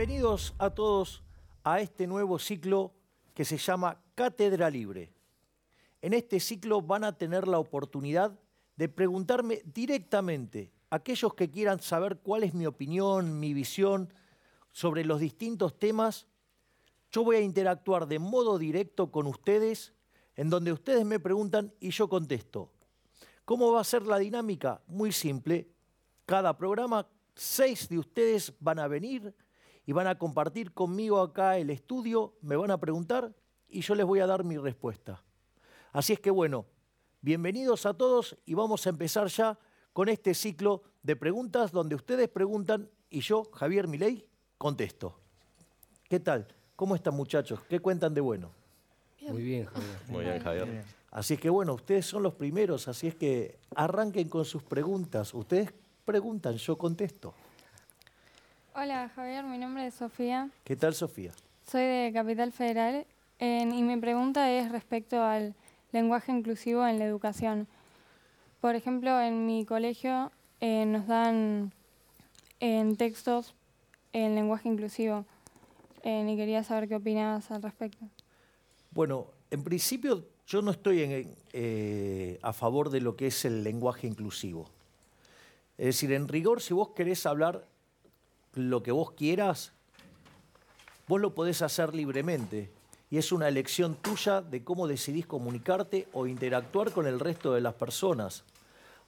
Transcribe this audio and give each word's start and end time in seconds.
Bienvenidos 0.00 0.54
a 0.56 0.70
todos 0.70 1.22
a 1.62 1.78
este 1.78 2.06
nuevo 2.06 2.38
ciclo 2.38 2.94
que 3.34 3.44
se 3.44 3.58
llama 3.58 4.00
Cátedra 4.14 4.70
Libre. 4.70 5.12
En 6.00 6.14
este 6.14 6.40
ciclo 6.40 6.80
van 6.80 7.04
a 7.04 7.18
tener 7.18 7.46
la 7.46 7.58
oportunidad 7.58 8.40
de 8.76 8.88
preguntarme 8.88 9.60
directamente 9.66 10.72
aquellos 10.88 11.34
que 11.34 11.50
quieran 11.50 11.80
saber 11.80 12.16
cuál 12.16 12.44
es 12.44 12.54
mi 12.54 12.64
opinión, 12.64 13.38
mi 13.38 13.52
visión 13.52 14.10
sobre 14.72 15.04
los 15.04 15.20
distintos 15.20 15.78
temas. 15.78 16.26
Yo 17.12 17.22
voy 17.22 17.36
a 17.36 17.42
interactuar 17.42 18.08
de 18.08 18.18
modo 18.18 18.56
directo 18.56 19.10
con 19.10 19.26
ustedes, 19.26 19.92
en 20.34 20.48
donde 20.48 20.72
ustedes 20.72 21.04
me 21.04 21.20
preguntan 21.20 21.74
y 21.78 21.90
yo 21.90 22.08
contesto. 22.08 22.72
¿Cómo 23.44 23.70
va 23.70 23.82
a 23.82 23.84
ser 23.84 24.06
la 24.06 24.18
dinámica? 24.18 24.80
Muy 24.86 25.12
simple. 25.12 25.68
Cada 26.24 26.56
programa, 26.56 27.06
seis 27.34 27.86
de 27.86 27.98
ustedes 27.98 28.50
van 28.60 28.78
a 28.78 28.88
venir 28.88 29.34
y 29.90 29.92
van 29.92 30.06
a 30.06 30.16
compartir 30.16 30.72
conmigo 30.72 31.20
acá 31.20 31.58
el 31.58 31.68
estudio, 31.68 32.34
me 32.42 32.54
van 32.54 32.70
a 32.70 32.78
preguntar 32.78 33.34
y 33.68 33.80
yo 33.80 33.96
les 33.96 34.06
voy 34.06 34.20
a 34.20 34.26
dar 34.28 34.44
mi 34.44 34.56
respuesta. 34.56 35.20
Así 35.90 36.12
es 36.12 36.20
que 36.20 36.30
bueno, 36.30 36.64
bienvenidos 37.20 37.86
a 37.86 37.94
todos 37.94 38.38
y 38.46 38.54
vamos 38.54 38.86
a 38.86 38.90
empezar 38.90 39.26
ya 39.26 39.58
con 39.92 40.08
este 40.08 40.32
ciclo 40.32 40.84
de 41.02 41.16
preguntas 41.16 41.72
donde 41.72 41.96
ustedes 41.96 42.28
preguntan 42.28 42.88
y 43.10 43.18
yo, 43.22 43.42
Javier 43.52 43.88
Milei, 43.88 44.28
contesto. 44.58 45.18
¿Qué 46.04 46.20
tal? 46.20 46.46
¿Cómo 46.76 46.94
están 46.94 47.14
muchachos? 47.14 47.58
¿Qué 47.68 47.80
cuentan 47.80 48.14
de 48.14 48.20
bueno? 48.20 48.52
Muy 49.22 49.42
bien, 49.42 49.64
Javier. 49.64 49.96
Muy 50.06 50.24
bien, 50.24 50.40
Javier. 50.40 50.84
Así 51.10 51.34
es 51.34 51.40
que 51.40 51.50
bueno, 51.50 51.74
ustedes 51.74 52.06
son 52.06 52.22
los 52.22 52.34
primeros, 52.34 52.86
así 52.86 53.08
es 53.08 53.16
que 53.16 53.58
arranquen 53.74 54.28
con 54.28 54.44
sus 54.44 54.62
preguntas. 54.62 55.34
Ustedes 55.34 55.74
preguntan, 56.04 56.54
yo 56.58 56.78
contesto. 56.78 57.34
Hola 58.82 59.10
Javier, 59.14 59.44
mi 59.44 59.58
nombre 59.58 59.86
es 59.86 59.92
Sofía. 59.94 60.48
¿Qué 60.64 60.74
tal 60.74 60.94
Sofía? 60.94 61.32
Soy 61.70 61.82
de 61.82 62.10
Capital 62.14 62.50
Federal 62.50 63.06
en- 63.38 63.74
y 63.74 63.82
mi 63.82 63.98
pregunta 63.98 64.50
es 64.50 64.72
respecto 64.72 65.22
al 65.22 65.54
lenguaje 65.92 66.32
inclusivo 66.32 66.86
en 66.86 66.98
la 66.98 67.04
educación. 67.04 67.68
Por 68.62 68.74
ejemplo, 68.76 69.20
en 69.20 69.44
mi 69.44 69.66
colegio 69.66 70.32
eh, 70.62 70.86
nos 70.86 71.06
dan 71.06 71.72
en 72.60 72.96
textos 72.96 73.54
en 74.14 74.34
lenguaje 74.34 74.70
inclusivo 74.70 75.26
eh, 76.02 76.26
y 76.26 76.36
quería 76.38 76.64
saber 76.64 76.88
qué 76.88 76.96
opinabas 76.96 77.50
al 77.50 77.60
respecto. 77.60 78.06
Bueno, 78.92 79.26
en 79.50 79.62
principio 79.62 80.24
yo 80.46 80.62
no 80.62 80.70
estoy 80.70 81.02
en- 81.02 81.34
eh, 81.52 82.38
a 82.40 82.54
favor 82.54 82.88
de 82.88 83.02
lo 83.02 83.14
que 83.14 83.26
es 83.26 83.44
el 83.44 83.62
lenguaje 83.62 84.06
inclusivo. 84.06 84.70
Es 85.76 85.84
decir, 85.84 86.12
en 86.12 86.28
rigor, 86.28 86.62
si 86.62 86.72
vos 86.72 86.90
querés 86.96 87.26
hablar 87.26 87.68
lo 88.54 88.82
que 88.82 88.92
vos 88.92 89.12
quieras, 89.12 89.72
vos 91.08 91.20
lo 91.20 91.34
podés 91.34 91.62
hacer 91.62 91.94
libremente. 91.94 92.70
Y 93.10 93.18
es 93.18 93.32
una 93.32 93.48
elección 93.48 93.96
tuya 93.96 94.40
de 94.40 94.62
cómo 94.62 94.86
decidís 94.86 95.26
comunicarte 95.26 96.06
o 96.12 96.26
interactuar 96.26 96.92
con 96.92 97.06
el 97.06 97.18
resto 97.18 97.52
de 97.52 97.60
las 97.60 97.74
personas. 97.74 98.44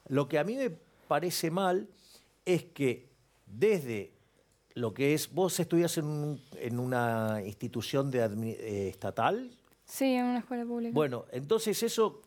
Lo 0.09 0.27
que 0.27 0.39
a 0.39 0.43
mí 0.43 0.55
me 0.55 0.71
parece 1.07 1.49
mal 1.51 1.87
es 2.45 2.63
que 2.65 3.07
desde 3.45 4.11
lo 4.73 4.93
que 4.93 5.13
es, 5.13 5.33
vos 5.33 5.57
estudias 5.59 5.97
en, 5.97 6.05
un- 6.05 6.41
en 6.57 6.79
una 6.79 7.41
institución 7.45 8.11
de 8.11 8.19
eh, 8.25 8.89
estatal, 8.89 9.51
Sí, 9.85 10.05
en 10.15 10.25
una 10.25 10.39
escuela 10.39 10.65
pública. 10.65 10.93
bueno, 10.93 11.25
entonces 11.31 11.81
eso 11.83 12.21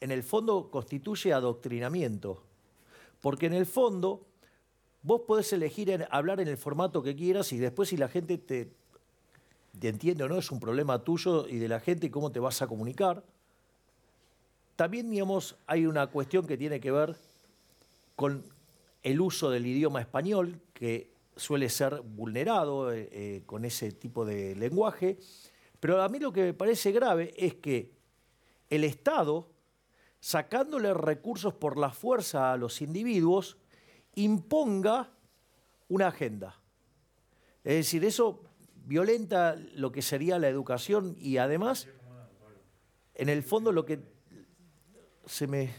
en 0.00 0.10
el 0.10 0.22
fondo 0.22 0.70
constituye 0.70 1.32
adoctrinamiento. 1.32 2.42
Porque 3.22 3.46
en 3.46 3.54
el 3.54 3.64
fondo 3.64 4.26
vos 5.04 5.20
podés 5.26 5.52
elegir 5.52 6.06
hablar 6.10 6.40
en 6.40 6.48
el 6.48 6.56
formato 6.56 7.02
que 7.02 7.14
quieras 7.14 7.52
y 7.52 7.58
después 7.58 7.90
si 7.90 7.96
la 7.96 8.08
gente 8.08 8.38
te, 8.38 8.70
entiende 9.80 10.24
o 10.24 10.28
no 10.28 10.38
es 10.38 10.50
un 10.50 10.58
problema 10.58 11.04
tuyo 11.04 11.46
y 11.46 11.58
de 11.58 11.68
la 11.68 11.78
gente 11.78 12.10
cómo 12.10 12.32
te 12.32 12.40
vas 12.40 12.62
a 12.62 12.66
comunicar. 12.66 13.22
También, 14.76 15.10
digamos, 15.10 15.56
hay 15.66 15.86
una 15.86 16.08
cuestión 16.08 16.46
que 16.46 16.56
tiene 16.56 16.80
que 16.80 16.90
ver 16.90 17.14
con 18.16 18.42
el 19.02 19.20
uso 19.20 19.50
del 19.50 19.66
idioma 19.66 20.00
español, 20.00 20.58
que 20.72 21.12
suele 21.36 21.68
ser 21.68 22.00
vulnerado 22.00 22.92
eh, 22.92 23.08
eh, 23.12 23.42
con 23.44 23.64
ese 23.66 23.92
tipo 23.92 24.24
de 24.24 24.56
lenguaje. 24.56 25.18
Pero 25.80 26.02
a 26.02 26.08
mí 26.08 26.18
lo 26.18 26.32
que 26.32 26.42
me 26.42 26.54
parece 26.54 26.92
grave 26.92 27.34
es 27.36 27.54
que 27.56 27.92
el 28.70 28.84
Estado, 28.84 29.50
sacándole 30.18 30.94
recursos 30.94 31.52
por 31.52 31.76
la 31.76 31.90
fuerza 31.90 32.52
a 32.52 32.56
los 32.56 32.80
individuos, 32.80 33.58
imponga 34.16 35.10
una 35.88 36.08
agenda. 36.08 36.60
Es 37.62 37.76
decir, 37.76 38.04
eso 38.04 38.42
violenta 38.84 39.56
lo 39.74 39.90
que 39.92 40.02
sería 40.02 40.38
la 40.38 40.48
educación 40.48 41.16
y 41.18 41.38
además, 41.38 41.88
en 43.14 43.28
el 43.28 43.42
fondo 43.42 43.72
lo 43.72 43.84
que 43.84 44.00
se 45.26 45.46
me... 45.46 45.72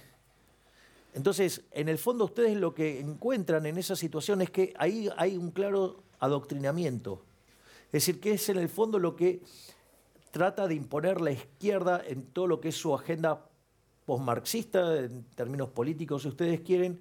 Entonces, 1.13 1.63
en 1.71 1.87
el 1.87 1.97
fondo 1.97 2.25
ustedes 2.25 2.57
lo 2.57 2.73
que 2.73 2.99
encuentran 2.99 3.65
en 3.65 3.77
esa 3.77 3.95
situación 3.95 4.41
es 4.41 4.49
que 4.49 4.73
ahí 4.77 5.09
hay 5.15 5.37
un 5.37 5.51
claro 5.51 6.03
adoctrinamiento. 6.19 7.23
Es 7.87 7.91
decir, 8.05 8.19
que 8.19 8.33
es 8.33 8.49
en 8.49 8.57
el 8.57 8.67
fondo 8.67 8.99
lo 8.99 9.15
que 9.15 9.41
trata 10.31 10.67
de 10.67 10.75
imponer 10.75 11.21
la 11.21 11.31
izquierda 11.31 12.01
en 12.05 12.25
todo 12.25 12.47
lo 12.47 12.59
que 12.59 12.69
es 12.69 12.75
su 12.75 12.93
agenda 12.93 13.47
posmarxista, 14.05 14.99
en 14.99 15.23
términos 15.35 15.69
políticos, 15.69 16.23
si 16.23 16.27
ustedes 16.27 16.59
quieren, 16.61 16.99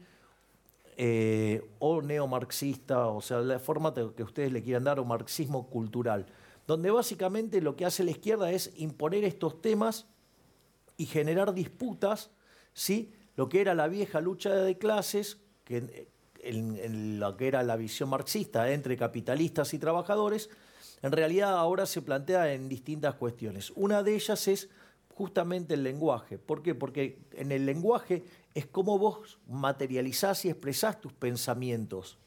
eh, 0.97 1.69
o 1.79 2.03
neomarxista, 2.03 3.09
o 3.09 3.21
sea, 3.21 3.41
la 3.41 3.59
forma 3.59 3.93
que 3.95 4.23
ustedes 4.23 4.53
le 4.53 4.63
quieran 4.63 4.85
dar, 4.85 5.01
o 5.01 5.05
marxismo 5.05 5.69
cultural, 5.69 6.27
donde 6.67 6.91
básicamente 6.91 7.61
lo 7.61 7.77
que 7.77 7.85
hace 7.85 8.05
la 8.05 8.13
izquierda 8.13 8.51
es 8.53 8.73
imponer 8.77 9.25
estos 9.25 9.61
temas 9.61 10.07
y 10.97 11.07
generar 11.07 11.53
disputas, 11.53 12.31
¿sí? 12.73 13.13
lo 13.37 13.49
que 13.49 13.61
era 13.61 13.75
la 13.75 13.89
vieja 13.89 14.21
lucha 14.21 14.55
de 14.55 14.79
clases, 14.79 15.39
que 15.65 16.07
lo 16.53 17.37
que 17.37 17.49
era 17.49 17.63
la 17.63 17.77
visión 17.77 18.11
marxista 18.11 18.71
entre 18.71 18.97
capitalistas 18.97 19.75
y 19.75 19.79
trabajadores, 19.79 20.51
en 21.03 21.13
realidad 21.13 21.57
ahora 21.59 21.87
se 21.87 22.03
plantea 22.03 22.53
en 22.53 22.69
distintas 22.69 23.15
cuestiones. 23.15 23.73
Una 23.75 24.03
de 24.03 24.15
ellas 24.15 24.47
es 24.49 24.69
justamente 25.15 25.75
el 25.75 25.83
lenguaje. 25.83 26.39
¿Por 26.39 26.63
qué? 26.63 26.75
Porque 26.75 27.19
en 27.33 27.53
el 27.53 27.67
lenguaje 27.67 28.25
es 28.55 28.67
como 28.67 28.99
vos 28.99 29.39
materializás 29.49 30.45
y 30.45 30.51
expresás 30.51 31.01
tus 31.01 31.13
pensamientos. 31.13 32.19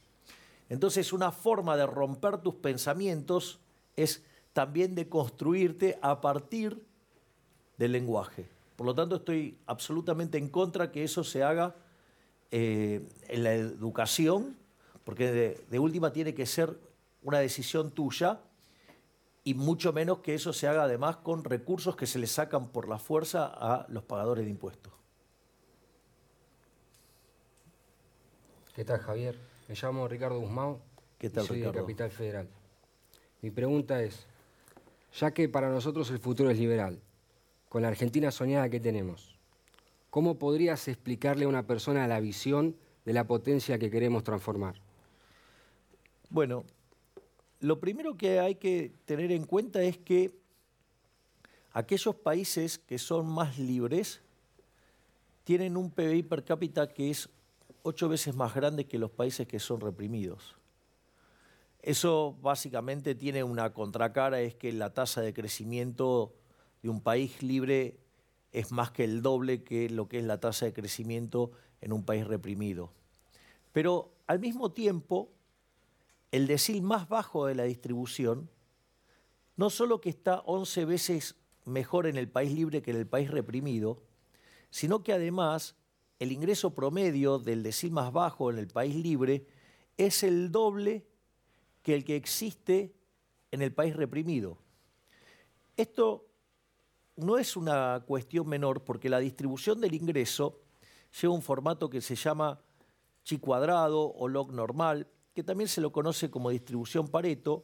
Entonces 0.70 1.14
una 1.14 1.32
forma 1.32 1.78
de 1.78 1.86
romper 1.86 2.38
tus 2.38 2.56
pensamientos 2.56 3.60
es 3.96 4.24
también 4.54 4.96
de 4.96 5.08
construirte 5.08 6.00
a 6.02 6.22
partir 6.22 6.82
del 7.78 7.92
lenguaje. 7.92 8.48
Por 8.76 8.86
lo 8.86 8.96
tanto, 8.96 9.18
estoy 9.18 9.58
absolutamente 9.66 10.38
en 10.38 10.50
contra 10.50 10.92
que 10.92 11.04
eso 11.04 11.24
se 11.24 11.44
haga 11.44 11.76
eh, 12.52 13.08
en 13.28 13.44
la 13.44 13.54
educación, 13.54 14.56
porque 15.04 15.32
de, 15.32 15.66
de 15.70 15.80
última 15.80 16.12
tiene 16.12 16.34
que 16.34 16.46
ser 16.46 16.78
una 17.24 17.40
decisión 17.40 17.92
tuya 17.92 18.40
y 19.48 19.54
mucho 19.54 19.94
menos 19.94 20.20
que 20.20 20.34
eso 20.34 20.52
se 20.52 20.68
haga 20.68 20.84
además 20.84 21.16
con 21.16 21.46
recursos 21.46 21.96
que 21.96 22.06
se 22.06 22.20
le 22.20 22.28
sacan 22.28 22.68
por 22.68 22.90
la 22.90 23.00
fuerza 23.00 23.46
a 23.46 23.86
los 23.88 24.04
pagadores 24.04 24.44
de 24.44 24.52
impuestos. 24.52 24.92
¿Qué 28.76 28.84
tal, 28.84 29.00
Javier? 29.00 29.40
Me 29.70 29.76
llamo 29.82 30.06
Ricardo 30.06 30.42
Guzmán. 30.42 30.80
¿Qué 31.18 31.30
tal, 31.30 31.46
y 31.46 31.48
soy 31.48 31.58
Ricardo? 31.60 31.72
de 31.72 31.80
Capital 31.80 32.12
Federal. 32.12 32.50
Mi 33.42 33.50
pregunta 33.50 34.04
es, 34.04 34.28
ya 35.18 35.32
que 35.32 35.48
para 35.48 35.70
nosotros 35.70 36.12
el 36.12 36.20
futuro 36.20 36.50
es 36.50 36.60
liberal, 36.60 37.00
con 37.70 37.84
la 37.84 37.88
Argentina 37.88 38.32
soñada 38.32 38.68
que 38.68 38.82
tenemos, 38.82 39.40
¿cómo 40.10 40.38
podrías 40.38 40.90
explicarle 40.90 41.46
a 41.46 41.48
una 41.48 41.66
persona 41.66 42.06
la 42.06 42.20
visión 42.20 42.76
de 43.06 43.14
la 43.14 43.26
potencia 43.26 43.80
que 43.80 43.90
queremos 43.90 44.26
transformar? 44.26 44.76
Bueno, 46.30 46.66
lo 47.60 47.80
primero 47.80 48.18
que 48.18 48.40
hay 48.40 48.56
que 48.56 48.92
tener 49.06 49.32
en 49.32 49.46
cuenta 49.46 49.82
es 49.82 49.98
que 49.98 50.32
aquellos 51.72 52.16
países 52.16 52.78
que 52.78 52.98
son 52.98 53.28
más 53.28 53.58
libres 53.58 54.22
tienen 55.44 55.78
un 55.78 55.92
PBI 55.92 56.24
per 56.24 56.44
cápita 56.44 56.88
que 56.88 57.10
es 57.10 57.30
ocho 57.84 58.10
veces 58.10 58.36
más 58.36 58.54
grande 58.54 58.86
que 58.86 58.98
los 58.98 59.12
países 59.12 59.48
que 59.48 59.60
son 59.60 59.80
reprimidos. 59.80 60.56
Eso 61.82 62.36
básicamente 62.42 63.16
tiene 63.16 63.44
una 63.44 63.74
contracara, 63.74 64.42
es 64.42 64.56
que 64.56 64.74
la 64.74 64.94
tasa 64.94 65.22
de 65.22 65.34
crecimiento 65.34 66.34
de 66.84 66.90
un 66.90 67.00
país 67.00 67.42
libre 67.42 67.98
es 68.52 68.72
más 68.72 68.92
que 68.92 69.04
el 69.04 69.22
doble 69.22 69.64
que 69.64 69.90
lo 69.90 70.08
que 70.10 70.20
es 70.20 70.26
la 70.26 70.40
tasa 70.40 70.66
de 70.66 70.74
crecimiento 70.74 71.52
en 71.80 71.94
un 71.94 72.04
país 72.04 72.28
reprimido. 72.28 72.92
Pero 73.72 74.12
al 74.26 74.40
mismo 74.40 74.72
tiempo, 74.72 75.30
el 76.32 76.48
decil 76.48 76.82
más 76.82 77.08
bajo 77.08 77.46
de 77.46 77.56
la 77.56 77.64
distribución, 77.64 78.50
no 79.56 79.70
solo 79.70 80.02
que 80.02 80.10
está 80.10 80.40
11 80.42 80.86
veces 80.86 81.36
mejor 81.66 82.08
en 82.08 82.18
el 82.18 82.30
país 82.30 82.54
libre 82.54 82.82
que 82.82 82.92
en 82.92 82.98
el 82.98 83.08
país 83.08 83.30
reprimido, 83.30 84.04
sino 84.70 85.04
que 85.04 85.14
además 85.14 85.76
el 86.20 86.32
ingreso 86.32 86.74
promedio 86.74 87.40
del 87.40 87.64
decil 87.64 87.92
más 87.92 88.12
bajo 88.12 88.50
en 88.50 88.58
el 88.58 88.68
país 88.68 88.96
libre 88.96 89.46
es 89.98 90.24
el 90.24 90.52
doble 90.52 91.06
que 91.84 91.96
el 91.96 92.04
que 92.04 92.16
existe 92.16 92.94
en 93.52 93.62
el 93.62 93.74
país 93.74 93.96
reprimido. 93.96 94.58
Esto 95.76 96.28
no 97.16 97.38
es 97.38 97.56
una 97.56 98.04
cuestión 98.06 98.48
menor 98.48 98.84
porque 98.84 99.10
la 99.10 99.20
distribución 99.20 99.80
del 99.82 99.94
ingreso 99.94 100.62
lleva 101.20 101.34
un 101.34 101.42
formato 101.42 101.90
que 101.90 102.02
se 102.02 102.16
llama 102.16 102.60
chi 103.24 103.40
cuadrado 103.40 104.14
o 104.14 104.28
log 104.28 104.52
normal, 104.52 105.08
que 105.38 105.44
también 105.44 105.68
se 105.68 105.82
lo 105.82 105.92
conoce 105.92 106.32
como 106.32 106.50
distribución 106.50 107.10
Pareto. 107.10 107.64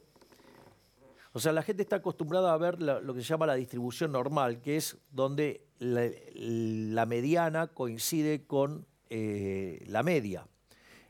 O 1.32 1.40
sea, 1.40 1.50
la 1.50 1.60
gente 1.60 1.82
está 1.82 1.96
acostumbrada 1.96 2.52
a 2.52 2.56
ver 2.56 2.80
lo 2.80 3.12
que 3.12 3.20
se 3.20 3.26
llama 3.26 3.46
la 3.46 3.56
distribución 3.56 4.12
normal, 4.12 4.60
que 4.60 4.76
es 4.76 4.96
donde 5.10 5.66
la, 5.80 7.04
mediana 7.04 7.66
coincide 7.66 8.46
con 8.46 8.86
eh, 9.10 9.82
la 9.88 10.04
media. 10.04 10.46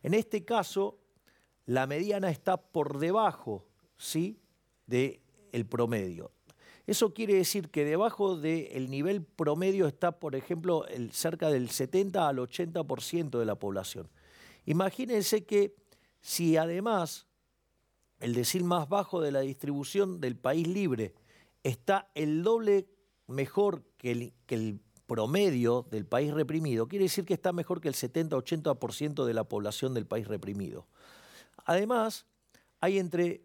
En 0.02 0.14
este 0.14 0.42
caso, 0.46 0.96
la 1.66 1.86
mediana 1.86 2.30
está 2.30 2.56
por 2.56 2.98
debajo 2.98 3.66
¿sí? 3.98 4.40
del 4.86 5.20
el 5.52 5.66
promedio. 5.66 6.30
Eso 6.86 7.12
quiere 7.12 7.34
decir 7.34 7.68
que 7.68 7.84
debajo 7.84 8.38
del 8.38 8.88
nivel 8.88 9.22
promedio 9.22 9.86
está, 9.86 10.18
por 10.18 10.34
ejemplo, 10.34 10.86
el, 10.86 11.12
cerca 11.12 11.50
del 11.50 11.68
70 11.68 12.26
al 12.26 12.38
80% 12.38 13.38
de 13.38 13.44
la 13.44 13.54
población. 13.54 14.08
Imagínense 14.64 15.44
que 15.44 15.74
si 16.24 16.56
además 16.56 17.26
el 18.18 18.32
decil 18.32 18.64
más 18.64 18.88
bajo 18.88 19.20
de 19.20 19.30
la 19.30 19.40
distribución 19.40 20.22
del 20.22 20.36
país 20.36 20.66
libre 20.66 21.12
está 21.62 22.08
el 22.14 22.42
doble 22.42 22.88
mejor 23.26 23.82
que 23.98 24.12
el, 24.12 24.32
que 24.46 24.54
el 24.54 24.80
promedio 25.06 25.86
del 25.90 26.06
país 26.06 26.32
reprimido, 26.32 26.88
quiere 26.88 27.04
decir 27.04 27.26
que 27.26 27.34
está 27.34 27.52
mejor 27.52 27.82
que 27.82 27.88
el 27.88 27.94
70-80% 27.94 29.26
de 29.26 29.34
la 29.34 29.44
población 29.44 29.92
del 29.92 30.06
país 30.06 30.26
reprimido. 30.26 30.86
Además, 31.66 32.24
hay 32.80 32.98
entre 32.98 33.42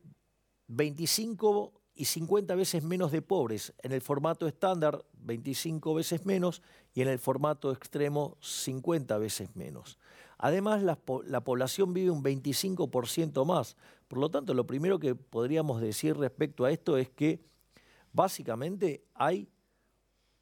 25 0.68 1.74
y 1.96 2.06
50 2.06 2.56
veces 2.56 2.82
menos 2.82 3.12
de 3.12 3.22
pobres. 3.22 3.74
En 3.84 3.92
el 3.92 4.00
formato 4.00 4.48
estándar, 4.48 5.04
25 5.18 5.94
veces 5.96 6.26
menos, 6.26 6.62
y 6.94 7.02
en 7.02 7.10
el 7.10 7.20
formato 7.20 7.74
extremo, 7.74 8.38
50 8.40 9.18
veces 9.18 9.54
menos. 9.58 10.00
Además, 10.40 10.82
la, 10.82 10.98
la 11.26 11.44
población 11.44 11.94
vive 11.94 12.10
un 12.10 12.24
25% 12.24 13.46
más. 13.46 13.76
Por 14.08 14.20
lo 14.20 14.32
tanto, 14.32 14.54
lo 14.54 14.66
primero 14.66 14.98
que 14.98 15.14
podríamos 15.14 15.82
decir 15.82 16.18
respecto 16.18 16.66
a 16.66 16.72
esto 16.72 16.98
es 16.98 17.10
que 17.10 17.40
básicamente 18.14 19.04
hay 19.14 19.50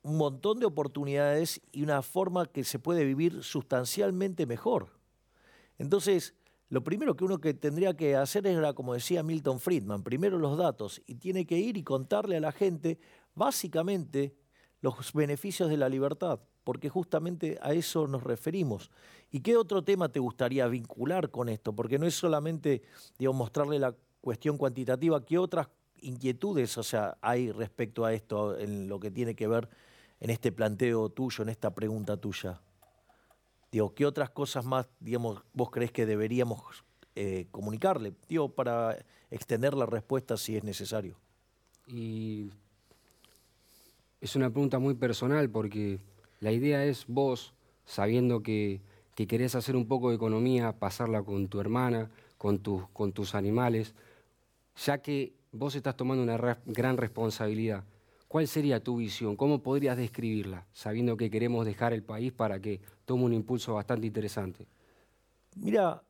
un 0.03 0.17
montón 0.17 0.59
de 0.59 0.67
oportunidades 0.67 1.59
y 1.71 1.83
una 1.83 2.01
forma 2.01 2.45
que 2.45 2.63
se 2.63 2.79
puede 2.79 3.03
vivir 3.03 3.43
sustancialmente 3.43 4.45
mejor. 4.45 4.91
Entonces, 5.79 6.33
lo 6.69 6.83
primero 6.83 7.15
que 7.15 7.25
uno 7.25 7.39
que 7.39 7.53
tendría 7.53 7.97
que 7.97 8.15
hacer 8.15 8.45
era, 8.45 8.73
como 8.73 8.93
decía 8.93 9.23
Milton 9.23 9.59
Friedman, 9.59 10.03
primero 10.03 10.37
los 10.37 10.57
datos 10.57 11.01
y 11.07 11.15
tiene 11.15 11.45
que 11.45 11.57
ir 11.57 11.75
y 11.75 11.83
contarle 11.83 12.37
a 12.37 12.41
la 12.41 12.51
gente 12.51 12.99
básicamente 13.35 14.35
los 14.81 15.11
beneficios 15.13 15.69
de 15.69 15.77
la 15.77 15.89
libertad, 15.89 16.39
porque 16.67 16.89
justamente 16.89 17.57
a 17.61 17.71
eso 17.71 18.07
nos 18.07 18.23
referimos. 18.23 18.91
¿Y 19.31 19.39
qué 19.39 19.55
otro 19.55 19.85
tema 19.85 20.09
te 20.09 20.19
gustaría 20.19 20.67
vincular 20.67 21.31
con 21.31 21.47
esto? 21.47 21.71
Porque 21.71 21.97
no 21.97 22.05
es 22.05 22.13
solamente 22.13 22.81
digamos, 23.17 23.37
mostrarle 23.39 23.79
la 23.79 23.95
cuestión 24.19 24.57
cuantitativa, 24.57 25.25
¿qué 25.25 25.37
otras 25.37 25.69
inquietudes 26.01 26.77
o 26.77 26.83
sea, 26.83 27.17
hay 27.21 27.53
respecto 27.53 28.03
a 28.03 28.11
esto 28.11 28.59
en 28.59 28.89
lo 28.89 28.99
que 28.99 29.11
tiene 29.11 29.33
que 29.33 29.47
ver 29.47 29.69
en 30.19 30.29
este 30.29 30.51
planteo 30.51 31.07
tuyo, 31.07 31.41
en 31.41 31.47
esta 31.47 31.73
pregunta 31.73 32.17
tuya? 32.17 32.59
Digo, 33.71 33.95
¿qué 33.95 34.05
otras 34.05 34.31
cosas 34.31 34.65
más, 34.65 34.89
digamos, 34.99 35.41
vos 35.53 35.71
crees 35.71 35.93
que 35.93 36.05
deberíamos 36.05 36.83
eh, 37.15 37.47
comunicarle? 37.49 38.13
Digo, 38.27 38.49
para 38.49 38.97
extender 39.31 39.73
la 39.73 39.85
respuesta 39.85 40.35
si 40.35 40.57
es 40.57 40.65
necesario. 40.65 41.15
Y 41.87 42.51
es 44.19 44.35
una 44.35 44.49
pregunta 44.49 44.79
muy 44.79 44.95
personal 44.95 45.49
porque 45.49 46.01
la 46.39 46.51
idea 46.51 46.83
es 46.85 47.05
vos, 47.07 47.53
sabiendo 47.85 48.43
que, 48.43 48.81
que 49.15 49.27
querés 49.27 49.55
hacer 49.55 49.75
un 49.75 49.87
poco 49.87 50.09
de 50.09 50.15
economía, 50.15 50.73
pasarla 50.73 51.23
con 51.23 51.47
tu 51.47 51.59
hermana, 51.59 52.09
con, 52.37 52.59
con 52.93 53.11
tus 53.13 53.35
animales, 53.35 53.95
ya 54.85 54.99
que 54.99 55.33
vos 55.51 55.75
estás 55.75 55.97
tomando 55.97 56.23
una 56.23 56.59
gran 56.65 56.97
responsabilidad. 56.97 57.83
¿Cuál 58.27 58.47
sería 58.47 58.83
tu 58.83 58.97
visión? 58.97 59.35
¿Cómo 59.37 59.63
podrías 59.63 59.97
describirla, 59.97 60.65
sabiendo 60.73 61.15
que 61.15 61.29
queremos 61.29 61.65
dejar 61.65 61.93
el 61.93 62.03
país 62.03 62.33
para 62.33 62.59
que 62.59 62.81
tome 63.05 63.23
un 63.23 63.33
impulso 63.33 63.73
bastante 63.75 64.05
interesante? 64.05 64.67
Mira, 65.55 66.03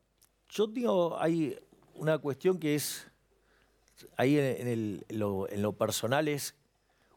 yo 0.48 0.66
digo, 0.66 1.18
hay 1.18 1.56
una 1.94 2.18
cuestión 2.18 2.58
que 2.58 2.74
es, 2.74 3.06
ahí 4.16 4.36
en, 4.38 5.04
lo, 5.10 5.72
personal 5.74 6.26
es, 6.28 6.56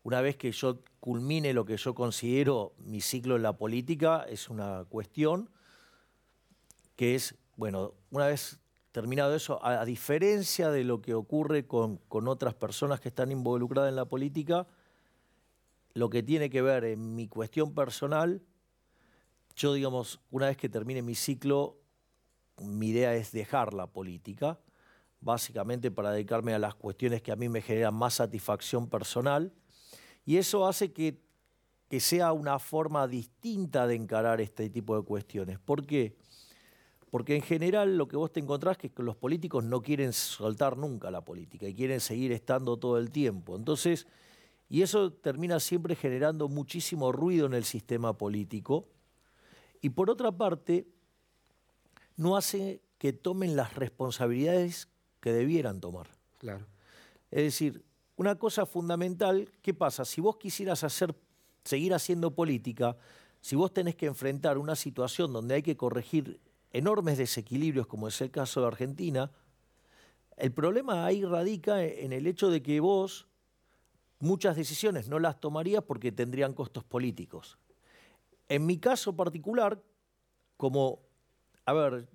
una 0.04 0.22
vez 0.22 0.36
que 0.36 0.52
yo 0.52 0.80
culmine 1.00 1.54
lo 1.54 1.66
que 1.66 1.78
yo 1.78 1.94
considero 1.94 2.74
mi 2.78 3.02
ciclo 3.02 3.36
en 3.36 3.44
la 3.44 3.58
política, 3.58 4.26
es 4.28 4.50
una 4.50 4.86
cuestión 4.90 5.50
que 6.96 7.16
es, 7.16 7.36
bueno, 7.56 7.94
una 8.10 8.28
vez 8.28 8.60
terminado 8.92 9.36
eso, 9.36 9.64
a, 9.66 9.86
diferencia 9.86 10.70
de 10.70 10.84
lo 10.84 11.02
que 11.02 11.14
ocurre 11.14 11.66
con, 11.66 11.98
con 12.10 12.28
otras 12.28 12.54
personas 12.54 13.00
que 13.00 13.10
están 13.10 13.32
involucradas 13.32 13.90
en 13.90 13.96
la 13.96 14.06
política, 14.06 14.68
lo 15.94 16.10
que 16.10 16.24
tiene 16.24 16.50
que 16.50 16.62
ver 16.62 16.84
en 16.86 17.16
mi 17.16 17.28
cuestión 17.28 17.74
personal, 17.74 18.42
yo 19.56 19.74
digamos, 19.74 20.20
una 20.30 20.48
vez 20.48 20.58
que 20.58 20.70
termine 20.70 21.02
mi 21.02 21.16
ciclo, 21.16 21.78
mi 22.58 22.90
idea 22.90 23.16
es 23.16 23.32
dejar 23.32 23.74
la 23.74 23.88
política, 23.88 24.60
básicamente 25.20 25.92
para 25.92 26.12
dedicarme 26.12 26.54
a 26.54 26.60
las 26.60 26.76
cuestiones 26.76 27.22
que 27.22 27.32
a 27.32 27.36
mí 27.36 27.48
me 27.48 27.62
generan 27.62 27.94
más 27.94 28.16
satisfacción 28.16 28.90
personal, 28.90 29.54
y 30.26 30.38
eso 30.38 30.68
hace 30.68 30.92
que, 30.92 31.20
que 31.90 32.00
sea 32.00 32.34
una 32.34 32.60
forma 32.60 33.08
distinta 33.08 33.88
de 33.88 33.96
encarar 33.96 34.42
este 34.42 34.70
tipo 34.70 34.96
de 34.96 35.04
cuestiones. 35.04 35.60
¿Por 35.60 35.86
qué? 35.86 36.16
Porque 37.10 37.36
en 37.36 37.42
general 37.42 37.98
lo 37.98 38.08
que 38.08 38.16
vos 38.16 38.32
te 38.32 38.40
encontrás 38.40 38.78
es 38.82 38.92
que 38.92 39.04
los 39.04 39.18
políticos 39.18 39.64
no 39.66 39.82
quieren 39.82 40.14
soltar 40.14 40.78
nunca 40.78 41.12
la 41.12 41.26
política 41.26 41.68
y 41.68 41.74
quieren 41.74 42.00
seguir 42.00 42.32
estando 42.32 42.78
todo 42.78 42.98
el 42.98 43.12
tiempo. 43.12 43.58
Entonces, 43.58 44.08
y 44.70 44.82
eso 44.82 45.12
termina 45.12 45.60
siempre 45.60 45.98
generando 45.98 46.48
muchísimo 46.48 47.12
ruido 47.12 47.46
en 47.46 47.54
el 47.54 47.66
sistema 47.66 48.18
político. 48.18 48.88
Y 49.82 49.90
por 49.90 50.10
otra 50.10 50.32
parte, 50.32 50.88
no 52.16 52.38
hace 52.38 52.82
que 52.98 53.12
tomen 53.12 53.58
las 53.58 53.76
responsabilidades 53.76 54.88
que 55.20 55.34
debieran 55.34 55.82
tomar. 55.82 56.08
Claro. 56.38 56.66
Es 57.32 57.44
decir, 57.44 57.84
una 58.16 58.36
cosa 58.38 58.66
fundamental, 58.66 59.50
¿qué 59.62 59.74
pasa? 59.74 60.06
Si 60.06 60.22
vos 60.22 60.38
quisieras 60.38 60.84
hacer, 60.84 61.16
seguir 61.64 61.94
haciendo 61.94 62.36
política, 62.36 62.98
si 63.40 63.56
vos 63.56 63.74
tenés 63.74 63.96
que 63.96 64.06
enfrentar 64.06 64.58
una 64.58 64.76
situación 64.76 65.34
donde 65.34 65.56
hay 65.56 65.64
que 65.64 65.78
corregir 65.78 66.40
enormes 66.72 67.18
desequilibrios, 67.18 67.88
como 67.88 68.08
es 68.08 68.22
el 68.22 68.32
caso 68.32 68.62
de 68.62 68.68
Argentina, 68.68 69.32
el 70.38 70.52
problema 70.52 71.06
ahí 71.06 71.24
radica 71.24 71.84
en 71.84 72.14
el 72.14 72.28
hecho 72.28 72.50
de 72.50 72.62
que 72.62 72.80
vos 72.80 73.28
muchas 74.20 74.56
decisiones 74.56 75.10
no 75.10 75.20
las 75.20 75.40
tomaría 75.40 75.82
porque 75.82 76.12
tendrían 76.12 76.54
costos 76.54 76.84
políticos. 76.84 77.58
En 78.48 78.66
mi 78.66 78.78
caso 78.78 79.16
particular, 79.16 79.82
como, 80.58 81.00
a 81.66 81.74
ver, 81.74 82.08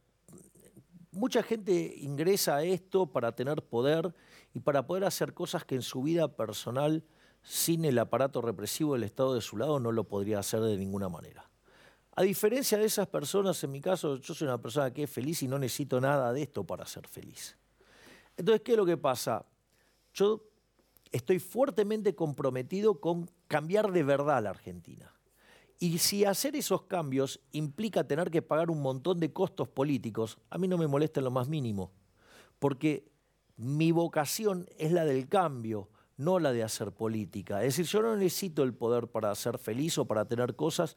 mucha 1.10 1.42
gente 1.42 1.94
ingresa 1.98 2.56
a 2.56 2.64
esto 2.64 3.06
para 3.06 3.34
tener 3.34 3.62
poder 3.62 4.14
y 4.56 4.60
para 4.60 4.86
poder 4.86 5.04
hacer 5.04 5.34
cosas 5.34 5.66
que 5.66 5.74
en 5.74 5.82
su 5.82 6.02
vida 6.02 6.34
personal, 6.34 7.04
sin 7.42 7.84
el 7.84 7.98
aparato 7.98 8.40
represivo 8.40 8.94
del 8.94 9.02
Estado 9.02 9.34
de 9.34 9.42
su 9.42 9.58
lado, 9.58 9.78
no 9.80 9.92
lo 9.92 10.04
podría 10.04 10.38
hacer 10.38 10.62
de 10.62 10.78
ninguna 10.78 11.10
manera. 11.10 11.50
A 12.12 12.22
diferencia 12.22 12.78
de 12.78 12.86
esas 12.86 13.06
personas, 13.06 13.62
en 13.64 13.70
mi 13.70 13.82
caso, 13.82 14.16
yo 14.16 14.32
soy 14.32 14.48
una 14.48 14.56
persona 14.56 14.94
que 14.94 15.02
es 15.02 15.10
feliz 15.10 15.42
y 15.42 15.46
no 15.46 15.58
necesito 15.58 16.00
nada 16.00 16.32
de 16.32 16.40
esto 16.40 16.64
para 16.64 16.86
ser 16.86 17.06
feliz. 17.06 17.58
Entonces, 18.34 18.62
¿qué 18.62 18.72
es 18.72 18.78
lo 18.78 18.86
que 18.86 18.96
pasa? 18.96 19.44
Yo 20.14 20.48
estoy 21.12 21.38
fuertemente 21.38 22.14
comprometido 22.14 22.98
con 22.98 23.30
cambiar 23.48 23.92
de 23.92 24.04
verdad 24.04 24.38
a 24.38 24.40
la 24.40 24.48
Argentina. 24.48 25.12
Y 25.78 25.98
si 25.98 26.24
hacer 26.24 26.56
esos 26.56 26.84
cambios 26.84 27.40
implica 27.52 28.04
tener 28.04 28.30
que 28.30 28.40
pagar 28.40 28.70
un 28.70 28.80
montón 28.80 29.20
de 29.20 29.34
costos 29.34 29.68
políticos, 29.68 30.38
a 30.48 30.56
mí 30.56 30.66
no 30.66 30.78
me 30.78 30.86
molesta 30.86 31.20
en 31.20 31.24
lo 31.24 31.30
más 31.30 31.46
mínimo, 31.46 31.92
porque 32.58 33.14
mi 33.56 33.92
vocación 33.92 34.66
es 34.78 34.92
la 34.92 35.04
del 35.04 35.28
cambio, 35.28 35.88
no 36.16 36.38
la 36.38 36.52
de 36.52 36.62
hacer 36.62 36.92
política. 36.92 37.62
Es 37.62 37.76
decir, 37.76 37.86
yo 37.86 38.02
no 38.02 38.16
necesito 38.16 38.62
el 38.62 38.74
poder 38.74 39.08
para 39.08 39.34
ser 39.34 39.58
feliz 39.58 39.98
o 39.98 40.06
para 40.06 40.24
tener 40.24 40.54
cosas, 40.56 40.96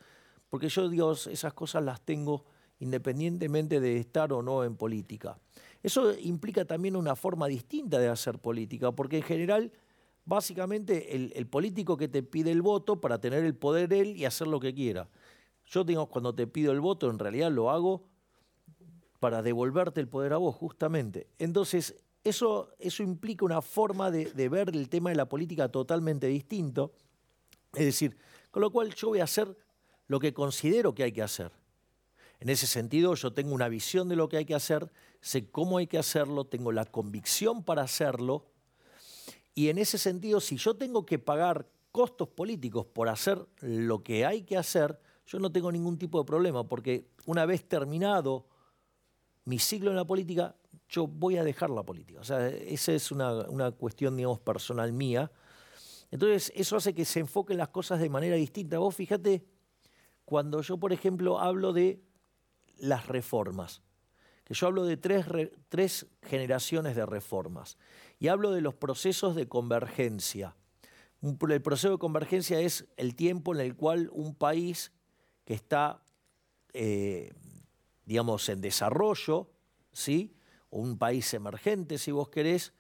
porque 0.50 0.70
yo, 0.70 0.90
Dios, 0.90 1.28
esas 1.28 1.54
cosas 1.54 1.84
las 1.84 2.02
tengo 2.02 2.46
independientemente 2.80 3.80
de 3.80 3.98
estar 3.98 4.32
o 4.34 4.42
no 4.42 4.64
en 4.64 4.76
política. 4.76 5.38
Eso 5.84 6.14
implica 6.20 6.66
también 6.66 6.96
una 6.96 7.16
forma 7.16 7.48
distinta 7.48 8.00
de 8.00 8.08
hacer 8.08 8.40
política, 8.40 8.92
porque 8.92 9.18
en 9.18 9.24
general 9.24 9.72
básicamente 10.26 11.16
el, 11.16 11.48
político 11.48 11.98
que 11.98 12.08
te 12.08 12.24
pide 12.24 12.52
el 12.52 12.62
voto 12.62 13.02
para 13.02 13.20
tener 13.20 13.44
el 13.44 13.56
poder 13.56 13.92
él 13.94 14.16
y 14.16 14.26
hacer 14.26 14.48
lo 14.48 14.60
que 14.60 14.74
quiera. 14.74 15.10
Yo 15.66 15.84
digo, 15.84 16.08
cuando 16.08 16.34
te 16.34 16.48
pido 16.48 16.72
el 16.72 16.80
voto, 16.80 17.10
en 17.10 17.20
realidad 17.20 17.52
lo 17.52 17.70
hago 17.70 18.06
para 19.20 19.42
devolverte 19.42 20.00
el 20.00 20.08
poder 20.08 20.34
a 20.34 20.38
vos, 20.38 20.56
justamente. 20.56 21.28
Entonces, 21.40 21.96
eso, 22.24 22.70
eso 22.80 23.04
implica 23.04 23.46
una 23.46 23.62
forma 23.62 24.12
de, 24.12 24.26
de 24.26 24.50
ver 24.50 24.70
el 24.70 24.90
tema 24.90 25.10
de 25.10 25.16
la 25.16 25.28
política 25.28 25.70
totalmente 25.70 26.28
distinto. 26.28 26.94
Es 27.74 27.86
decir, 27.86 28.18
con 28.52 28.62
lo 28.62 28.72
cual 28.72 28.94
yo 28.96 29.10
voy 29.10 29.20
a 29.20 29.26
hacer 29.26 29.56
lo 30.08 30.20
que 30.20 30.34
considero 30.34 30.94
que 30.94 31.04
hay 31.04 31.12
que 31.12 31.22
hacer. 31.22 31.52
En 32.40 32.50
ese 32.50 32.68
sentido, 32.68 33.16
yo 33.16 33.34
tengo 33.34 33.54
una 33.54 33.68
visión 33.68 34.08
de 34.08 34.16
lo 34.16 34.30
que 34.30 34.38
hay 34.38 34.46
que 34.46 34.56
hacer, 34.56 34.92
sé 35.22 35.50
cómo 35.50 35.78
hay 35.78 35.88
que 35.88 35.98
hacerlo, 35.98 36.46
tengo 36.46 36.72
la 36.72 36.86
convicción 36.86 37.64
para 37.64 37.84
hacerlo. 37.84 38.46
Y 39.54 39.70
en 39.70 39.78
ese 39.78 39.98
sentido, 39.98 40.40
si 40.40 40.58
yo 40.58 40.76
tengo 40.76 41.06
que 41.06 41.20
pagar 41.20 41.68
costos 41.92 42.30
políticos 42.30 42.86
por 42.86 43.10
hacer 43.10 43.46
lo 43.60 44.04
que 44.04 44.26
hay 44.26 44.44
que 44.44 44.58
hacer, 44.58 45.00
yo 45.26 45.38
no 45.40 45.52
tengo 45.52 45.72
ningún 45.72 45.98
tipo 45.98 46.18
de 46.20 46.26
problema, 46.26 46.68
porque 46.68 47.10
una 47.26 47.46
vez 47.46 47.68
terminado 47.68 48.48
mi 49.46 49.60
ciclo 49.60 49.90
en 49.90 49.96
la 49.96 50.06
política, 50.06 50.56
yo 50.88 51.08
voy 51.08 51.38
a 51.38 51.44
dejar 51.44 51.70
la 51.70 51.84
política. 51.84 52.20
O 52.20 52.24
sea, 52.24 52.48
esa 52.48 52.94
es 52.94 53.12
una, 53.12 53.50
una 53.50 53.72
cuestión, 53.72 54.16
digamos, 54.16 54.40
personal 54.40 54.92
mía. 54.92 55.32
Entonces, 56.12 56.52
eso 56.56 56.76
hace 56.76 56.94
que 56.94 57.06
se 57.06 57.20
enfoquen 57.20 57.58
las 57.58 57.70
cosas 57.70 58.00
de 58.00 58.10
manera 58.10 58.36
distinta. 58.36 58.80
Vos 58.80 58.96
fíjate, 58.96 59.44
cuando 60.26 60.62
yo, 60.62 60.78
por 60.78 60.94
ejemplo, 60.94 61.40
hablo 61.40 61.74
de 61.74 62.02
las 62.78 63.08
reformas, 63.08 63.82
que 64.44 64.54
yo 64.54 64.68
hablo 64.68 64.86
de 64.86 64.98
tres, 64.98 65.26
tres 65.70 66.08
generaciones 66.24 66.96
de 66.96 67.06
reformas, 67.06 67.78
y 68.20 68.28
hablo 68.28 68.52
de 68.52 68.62
los 68.62 68.74
procesos 68.74 69.36
de 69.36 69.48
convergencia. 69.48 70.56
el 71.22 71.62
proceso 71.62 71.92
de 71.92 71.98
convergencia 71.98 72.60
es 72.60 72.88
el 72.98 73.16
tiempo 73.16 73.54
en 73.54 73.62
el 73.62 73.76
cual 73.76 74.10
un 74.12 74.36
país 74.36 74.92
que 75.46 75.54
está, 75.54 76.02
eh, 76.74 77.32
digamos, 78.10 78.50
en 78.50 78.60
desarrollo, 78.60 79.52
¿sí? 79.94 80.36
un 80.72 80.98
país 80.98 81.32
emergente, 81.36 82.00
si 82.00 82.10
vos 82.10 82.30
querés, 82.30 82.74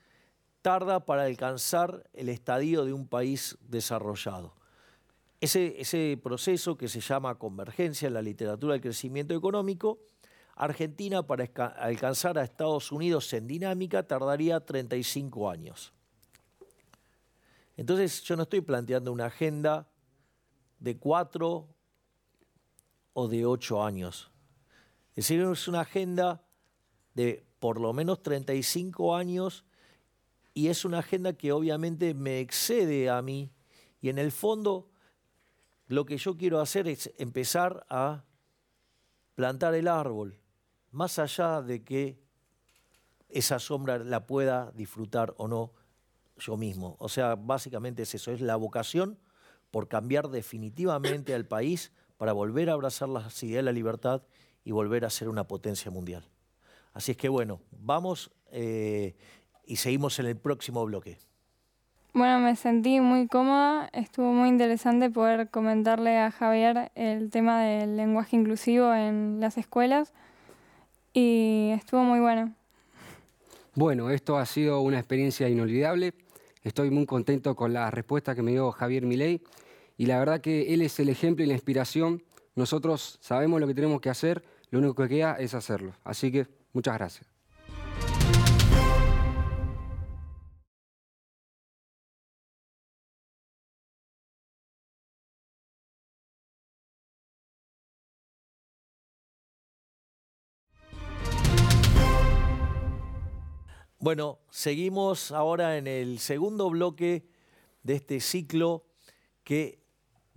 tarda 0.63 1.05
para 1.05 1.25
alcanzar 1.25 2.09
el 2.13 2.29
estadio 2.29 2.83
de 2.83 2.93
un 2.93 3.07
país 3.07 3.55
desarrollado. 3.61 4.55
Ese, 5.39 5.79
ese, 5.79 6.19
proceso 6.21 6.75
que 6.75 6.87
se 6.87 6.99
llama 6.99 7.37
convergencia 7.37 8.07
en 8.07 8.15
la 8.15 8.23
literatura 8.23 8.73
del 8.73 8.81
crecimiento 8.81 9.35
económico, 9.35 9.99
Argentina 10.55 11.21
para 11.21 11.47
alcanzar 11.77 12.39
a 12.39 12.43
Estados 12.43 12.91
Unidos 12.91 13.31
en 13.33 13.45
dinámica 13.45 14.07
tardaría 14.07 14.59
35 14.59 15.47
años. 15.47 15.93
Entonces 17.77 18.23
yo 18.23 18.35
no 18.35 18.43
estoy 18.43 18.61
planteando 18.61 19.11
una 19.11 19.27
agenda 19.27 19.87
de 20.79 20.97
cuatro 20.97 21.67
o 23.13 23.27
de 23.27 23.45
ocho 23.45 23.83
años. 23.83 24.31
Es 25.19 25.27
decir, 25.27 25.41
es 25.41 25.67
una 25.67 25.81
agenda 25.81 26.41
de 27.13 27.45
por 27.59 27.81
lo 27.81 27.91
menos 27.91 28.23
35 28.23 29.17
años 29.17 29.65
y 30.53 30.69
es 30.69 30.85
una 30.85 30.99
agenda 30.99 31.33
que 31.33 31.51
obviamente 31.51 32.13
me 32.13 32.39
excede 32.39 33.09
a 33.09 33.21
mí 33.21 33.51
y 33.99 34.07
en 34.07 34.17
el 34.17 34.31
fondo 34.31 34.89
lo 35.87 36.05
que 36.05 36.17
yo 36.17 36.37
quiero 36.37 36.61
hacer 36.61 36.87
es 36.87 37.11
empezar 37.17 37.85
a 37.89 38.23
plantar 39.35 39.75
el 39.75 39.89
árbol, 39.89 40.39
más 40.91 41.19
allá 41.19 41.61
de 41.61 41.83
que 41.83 42.17
esa 43.27 43.59
sombra 43.59 43.97
la 43.97 44.25
pueda 44.25 44.71
disfrutar 44.71 45.33
o 45.35 45.49
no 45.49 45.73
yo 46.37 46.55
mismo. 46.55 46.95
O 46.97 47.09
sea, 47.09 47.35
básicamente 47.35 48.03
es 48.03 48.15
eso, 48.15 48.31
es 48.31 48.39
la 48.39 48.55
vocación 48.55 49.19
por 49.69 49.89
cambiar 49.89 50.29
definitivamente 50.29 51.35
al 51.35 51.45
país 51.45 51.91
para 52.15 52.31
volver 52.31 52.69
a 52.69 52.73
abrazar 52.73 53.09
las 53.09 53.43
ideas 53.43 53.57
de 53.57 53.63
la 53.63 53.73
libertad 53.73 54.21
y 54.63 54.71
volver 54.71 55.05
a 55.05 55.09
ser 55.09 55.29
una 55.29 55.45
potencia 55.45 55.91
mundial. 55.91 56.23
Así 56.93 57.11
es 57.11 57.17
que 57.17 57.29
bueno, 57.29 57.61
vamos 57.71 58.31
eh, 58.51 59.15
y 59.65 59.75
seguimos 59.77 60.19
en 60.19 60.25
el 60.25 60.37
próximo 60.37 60.85
bloque. 60.85 61.17
Bueno, 62.13 62.39
me 62.39 62.55
sentí 62.55 62.99
muy 62.99 63.27
cómoda, 63.27 63.87
estuvo 63.93 64.33
muy 64.33 64.49
interesante 64.49 65.11
poder 65.11 65.49
comentarle 65.49 66.17
a 66.17 66.31
Javier 66.31 66.91
el 66.95 67.29
tema 67.29 67.61
del 67.61 67.97
lenguaje 67.97 68.35
inclusivo 68.35 68.93
en 68.93 69.39
las 69.39 69.57
escuelas 69.57 70.11
y 71.13 71.69
estuvo 71.73 72.01
muy 72.03 72.19
bueno. 72.19 72.53
Bueno, 73.75 74.09
esto 74.09 74.37
ha 74.37 74.45
sido 74.45 74.81
una 74.81 74.97
experiencia 74.97 75.47
inolvidable. 75.47 76.13
Estoy 76.63 76.89
muy 76.89 77.05
contento 77.05 77.55
con 77.55 77.73
la 77.73 77.91
respuesta 77.91 78.33
que 78.33 78.41
me 78.41 78.51
dio 78.51 78.71
Javier 78.71 79.05
Milei 79.05 79.41
y 79.95 80.07
la 80.07 80.17
verdad 80.17 80.41
que 80.41 80.73
él 80.73 80.81
es 80.81 80.99
el 80.99 81.09
ejemplo 81.09 81.45
y 81.45 81.47
la 81.47 81.53
inspiración. 81.53 82.23
Nosotros 82.59 83.17
sabemos 83.21 83.61
lo 83.61 83.67
que 83.67 83.73
tenemos 83.73 84.01
que 84.01 84.09
hacer, 84.09 84.43
lo 84.69 84.79
único 84.79 84.93
que 84.93 85.07
queda 85.07 85.35
es 85.39 85.53
hacerlo. 85.53 85.93
Así 86.03 86.29
que 86.29 86.45
muchas 86.73 86.93
gracias. 86.95 87.25
Bueno, 103.99 104.39
seguimos 104.49 105.31
ahora 105.31 105.77
en 105.77 105.87
el 105.87 106.19
segundo 106.19 106.69
bloque 106.69 107.25
de 107.83 107.95
este 107.95 108.19
ciclo 108.19 108.83
que 109.45 109.78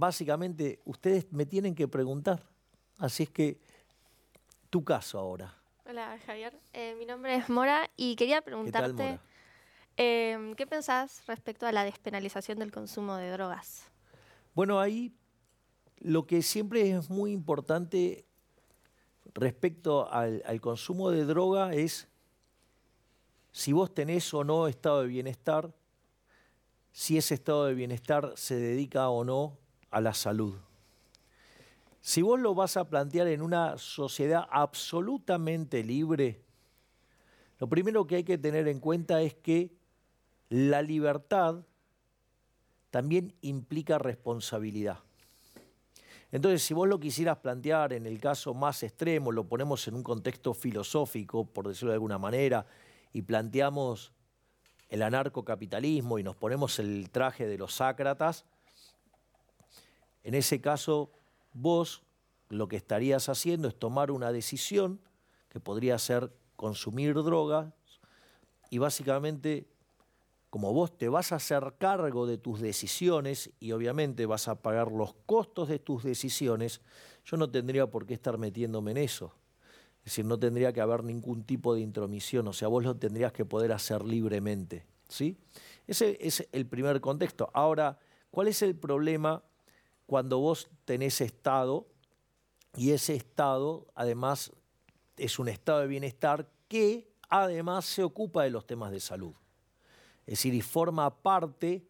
básicamente 0.03 0.81
ustedes 0.85 1.33
me 1.33 1.47
tienen 1.47 1.77
que 1.77 1.87
preguntar. 1.87 2.43
Así 2.99 3.23
es 3.23 3.31
que 3.31 3.61
tu 4.69 4.83
caso 4.83 5.17
ahora. 5.17 5.57
Hola 5.89 6.19
Javier, 6.27 6.59
eh, 6.73 6.97
mi 6.99 7.07
nombre 7.07 7.37
es 7.37 7.49
Mora 7.49 7.89
y 7.97 8.17
quería 8.17 8.43
preguntarte 8.43 9.21
¿Qué, 9.95 10.33
em, 10.33 10.57
¿qué 10.57 10.67
pensás 10.67 11.25
respecto 11.29 11.67
a 11.67 11.73
la 11.73 11.85
despenalización 11.85 12.59
del 12.59 12.73
consumo 12.73 13.15
de 13.15 13.31
drogas? 13.31 13.93
Bueno, 14.55 14.81
ahí 14.81 15.15
lo 15.99 16.27
que 16.27 16.43
siempre 16.43 16.91
es 16.91 17.09
muy 17.09 17.31
importante 17.31 18.27
respecto 19.35 20.13
al, 20.13 20.43
al 20.45 20.61
consumo 20.61 21.13
de 21.13 21.25
droga 21.25 21.75
es 21.75 22.09
si 23.53 23.73
vos 23.73 23.95
tenés 23.95 24.35
o 24.35 24.43
no 24.43 24.67
estado 24.67 25.03
de 25.03 25.07
bienestar, 25.07 25.73
si 26.91 27.19
ese 27.19 27.35
estado 27.35 27.67
de 27.67 27.75
bienestar 27.75 28.33
se 28.35 28.57
dedica 28.57 29.09
o 29.09 29.23
no 29.23 29.62
a 29.93 30.01
la 30.01 30.13
salud. 30.13 30.57
Si 32.01 32.21
vos 32.21 32.41
lo 32.41 32.55
vas 32.55 32.77
a 32.77 32.89
plantear 32.89 33.29
en 33.29 33.43
una 33.43 33.79
sociedad 33.79 34.45
absolutamente 34.51 35.85
libre, 35.85 36.43
lo 37.61 37.69
primero 37.69 38.05
que 38.09 38.17
hay 38.17 38.25
que 38.25 38.39
tener 38.39 38.67
en 38.67 38.81
cuenta 38.81 39.23
es 39.23 39.35
que 39.35 39.71
la 40.49 40.83
libertad 40.83 41.65
también 42.91 43.33
implica 43.41 43.99
responsabilidad. 43.99 44.99
Entonces, 46.33 46.63
si 46.63 46.75
vos 46.75 46.89
lo 46.89 46.99
quisieras 46.99 47.39
plantear 47.39 47.93
en 47.93 48.07
el 48.07 48.19
caso 48.19 48.53
más 48.53 48.83
extremo, 48.83 49.31
lo 49.31 49.45
ponemos 49.45 49.87
en 49.87 49.95
un 49.95 50.03
contexto 50.03 50.55
filosófico, 50.55 51.45
por 51.45 51.69
decirlo 51.69 51.91
de 51.91 51.97
alguna 51.97 52.19
manera, 52.19 52.67
y 53.13 53.23
planteamos 53.23 54.13
el 54.89 55.03
anarcocapitalismo 55.03 56.19
y 56.19 56.23
nos 56.23 56.35
ponemos 56.35 56.79
el 56.79 57.11
traje 57.11 57.47
de 57.47 57.59
los 57.59 57.75
sácratas, 57.75 58.45
en 60.25 60.35
ese 60.35 60.61
caso 60.61 61.11
vos 61.52 62.02
lo 62.49 62.69
que 62.69 62.76
estarías 62.76 63.29
haciendo 63.29 63.69
es 63.69 63.79
tomar 63.79 64.11
una 64.11 64.33
decisión 64.33 65.00
que 65.49 65.61
podría 65.61 65.99
ser 65.99 66.33
consumir 66.57 67.14
drogas 67.14 67.73
y 68.71 68.79
básicamente 68.79 69.67
como 70.52 70.75
vos 70.75 70.97
te 70.99 71.09
vas 71.09 71.33
a 71.33 71.37
hacer 71.37 71.76
cargo 71.79 72.26
de 72.26 72.37
tus 72.37 72.61
decisiones 72.61 73.50
y 73.59 73.73
obviamente 73.73 74.26
vas 74.26 74.49
a 74.49 74.61
pagar 74.61 74.93
los 74.93 75.14
costos 75.25 75.67
de 75.69 75.79
tus 75.79 76.05
decisiones, 76.05 76.83
yo 77.25 77.38
no 77.38 77.50
tendría 77.50 77.87
por 77.87 78.05
qué 78.05 78.12
estar 78.12 78.37
metiéndome 78.37 78.91
en 78.91 78.99
eso. 78.99 79.33
Es 80.00 80.12
decir, 80.12 80.26
no 80.26 80.38
tendría 80.38 80.73
que 80.75 80.83
haber 80.83 81.05
ningún 81.05 81.45
tipo 81.45 81.75
de 81.75 81.81
intromisión, 81.81 82.47
o 82.49 82.52
sea, 82.52 82.69
vos 82.69 82.85
lo 82.85 82.95
tendrías 82.97 83.33
que 83.33 83.47
poder 83.47 83.73
hacer 83.73 84.05
libremente. 84.05 84.85
¿sí? 85.09 85.38
Ese 85.87 86.19
es 86.21 86.47
el 86.52 86.67
primer 86.67 87.00
contexto. 87.00 87.49
Ahora, 87.55 87.99
¿cuál 88.31 88.49
es 88.49 88.61
el 88.61 88.76
problema 88.76 89.43
cuando 90.12 90.40
vos 90.40 90.69
tenés 90.85 91.23
Estado 91.23 91.87
y 92.76 92.90
ese 92.90 93.14
Estado 93.14 93.87
además 93.95 94.52
es 95.16 95.38
un 95.38 95.49
estado 95.49 95.81
de 95.81 95.87
bienestar 95.87 96.50
que 96.69 97.11
además 97.31 97.87
se 97.87 98.02
ocupa 98.02 98.42
de 98.42 98.50
los 98.50 98.66
temas 98.66 98.90
de 98.90 99.00
salud? 99.00 99.33
Es 100.26 100.33
decir, 100.33 100.52
y 100.52 100.61
forma 100.61 101.09
parte 101.23 101.88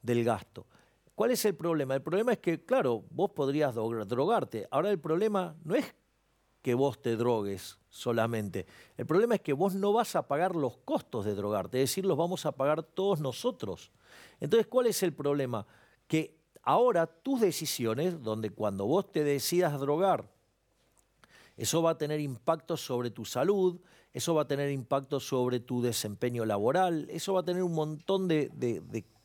del 0.00 0.24
gasto. 0.24 0.66
¿Cuál 1.14 1.32
es 1.32 1.44
el 1.44 1.54
problema? 1.54 1.94
El 1.94 2.00
problema 2.00 2.32
es 2.32 2.38
que, 2.38 2.64
claro, 2.64 3.04
vos 3.10 3.32
podrías 3.32 3.74
drogarte. 3.74 4.66
Ahora 4.70 4.88
el 4.88 4.98
problema 4.98 5.54
no 5.62 5.74
es 5.74 5.94
que 6.62 6.72
vos 6.72 7.02
te 7.02 7.16
drogues 7.16 7.78
solamente. 7.90 8.64
El 8.96 9.04
problema 9.04 9.34
es 9.34 9.42
que 9.42 9.52
vos 9.52 9.74
no 9.74 9.92
vas 9.92 10.16
a 10.16 10.26
pagar 10.26 10.56
los 10.56 10.78
costos 10.78 11.26
de 11.26 11.34
drogarte, 11.34 11.82
es 11.82 11.90
decir, 11.90 12.06
los 12.06 12.16
vamos 12.16 12.46
a 12.46 12.52
pagar 12.52 12.82
todos 12.82 13.20
nosotros. 13.20 13.92
Entonces, 14.40 14.66
¿cuál 14.68 14.86
es 14.86 15.02
el 15.02 15.12
problema? 15.12 15.66
Que 16.08 16.41
ahora 16.62 17.06
tus 17.06 17.40
decisiones, 17.40 18.22
donde 18.22 18.50
cuando 18.50 18.86
vos 18.86 19.10
te 19.10 19.24
decidas 19.24 19.78
drogar, 19.80 20.30
Eso 21.56 21.82
va 21.82 21.90
a 21.90 21.98
tener 21.98 22.18
impacto 22.18 22.76
sobre 22.76 23.10
tu 23.10 23.24
salud, 23.24 23.78
eso 24.14 24.34
va 24.34 24.42
a 24.42 24.48
tener 24.48 24.70
impacto 24.70 25.20
sobre 25.20 25.60
tu 25.60 25.82
desempeño 25.82 26.44
laboral, 26.46 27.06
eso 27.10 27.34
va 27.34 27.40
a 27.40 27.44
tener 27.44 27.62
un 27.62 27.74
montón 27.74 28.26
de, 28.26 28.50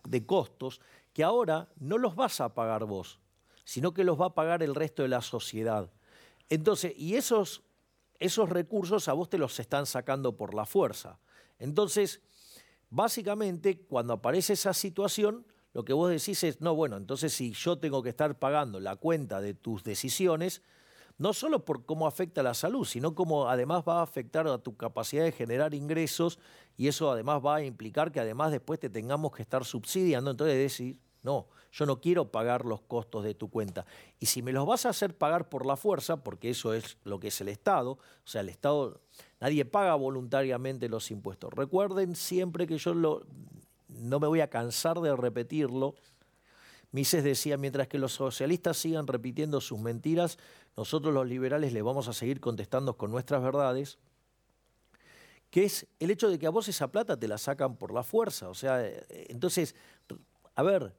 de 0.04 0.26
costos 0.26 0.82
que 1.14 1.24
ahora 1.24 1.70
no 1.80 1.98
los 1.98 2.16
vas 2.16 2.42
a 2.42 2.54
pagar 2.54 2.86
vos, 2.86 3.20
sino 3.64 3.94
que 3.94 4.04
los 4.04 4.20
va 4.20 4.28
a 4.28 4.36
pagar 4.36 4.62
el 4.62 4.76
resto 4.76 5.04
de 5.04 5.10
la 5.10 5.22
sociedad. 5.22 5.90
Entonces, 6.50 6.94
y 6.98 7.16
esos, 7.16 7.64
esos 8.20 8.50
recursos 8.50 9.08
a 9.08 9.14
vos 9.14 9.30
te 9.30 9.38
los 9.38 9.60
están 9.60 9.86
sacando 9.86 10.38
por 10.38 10.54
la 10.54 10.66
fuerza. 10.66 11.20
Entonces, 11.60 12.22
básicamente, 12.90 13.80
cuando 13.80 14.14
aparece 14.14 14.54
esa 14.54 14.74
situación, 14.74 15.46
lo 15.74 15.86
que 15.86 15.94
vos 15.94 16.10
decís 16.10 16.44
es, 16.44 16.62
no, 16.62 16.76
bueno, 16.76 16.98
entonces 16.98 17.34
si 17.34 17.54
yo 17.54 17.78
tengo 17.78 18.02
que 18.02 18.10
estar 18.10 18.38
pagando 18.40 18.80
la 18.80 18.96
cuenta 18.96 19.42
de 19.42 19.54
tus 19.54 19.84
decisiones, 19.84 20.62
no 21.18 21.34
solo 21.34 21.66
por 21.66 21.86
cómo 21.86 22.08
afecta 22.08 22.44
la 22.44 22.54
salud, 22.54 22.86
sino 22.86 23.16
cómo 23.16 23.50
además 23.50 23.84
va 23.88 24.00
a 24.00 24.04
afectar 24.04 24.48
a 24.48 24.60
tu 24.60 24.78
capacidad 24.78 25.24
de 25.24 25.32
generar 25.32 25.74
ingresos 25.74 26.40
y 26.78 26.88
eso 26.88 27.12
además 27.12 27.42
va 27.44 27.56
a 27.56 27.64
implicar 27.64 28.12
que 28.12 28.20
además 28.20 28.52
después 28.52 28.80
te 28.80 28.90
tengamos 28.90 29.32
que 29.32 29.42
estar 29.42 29.66
subsidiando, 29.66 30.32
entonces 30.32 30.58
decir, 30.58 30.98
no, 31.24 31.48
yo 31.72 31.86
no 31.86 32.00
quiero 32.00 32.32
pagar 32.32 32.66
los 32.66 32.82
costos 32.82 33.24
de 33.24 33.34
tu 33.34 33.50
cuenta. 33.50 33.86
Y 34.20 34.28
si 34.28 34.42
me 34.42 34.54
los 34.54 34.66
vas 34.66 34.86
a 34.86 34.90
hacer 34.90 35.18
pagar 35.18 35.50
por 35.50 35.66
la 35.66 35.76
fuerza, 35.76 36.24
porque 36.24 36.52
eso 36.52 36.74
es 36.74 36.98
lo 37.04 37.20
que 37.20 37.28
es 37.30 37.42
el 37.42 37.50
Estado, 37.50 37.92
o 37.92 38.00
sea, 38.24 38.42
el 38.42 38.50
Estado, 38.50 39.02
nadie 39.40 39.66
paga 39.66 39.96
voluntariamente 39.96 40.88
los 40.88 41.12
impuestos. 41.12 41.52
Recuerden 41.54 42.16
siempre 42.16 42.68
que 42.68 42.78
yo 42.78 42.94
lo, 42.94 43.26
no 43.98 44.20
me 44.20 44.28
voy 44.28 44.42
a 44.42 44.50
cansar 44.50 45.00
de 45.00 45.16
repetirlo. 45.16 45.96
Mises 46.92 47.24
decía, 47.24 47.58
mientras 47.58 47.88
que 47.88 48.00
los 48.00 48.14
socialistas 48.14 48.78
sigan 48.78 49.08
repitiendo 49.08 49.60
sus 49.60 49.80
mentiras, 49.80 50.38
nosotros 50.76 51.14
los 51.14 51.28
liberales 51.28 51.74
le 51.74 51.82
vamos 51.82 52.08
a 52.08 52.14
seguir 52.14 52.40
contestando 52.40 52.96
con 52.98 53.12
nuestras 53.12 53.44
verdades, 53.44 53.98
que 55.50 55.66
es 55.66 55.88
el 56.00 56.12
hecho 56.12 56.30
de 56.30 56.40
que 56.40 56.48
a 56.48 56.52
vos 56.52 56.68
esa 56.68 56.92
plata 56.92 57.18
te 57.18 57.28
la 57.28 57.38
sacan 57.38 57.76
por 57.76 57.94
la 57.94 58.04
fuerza. 58.04 58.50
O 58.50 58.54
sea, 58.54 58.86
eh, 58.86 59.06
entonces, 59.30 59.76
a 60.56 60.64
ver, 60.64 60.94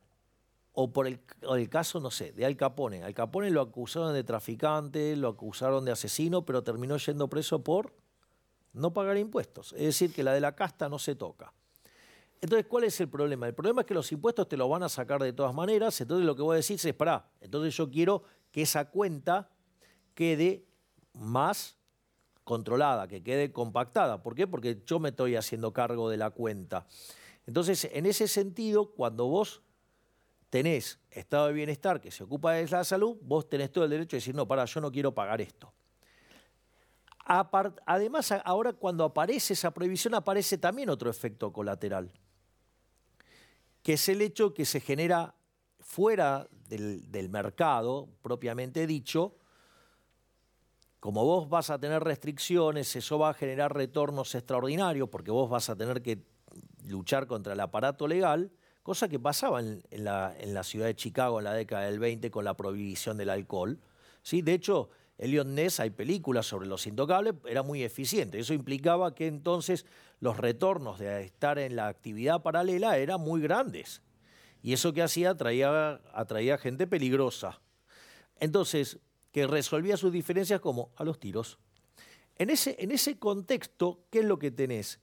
o 0.72 0.92
por 0.92 1.06
el, 1.06 1.20
el, 1.42 1.68
caso, 1.68 2.00
no 2.00 2.10
sé, 2.10 2.32
de 2.32 2.44
Al 2.44 2.56
Capone. 2.56 3.02
Al 3.02 3.14
Capone 3.14 3.50
lo 3.50 3.60
acusaron 3.60 4.14
de 4.14 4.24
traficante, 4.24 5.16
lo 5.16 5.28
acusaron 5.28 5.84
de 5.84 5.92
asesino, 5.92 6.44
pero 6.44 6.62
terminó 6.62 6.96
yendo 6.98 7.28
preso 7.28 7.62
por 7.62 7.92
no 8.72 8.92
pagar 8.92 9.16
impuestos. 9.16 9.72
Es 9.72 9.82
decir, 9.82 10.12
que 10.12 10.22
la 10.22 10.32
de 10.32 10.40
la 10.40 10.54
casta 10.54 10.88
no 10.88 10.98
se 10.98 11.14
toca. 11.14 11.52
Entonces, 12.40 12.66
¿cuál 12.68 12.84
es 12.84 13.00
el 13.00 13.08
problema? 13.08 13.48
El 13.48 13.54
problema 13.54 13.80
es 13.80 13.86
que 13.86 13.94
los 13.94 14.10
impuestos 14.12 14.48
te 14.48 14.56
los 14.56 14.68
van 14.68 14.82
a 14.84 14.88
sacar 14.88 15.20
de 15.20 15.32
todas 15.32 15.54
maneras, 15.54 16.00
entonces 16.00 16.24
lo 16.24 16.36
que 16.36 16.42
voy 16.42 16.54
a 16.54 16.56
decir 16.56 16.78
es, 16.82 16.94
pará, 16.94 17.28
entonces 17.40 17.76
yo 17.76 17.90
quiero 17.90 18.22
que 18.52 18.62
esa 18.62 18.90
cuenta 18.90 19.50
quede 20.14 20.64
más 21.14 21.76
controlada, 22.44 23.08
que 23.08 23.22
quede 23.22 23.52
compactada. 23.52 24.22
¿Por 24.22 24.34
qué? 24.34 24.46
Porque 24.46 24.82
yo 24.86 24.98
me 25.00 25.10
estoy 25.10 25.36
haciendo 25.36 25.72
cargo 25.72 26.08
de 26.08 26.16
la 26.16 26.30
cuenta. 26.30 26.86
Entonces, 27.46 27.88
en 27.92 28.06
ese 28.06 28.28
sentido, 28.28 28.92
cuando 28.92 29.26
vos 29.26 29.62
tenés 30.48 30.98
estado 31.10 31.48
de 31.48 31.52
bienestar 31.52 32.00
que 32.00 32.10
se 32.10 32.24
ocupa 32.24 32.52
de 32.52 32.66
la 32.68 32.84
salud, 32.84 33.16
vos 33.20 33.48
tenés 33.48 33.72
todo 33.72 33.84
el 33.84 33.90
derecho 33.90 34.16
de 34.16 34.18
decir, 34.18 34.34
no, 34.34 34.46
para, 34.46 34.64
yo 34.64 34.80
no 34.80 34.92
quiero 34.92 35.12
pagar 35.12 35.40
esto. 35.40 35.72
Además, 37.26 38.32
ahora 38.44 38.72
cuando 38.72 39.04
aparece 39.04 39.52
esa 39.52 39.70
prohibición, 39.72 40.14
aparece 40.14 40.56
también 40.56 40.88
otro 40.88 41.10
efecto 41.10 41.52
colateral 41.52 42.10
que 43.88 43.94
es 43.94 44.06
el 44.10 44.20
hecho 44.20 44.52
que 44.52 44.66
se 44.66 44.80
genera 44.80 45.34
fuera 45.80 46.46
del, 46.68 47.30
mercado, 47.30 48.10
propiamente 48.20 48.86
dicho, 48.86 49.36
como 51.00 51.24
vos 51.24 51.48
vas 51.48 51.70
a 51.70 51.78
tener 51.78 52.04
restricciones, 52.04 52.94
eso 52.96 53.18
va 53.18 53.30
a 53.30 53.32
generar 53.32 53.74
retornos 53.74 54.34
extraordinarios, 54.34 55.08
porque 55.08 55.30
vos 55.30 55.48
vas 55.48 55.70
a 55.70 55.76
tener 55.76 56.02
que 56.02 56.22
luchar 56.84 57.26
contra 57.26 57.54
el 57.54 57.60
aparato 57.60 58.06
legal, 58.06 58.52
cosa 58.82 59.08
que 59.08 59.18
pasaba 59.18 59.60
en, 59.60 59.82
la, 59.90 60.36
en, 60.38 60.52
la, 60.52 60.64
ciudad 60.64 60.84
de 60.84 60.94
Chicago 60.94 61.38
en 61.38 61.44
la 61.44 61.54
década 61.54 61.84
del 61.84 61.98
20 61.98 62.30
con 62.30 62.44
la 62.44 62.52
prohibición 62.52 63.16
del 63.16 63.30
alcohol. 63.30 63.80
¿sí? 64.20 64.42
De 64.42 64.52
hecho, 64.52 64.90
Elliot 65.18 65.48
Ness, 65.48 65.80
hay 65.80 65.90
películas 65.90 66.46
sobre 66.46 66.68
los 66.68 66.86
intocables, 66.86 67.34
era 67.46 67.62
muy 67.62 67.82
eficiente. 67.82 68.38
Eso 68.38 68.54
implicaba 68.54 69.14
que 69.14 69.26
entonces 69.26 69.84
los 70.20 70.36
retornos 70.36 70.98
de 71.00 71.24
estar 71.24 71.58
en 71.58 71.76
la 71.76 71.88
actividad 71.88 72.42
paralela 72.42 72.96
eran 72.98 73.20
muy 73.20 73.40
grandes. 73.40 74.00
Y 74.62 74.72
eso 74.72 74.92
que 74.92 75.02
hacía 75.02 75.30
atraía, 75.30 76.00
atraía 76.12 76.56
gente 76.56 76.86
peligrosa. 76.86 77.60
Entonces, 78.38 78.98
que 79.32 79.46
resolvía 79.46 79.96
sus 79.96 80.12
diferencias 80.12 80.60
como 80.60 80.90
a 80.96 81.04
los 81.04 81.18
tiros. 81.18 81.58
En 82.36 82.50
ese, 82.50 82.76
en 82.78 82.92
ese 82.92 83.18
contexto, 83.18 84.04
¿qué 84.10 84.20
es 84.20 84.24
lo 84.24 84.38
que 84.38 84.52
tenés? 84.52 85.00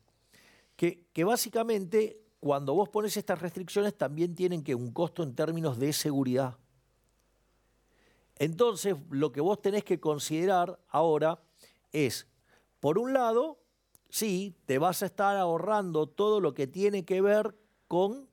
Que, 0.77 1.05
que 1.11 1.23
básicamente 1.25 2.21
cuando 2.39 2.73
vos 2.73 2.89
pones 2.89 3.17
estas 3.17 3.41
restricciones 3.41 3.97
también 3.97 4.35
tienen 4.35 4.63
que 4.63 4.75
un 4.75 4.91
costo 4.91 5.23
en 5.23 5.35
términos 5.35 5.77
de 5.77 5.91
seguridad. 5.91 6.57
Entonces, 8.37 8.95
lo 9.09 9.31
que 9.31 9.41
vos 9.41 9.61
tenés 9.61 9.83
que 9.83 9.99
considerar 9.99 10.79
ahora 10.89 11.41
es, 11.91 12.27
por 12.79 12.97
un 12.99 13.13
lado, 13.13 13.59
sí, 14.09 14.55
te 14.65 14.77
vas 14.77 15.03
a 15.03 15.05
estar 15.05 15.37
ahorrando 15.37 16.07
todo 16.07 16.41
lo 16.41 16.53
que 16.53 16.67
tiene 16.67 17.05
que 17.05 17.21
ver 17.21 17.55
con 17.87 18.29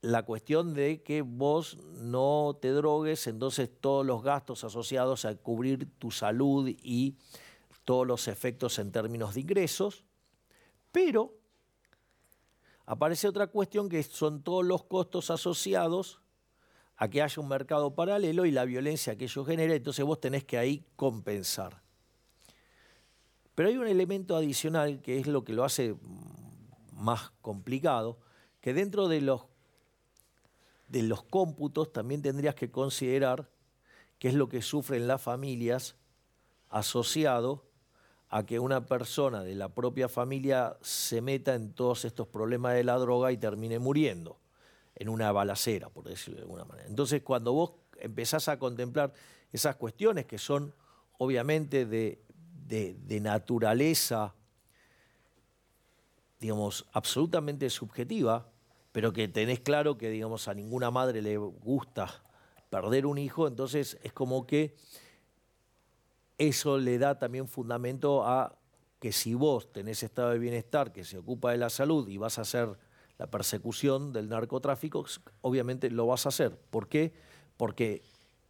la 0.00 0.24
cuestión 0.24 0.74
de 0.74 1.00
que 1.02 1.22
vos 1.22 1.78
no 1.78 2.58
te 2.60 2.70
drogues, 2.70 3.28
entonces 3.28 3.70
todos 3.80 4.04
los 4.04 4.22
gastos 4.24 4.64
asociados 4.64 5.24
a 5.24 5.36
cubrir 5.36 5.88
tu 5.98 6.10
salud 6.10 6.68
y 6.68 7.16
todos 7.84 8.04
los 8.04 8.26
efectos 8.26 8.80
en 8.80 8.90
términos 8.90 9.34
de 9.34 9.40
ingresos, 9.42 10.04
pero 10.90 11.34
aparece 12.84 13.28
otra 13.28 13.46
cuestión 13.46 13.88
que 13.88 14.02
son 14.02 14.42
todos 14.42 14.64
los 14.64 14.84
costos 14.84 15.30
asociados 15.30 16.20
a 17.02 17.08
que 17.08 17.20
haya 17.20 17.42
un 17.42 17.48
mercado 17.48 17.96
paralelo 17.96 18.46
y 18.46 18.52
la 18.52 18.64
violencia 18.64 19.16
que 19.18 19.24
ello 19.24 19.44
genera, 19.44 19.74
entonces 19.74 20.04
vos 20.04 20.20
tenés 20.20 20.44
que 20.44 20.56
ahí 20.56 20.84
compensar. 20.94 21.82
Pero 23.56 23.70
hay 23.70 23.76
un 23.76 23.88
elemento 23.88 24.36
adicional 24.36 25.02
que 25.02 25.18
es 25.18 25.26
lo 25.26 25.42
que 25.42 25.52
lo 25.52 25.64
hace 25.64 25.96
más 26.92 27.32
complicado, 27.40 28.20
que 28.60 28.72
dentro 28.72 29.08
de 29.08 29.20
los, 29.20 29.46
de 30.86 31.02
los 31.02 31.24
cómputos 31.24 31.92
también 31.92 32.22
tendrías 32.22 32.54
que 32.54 32.70
considerar 32.70 33.50
qué 34.20 34.28
es 34.28 34.34
lo 34.34 34.48
que 34.48 34.62
sufren 34.62 35.08
las 35.08 35.20
familias 35.20 35.96
asociado 36.70 37.64
a 38.28 38.46
que 38.46 38.60
una 38.60 38.86
persona 38.86 39.42
de 39.42 39.56
la 39.56 39.70
propia 39.70 40.08
familia 40.08 40.76
se 40.82 41.20
meta 41.20 41.56
en 41.56 41.72
todos 41.72 42.04
estos 42.04 42.28
problemas 42.28 42.74
de 42.74 42.84
la 42.84 42.96
droga 42.96 43.32
y 43.32 43.38
termine 43.38 43.80
muriendo 43.80 44.41
en 45.02 45.08
una 45.08 45.32
balacera, 45.32 45.88
por 45.90 46.04
decirlo 46.04 46.36
de 46.36 46.42
alguna 46.42 46.64
manera. 46.64 46.88
Entonces, 46.88 47.22
cuando 47.22 47.52
vos 47.52 47.72
empezás 47.98 48.46
a 48.46 48.56
contemplar 48.60 49.12
esas 49.52 49.74
cuestiones 49.74 50.26
que 50.26 50.38
son 50.38 50.72
obviamente 51.18 51.84
de, 51.86 52.20
naturaleza, 53.20 54.32
digamos, 56.38 56.86
absolutamente 56.92 57.68
subjetiva, 57.68 58.48
pero 58.92 59.12
que 59.12 59.26
tenés 59.26 59.58
claro 59.58 59.98
que, 59.98 60.08
digamos, 60.08 60.46
a 60.46 60.54
ninguna 60.54 60.92
madre 60.92 61.20
le 61.20 61.36
gusta 61.36 62.22
perder 62.70 63.04
un 63.04 63.18
hijo, 63.18 63.48
entonces 63.48 63.98
es 64.04 64.12
como 64.12 64.46
que 64.46 64.76
eso 66.38 66.78
le 66.78 66.98
da 66.98 67.18
también 67.18 67.48
fundamento 67.48 68.24
a 68.24 68.56
que 69.00 69.10
si 69.10 69.34
vos 69.34 69.72
tenés 69.72 70.04
estado 70.04 70.30
de 70.30 70.38
bienestar 70.38 70.92
que 70.92 71.04
se 71.04 71.18
ocupa 71.18 71.50
de 71.50 71.58
la 71.58 71.70
salud 71.70 72.08
y 72.08 72.18
vas 72.18 72.38
a 72.38 72.44
ser 72.44 72.78
la 73.18 73.26
persecución 73.28 74.12
del 74.12 74.28
narcotráfico, 74.28 75.04
obviamente 75.40 75.90
lo 75.90 76.06
vas 76.06 76.26
a 76.26 76.30
hacer. 76.30 76.56
¿Por 76.70 76.88
qué? 76.88 77.12
Porque 77.56 78.02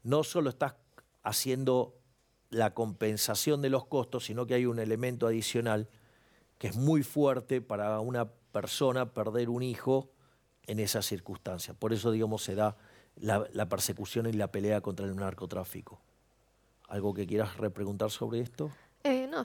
no 0.03 0.25
solo 0.25 0.51
estás 0.51 0.75
haciendo 1.23 1.95
la 2.51 2.75
compensación 2.75 3.63
de 3.63 3.71
los 3.71 3.87
costos, 3.87 4.27
sino 4.27 4.47
que 4.47 4.55
hay 4.55 4.67
un 4.67 4.79
elemento 4.79 5.27
adicional 5.27 5.89
que 6.59 6.69
es 6.69 6.77
muy 6.77 7.03
fuerte 7.03 7.61
para 7.61 7.99
una 8.01 8.31
persona 8.53 9.13
perder 9.13 9.49
un 9.49 9.63
hijo 9.63 10.11
en 10.67 10.79
esas 10.79 11.07
circunstancias. 11.07 11.77
Por 11.77 11.93
eso, 11.93 12.11
digamos, 12.11 12.43
se 12.45 12.55
da 12.55 12.77
la, 13.17 13.69
persecución 13.69 14.27
y 14.27 14.33
la 14.33 14.53
pelea 14.53 14.81
contra 14.81 15.07
el 15.07 15.17
narcotráfico. 15.17 16.01
¿Algo 16.89 17.15
que 17.15 17.27
quieras 17.27 17.57
repreguntar 17.57 18.11
sobre 18.11 18.41
esto? 18.41 18.71
Eh, 19.03 19.27
no, 19.27 19.45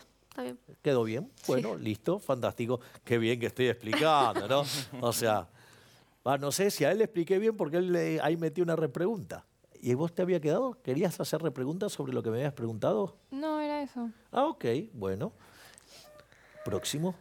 ¿Quedó 0.82 1.04
bien? 1.04 1.32
Bueno, 1.47 1.76
listo, 1.76 2.19
fantástico. 2.19 2.80
Qué 3.04 3.17
bien 3.17 3.39
que 3.39 3.47
estoy 3.47 3.67
explicando, 3.67 4.47
¿no? 4.47 4.63
O 5.02 5.13
sea, 5.13 5.47
no 6.39 6.52
sé 6.52 6.71
si 6.71 6.86
a 6.86 6.91
él 6.91 7.00
le 7.00 7.06
expliqué 7.06 7.39
bien 7.39 7.56
porque 7.56 7.78
él 7.78 8.19
ahí 8.21 8.38
metió 8.38 8.63
una 8.63 8.76
repregunta. 8.76 9.45
¿Y 9.80 9.93
vos 9.93 10.13
te 10.13 10.21
había 10.21 10.39
quedado? 10.39 10.82
¿Querías 10.82 11.19
hacer 11.19 11.41
repreguntas 11.41 11.93
sobre 11.93 12.13
lo 12.13 12.23
que 12.23 12.30
me 12.30 12.38
habías 12.38 12.54
preguntado? 12.54 13.15
No, 13.32 13.60
era 13.60 13.84
eso. 13.84 14.10
Ah, 14.32 14.45
ok, 14.45 14.65
bueno. 14.93 15.32
Próximo. 16.65 17.15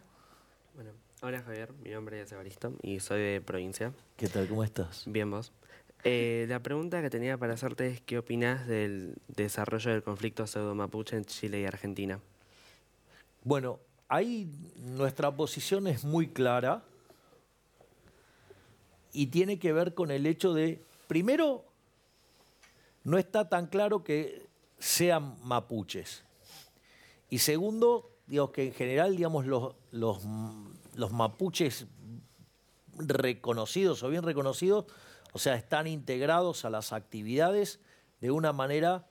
Bueno, 0.73 0.91
hola 1.21 1.41
Javier, 1.41 1.71
mi 1.73 1.91
nombre 1.91 2.21
es 2.21 2.31
Evaristo 2.31 2.73
y 2.81 2.99
soy 2.99 3.21
de 3.21 3.41
provincia. 3.41 3.93
¿Qué 4.15 4.27
tal? 4.27 4.47
¿Cómo 4.47 4.63
estás? 4.63 5.03
Bien, 5.05 5.29
vos. 5.29 5.53
Eh, 6.03 6.45
la 6.49 6.61
pregunta 6.61 7.01
que 7.01 7.09
tenía 7.09 7.37
para 7.37 7.53
hacerte 7.53 7.87
es 7.87 8.01
qué 8.01 8.17
opinas 8.17 8.67
del 8.67 9.15
desarrollo 9.27 9.91
del 9.91 10.03
conflicto 10.03 10.45
pseudo-mapuche 10.45 11.15
en 11.15 11.25
Chile 11.25 11.61
y 11.61 11.65
Argentina. 11.65 12.19
Bueno, 13.47 13.79
ahí 14.09 14.51
nuestra 14.75 15.33
posición 15.33 15.87
es 15.87 16.03
muy 16.03 16.27
clara 16.27 16.83
y 19.13 19.27
tiene 19.27 19.57
que 19.57 19.71
ver 19.71 19.93
con 19.93 20.11
el 20.11 20.25
hecho 20.25 20.53
de, 20.53 20.83
primero, 21.07 21.63
no 23.05 23.17
está 23.17 23.47
tan 23.47 23.67
claro 23.67 24.03
que 24.03 24.49
sean 24.79 25.37
mapuches. 25.43 26.25
Y 27.29 27.37
segundo, 27.37 28.11
digamos 28.27 28.51
que 28.51 28.65
en 28.65 28.73
general, 28.73 29.15
digamos, 29.15 29.45
los, 29.45 29.75
los, 29.91 30.19
los 30.95 31.13
mapuches 31.13 31.87
reconocidos 32.97 34.03
o 34.03 34.09
bien 34.09 34.23
reconocidos, 34.23 34.87
o 35.31 35.39
sea, 35.39 35.55
están 35.55 35.87
integrados 35.87 36.65
a 36.65 36.69
las 36.69 36.91
actividades 36.91 37.79
de 38.19 38.29
una 38.29 38.51
manera 38.51 39.07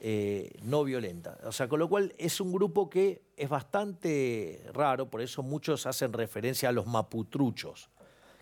eh, 0.00 0.52
no 0.62 0.84
violenta. 0.84 1.38
O 1.44 1.50
sea, 1.50 1.68
con 1.68 1.80
lo 1.80 1.88
cual 1.88 2.14
es 2.18 2.40
un 2.40 2.52
grupo 2.52 2.88
que 2.88 3.22
es 3.36 3.48
bastante 3.48 4.64
raro, 4.72 5.10
por 5.10 5.20
eso 5.20 5.42
muchos 5.42 5.86
hacen 5.86 6.12
referencia 6.12 6.68
a 6.68 6.72
los 6.72 6.86
maputruchos, 6.86 7.90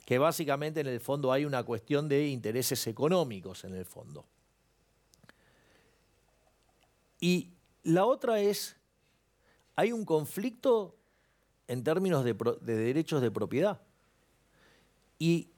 que 0.05 0.19
básicamente 0.19 0.81
en 0.81 0.87
el 0.87 1.01
fondo 1.01 1.33
hay 1.33 1.47
una 1.47 1.62
cuestión 1.62 2.09
de 2.09 2.29
intereses 2.29 2.87
económicos 2.87 3.64
en 3.64 3.75
el 3.75 3.87
fondo. 3.87 4.27
Y 7.21 7.53
la 7.85 8.05
otra 8.05 8.40
es, 8.40 8.77
hay 9.77 9.92
un 9.92 10.05
conflicto 10.05 10.95
en 11.69 11.83
términos 11.83 12.23
de, 12.23 12.35
de 12.61 12.77
derechos 12.77 13.23
de 13.23 13.31
propiedad. 13.31 13.81
Y 15.19 15.49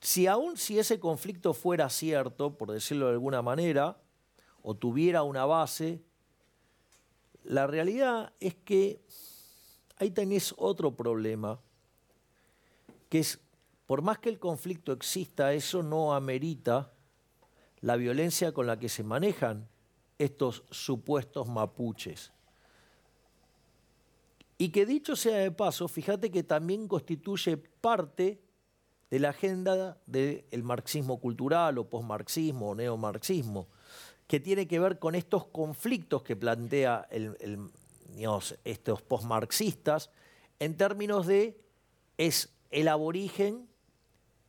si 0.00 0.28
aún 0.28 0.56
si 0.56 0.78
ese 0.78 1.00
conflicto 1.00 1.52
fuera 1.52 1.90
cierto, 1.90 2.56
por 2.56 2.70
decirlo 2.70 3.06
de 3.06 3.12
alguna 3.12 3.42
manera, 3.42 4.01
o 4.62 4.74
tuviera 4.74 5.22
una 5.22 5.44
base, 5.44 6.00
la 7.44 7.66
realidad 7.66 8.32
es 8.40 8.54
que 8.54 9.00
ahí 9.98 10.10
tenés 10.10 10.54
otro 10.56 10.96
problema, 10.96 11.60
que 13.08 13.18
es, 13.18 13.40
por 13.86 14.02
más 14.02 14.18
que 14.18 14.28
el 14.28 14.38
conflicto 14.38 14.92
exista, 14.92 15.52
eso 15.52 15.82
no 15.82 16.14
amerita 16.14 16.92
la 17.80 17.96
violencia 17.96 18.52
con 18.52 18.66
la 18.66 18.78
que 18.78 18.88
se 18.88 19.02
manejan 19.02 19.68
estos 20.18 20.62
supuestos 20.70 21.48
mapuches. 21.48 22.32
Y 24.56 24.68
que 24.68 24.86
dicho 24.86 25.16
sea 25.16 25.38
de 25.38 25.50
paso, 25.50 25.88
fíjate 25.88 26.30
que 26.30 26.44
también 26.44 26.86
constituye 26.86 27.56
parte 27.56 28.40
de 29.10 29.18
la 29.18 29.30
agenda 29.30 30.00
del 30.06 30.62
marxismo 30.62 31.18
cultural 31.18 31.78
o 31.78 31.90
posmarxismo 31.90 32.70
o 32.70 32.74
neomarxismo 32.76 33.66
que 34.32 34.40
tiene 34.40 34.66
que 34.66 34.80
ver 34.80 34.98
con 34.98 35.14
estos 35.14 35.44
conflictos 35.44 36.22
que 36.22 36.36
plantea 36.36 37.06
estos 38.64 39.02
postmarxistas 39.02 40.08
en 40.58 40.74
términos 40.78 41.26
de 41.26 41.60
es 42.16 42.48
el 42.70 42.88
aborigen 42.88 43.68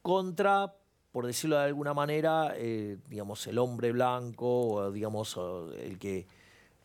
contra, 0.02 0.74
por 1.12 1.28
decirlo 1.28 1.58
de 1.58 1.66
alguna 1.66 1.94
manera, 1.94 2.54
eh, 2.56 2.98
digamos, 3.10 3.46
el 3.46 3.60
hombre 3.60 3.92
blanco, 3.92 4.90
digamos, 4.90 5.38
el 5.78 6.00
que 6.00 6.28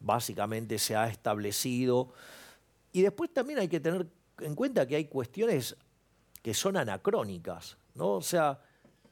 básicamente 0.01 0.77
se 0.81 0.97
ha 0.97 1.07
establecido. 1.07 2.13
Y 2.91 3.03
después 3.03 3.33
también 3.33 3.61
hay 3.61 3.69
que 3.69 3.79
tener 3.79 4.09
en 4.41 4.57
cuenta 4.57 4.89
que 4.89 4.97
hay 4.97 5.05
cuestiones 5.05 5.77
que 6.43 6.53
son 6.53 6.77
anacrónicas, 6.77 7.79
¿no? 7.95 8.15
O 8.15 8.23
sea, 8.23 8.61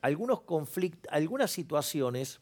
algunos 0.01 0.41
conflictos, 0.41 1.09
algunas 1.13 1.53
situaciones 1.53 2.41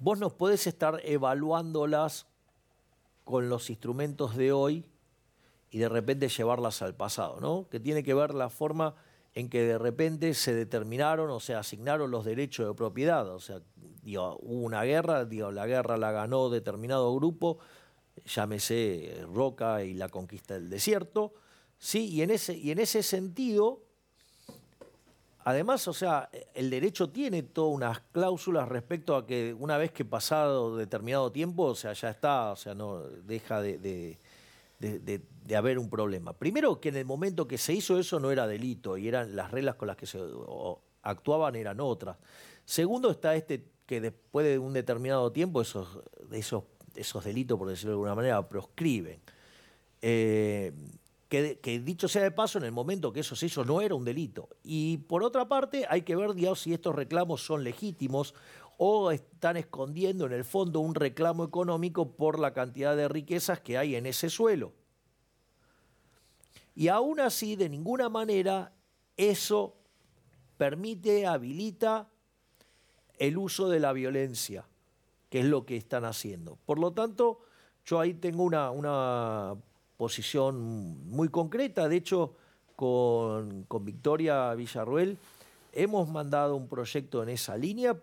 vos 0.00 0.18
no 0.18 0.36
podés 0.36 0.66
estar 0.66 1.00
evaluándolas 1.04 2.26
con 3.24 3.48
los 3.48 3.70
instrumentos 3.70 4.34
de 4.34 4.50
hoy 4.50 4.84
y 5.70 5.78
de 5.78 5.88
repente 5.88 6.28
llevarlas 6.28 6.82
al 6.82 6.96
pasado, 6.96 7.38
¿no? 7.40 7.68
Que 7.68 7.78
tiene 7.78 8.02
que 8.02 8.14
ver 8.14 8.34
la 8.34 8.48
forma 8.48 8.96
en 9.34 9.48
que 9.48 9.62
de 9.62 9.78
repente 9.78 10.34
se 10.34 10.52
determinaron 10.54 11.30
o 11.30 11.38
se 11.38 11.54
asignaron 11.54 12.10
los 12.10 12.24
derechos 12.24 12.66
de 12.66 12.74
propiedad. 12.74 13.28
O 13.28 13.38
sea, 13.38 13.60
hubo 14.02 14.38
una 14.42 14.82
guerra, 14.82 15.24
la 15.24 15.66
guerra 15.66 15.96
la 15.96 16.10
ganó 16.10 16.48
determinado 16.48 17.14
grupo, 17.14 17.58
llámese 18.24 19.24
Roca 19.32 19.84
y 19.84 19.94
la 19.94 20.08
conquista 20.08 20.54
del 20.54 20.70
desierto, 20.70 21.34
¿sí? 21.78 22.08
Y 22.08 22.22
en 22.22 22.30
ese, 22.30 22.56
y 22.56 22.72
en 22.72 22.80
ese 22.80 23.02
sentido, 23.02 23.84
Además, 25.44 25.88
o 25.88 25.94
sea, 25.94 26.28
el 26.54 26.68
derecho 26.68 27.08
tiene 27.08 27.42
todas 27.42 27.74
unas 27.74 28.00
cláusulas 28.12 28.68
respecto 28.68 29.16
a 29.16 29.26
que 29.26 29.54
una 29.58 29.78
vez 29.78 29.90
que 29.90 30.04
pasado 30.04 30.76
determinado 30.76 31.32
tiempo, 31.32 31.64
o 31.64 31.74
sea, 31.74 31.94
ya 31.94 32.10
está, 32.10 32.52
o 32.52 32.56
sea, 32.56 32.74
no 32.74 33.00
deja 33.00 33.62
de, 33.62 34.18
haber 35.56 35.78
un 35.78 35.88
problema. 35.88 36.34
Primero, 36.34 36.78
que 36.78 36.90
en 36.90 36.96
el 36.96 37.06
momento 37.06 37.48
que 37.48 37.56
se 37.56 37.72
hizo 37.72 37.98
eso 37.98 38.20
no 38.20 38.30
era 38.30 38.46
delito 38.46 38.98
y 38.98 39.08
eran 39.08 39.34
las 39.34 39.50
reglas 39.50 39.76
con 39.76 39.88
las 39.88 39.96
que 39.96 40.06
se 40.06 40.18
actuaban 41.02 41.56
eran 41.56 41.80
otras. 41.80 42.18
Segundo, 42.66 43.10
está 43.10 43.34
este 43.34 43.64
que 43.86 44.00
después 44.00 44.46
de 44.46 44.58
un 44.58 44.74
determinado 44.74 45.32
tiempo 45.32 45.62
esos, 45.62 46.00
esos, 46.30 46.64
esos 46.94 47.24
delitos, 47.24 47.58
por 47.58 47.68
decirlo 47.68 47.92
de 47.92 47.94
alguna 47.94 48.14
manera, 48.14 48.46
proscriben. 48.46 49.20
Eh, 50.02 50.72
que, 51.30 51.80
dicho 51.84 52.08
sea 52.08 52.24
de 52.24 52.32
paso, 52.32 52.58
en 52.58 52.64
el 52.64 52.72
momento 52.72 53.12
que 53.12 53.20
eso 53.20 53.36
se 53.36 53.46
hizo 53.46 53.64
no 53.64 53.80
era 53.80 53.94
un 53.94 54.04
delito. 54.04 54.48
Y 54.64 54.98
por 54.98 55.22
otra 55.22 55.46
parte, 55.48 55.86
hay 55.88 56.02
que 56.02 56.16
ver 56.16 56.34
digamos, 56.34 56.60
si 56.60 56.74
estos 56.74 56.94
reclamos 56.94 57.46
son 57.46 57.62
legítimos 57.62 58.34
o 58.78 59.12
están 59.12 59.56
escondiendo 59.56 60.26
en 60.26 60.32
el 60.32 60.44
fondo 60.44 60.80
un 60.80 60.96
reclamo 60.96 61.44
económico 61.44 62.16
por 62.16 62.40
la 62.40 62.52
cantidad 62.52 62.96
de 62.96 63.06
riquezas 63.06 63.60
que 63.60 63.78
hay 63.78 63.94
en 63.94 64.06
ese 64.06 64.28
suelo. 64.28 64.72
Y 66.74 66.88
aún 66.88 67.20
así, 67.20 67.54
de 67.54 67.68
ninguna 67.68 68.08
manera, 68.08 68.72
eso 69.16 69.76
permite, 70.56 71.26
habilita 71.26 72.08
el 73.18 73.38
uso 73.38 73.68
de 73.68 73.78
la 73.78 73.92
violencia, 73.92 74.66
que 75.28 75.40
es 75.40 75.46
lo 75.46 75.64
que 75.64 75.76
están 75.76 76.04
haciendo. 76.04 76.58
Por 76.66 76.80
lo 76.80 76.92
tanto, 76.92 77.42
yo 77.84 78.00
ahí 78.00 78.14
tengo 78.14 78.42
una, 78.42 78.72
una 78.72 79.56
posición 80.00 81.06
muy 81.10 81.28
concreta. 81.28 81.86
De 81.86 81.96
hecho, 81.96 82.34
con, 82.74 83.66
Victoria 83.82 84.54
Villarruel 84.54 85.18
hemos 85.74 86.08
mandado 86.08 86.56
un 86.56 86.68
proyecto 86.68 87.22
en 87.22 87.28
esa 87.28 87.54
línea 87.58 88.00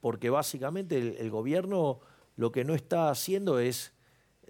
porque 0.00 0.30
básicamente 0.30 1.20
el, 1.20 1.30
gobierno 1.30 2.00
lo 2.36 2.50
que 2.50 2.64
no 2.64 2.74
está 2.74 3.10
haciendo 3.10 3.58
es 3.58 3.92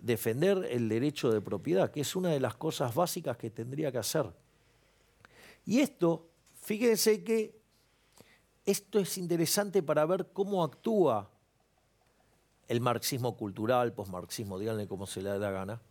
defender 0.00 0.64
el 0.70 0.88
derecho 0.88 1.32
de 1.32 1.40
propiedad, 1.40 1.90
que 1.90 2.02
es 2.02 2.14
una 2.14 2.28
de 2.28 2.38
las 2.38 2.54
cosas 2.54 2.94
básicas 2.94 3.36
que 3.36 3.50
tendría 3.50 3.90
que 3.90 3.98
hacer. 3.98 4.26
Y 5.66 5.80
esto, 5.80 6.28
fíjense 6.60 7.24
que 7.24 7.60
esto 8.64 9.00
es 9.00 9.18
interesante 9.18 9.82
para 9.82 10.06
ver 10.06 10.28
cómo 10.32 10.62
actúa 10.62 11.32
el 12.68 12.80
marxismo 12.80 13.36
cultural, 13.36 13.92
posmarxismo, 13.92 14.56
díganle 14.56 14.86
cómo 14.86 15.08
se 15.08 15.20
le 15.20 15.30
da 15.30 15.38
la 15.38 15.50
gana, 15.50 15.82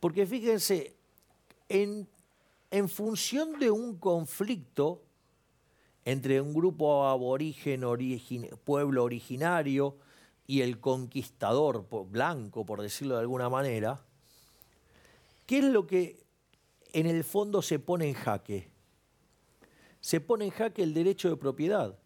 porque 0.00 0.26
fíjense, 0.26 0.94
en, 1.68 2.08
función 2.88 3.58
de 3.58 3.70
un 3.70 3.98
conflicto 3.98 5.02
entre 6.04 6.40
un 6.40 6.54
grupo 6.54 7.06
aborigen, 7.06 7.82
pueblo 8.64 9.04
originario, 9.04 9.96
y 10.46 10.62
el 10.62 10.80
conquistador 10.80 11.86
blanco, 12.08 12.64
por 12.64 12.80
decirlo 12.80 13.16
de 13.16 13.20
alguna 13.20 13.50
manera, 13.50 14.00
¿qué 15.44 15.58
es 15.58 15.64
lo 15.64 15.86
que 15.86 16.18
en 16.94 17.06
el 17.06 17.22
fondo 17.22 17.60
se 17.60 17.78
pone 17.78 18.08
en 18.08 18.14
jaque? 18.14 18.70
Se 20.00 20.22
pone 20.22 20.46
en 20.46 20.50
jaque 20.50 20.82
el 20.82 20.94
derecho 20.94 21.28
de 21.28 21.36
propiedad. 21.36 21.98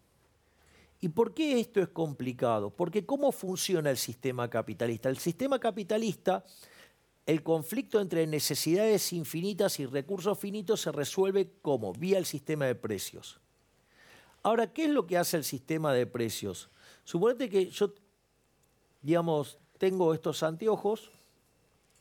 ¿Y 1.00 1.09
por 1.09 1.35
qué 1.35 1.61
esto 1.61 1.81
es 1.81 1.88
complicado? 1.88 2.70
Porque 2.70 3.07
¿cómo 3.07 3.31
funciona 3.31 3.90
el 3.90 3.96
sistema 3.96 4.50
capitalista? 4.50 5.09
El 5.09 5.18
sistema 5.18 5.61
capitalista 5.61 6.44
el 7.26 7.42
conflicto 7.42 8.00
entre 8.00 8.26
necesidades 8.26 9.12
infinitas 9.12 9.78
y 9.78 9.87
recursos 9.87 10.38
finitos 10.38 10.80
se 10.80 10.92
resuelve 10.92 11.50
como 11.62 11.92
vía 11.92 12.18
el 12.18 12.26
sistema 12.26 12.66
de 12.66 12.74
precios. 12.74 13.38
Ahora, 14.42 14.72
¿qué 14.72 14.85
es 14.85 14.90
lo 14.90 15.06
que 15.06 15.16
hace 15.16 15.37
el 15.37 15.44
sistema 15.44 15.92
de 15.92 16.06
precios? 16.06 16.68
Suponete 17.04 17.48
que 17.48 17.70
yo, 17.70 17.94
digamos, 19.00 19.58
tengo 19.78 20.14
estos 20.14 20.42
anteojos 20.42 21.11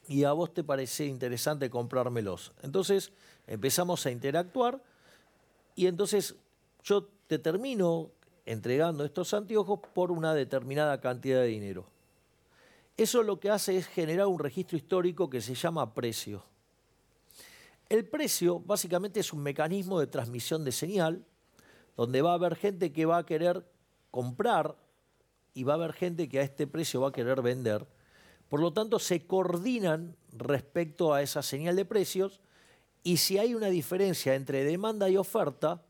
y 0.07 0.23
a 0.23 0.31
vos 0.31 0.53
te 0.53 0.63
parece 0.63 1.05
interesante 1.05 1.69
comprármelos. 1.69 2.51
Entonces 2.63 3.11
empezamos 3.45 4.05
a 4.05 4.11
interactuar 4.11 4.81
y 5.75 5.85
entonces 5.85 6.35
yo 6.83 7.07
te 7.27 7.37
termino 7.37 8.09
entregando 8.45 9.05
estos 9.05 9.35
anteojos 9.35 9.79
por 9.93 10.11
una 10.11 10.33
determinada 10.33 10.99
cantidad 10.99 11.41
de 11.41 11.47
dinero. 11.47 11.85
Eso 12.97 13.23
lo 13.23 13.39
que 13.39 13.49
hace 13.49 13.77
es 13.77 13.87
generar 13.87 14.27
un 14.27 14.39
registro 14.39 14.77
histórico 14.77 15.29
que 15.29 15.41
se 15.41 15.55
llama 15.55 15.93
precio. 15.93 16.43
El 17.89 18.07
precio 18.07 18.59
básicamente 18.59 19.19
es 19.19 19.33
un 19.33 19.43
mecanismo 19.43 19.99
de 19.99 20.07
transmisión 20.07 20.63
de 20.63 20.71
señal 20.71 21.25
donde 21.97 22.21
va 22.21 22.31
a 22.31 22.35
haber 22.35 22.55
gente 22.55 22.93
que 22.93 23.05
va 23.05 23.17
a 23.17 23.25
querer 23.25 23.65
comprar 24.11 24.77
y 25.53 25.63
va 25.63 25.73
a 25.73 25.75
haber 25.75 25.93
gente 25.93 26.29
que 26.29 26.39
a 26.39 26.43
este 26.43 26.67
precio 26.67 27.01
va 27.01 27.09
a 27.09 27.11
querer 27.11 27.41
vender. 27.41 27.85
Por 28.49 28.61
lo 28.61 28.73
tanto, 28.73 28.99
se 28.99 29.25
coordinan 29.25 30.15
respecto 30.31 31.13
a 31.13 31.21
esa 31.21 31.41
señal 31.41 31.75
de 31.75 31.85
precios 31.85 32.41
y 33.03 33.17
si 33.17 33.37
hay 33.37 33.55
una 33.55 33.67
diferencia 33.67 34.35
entre 34.35 34.63
demanda 34.63 35.09
y 35.09 35.17
oferta, 35.17 35.83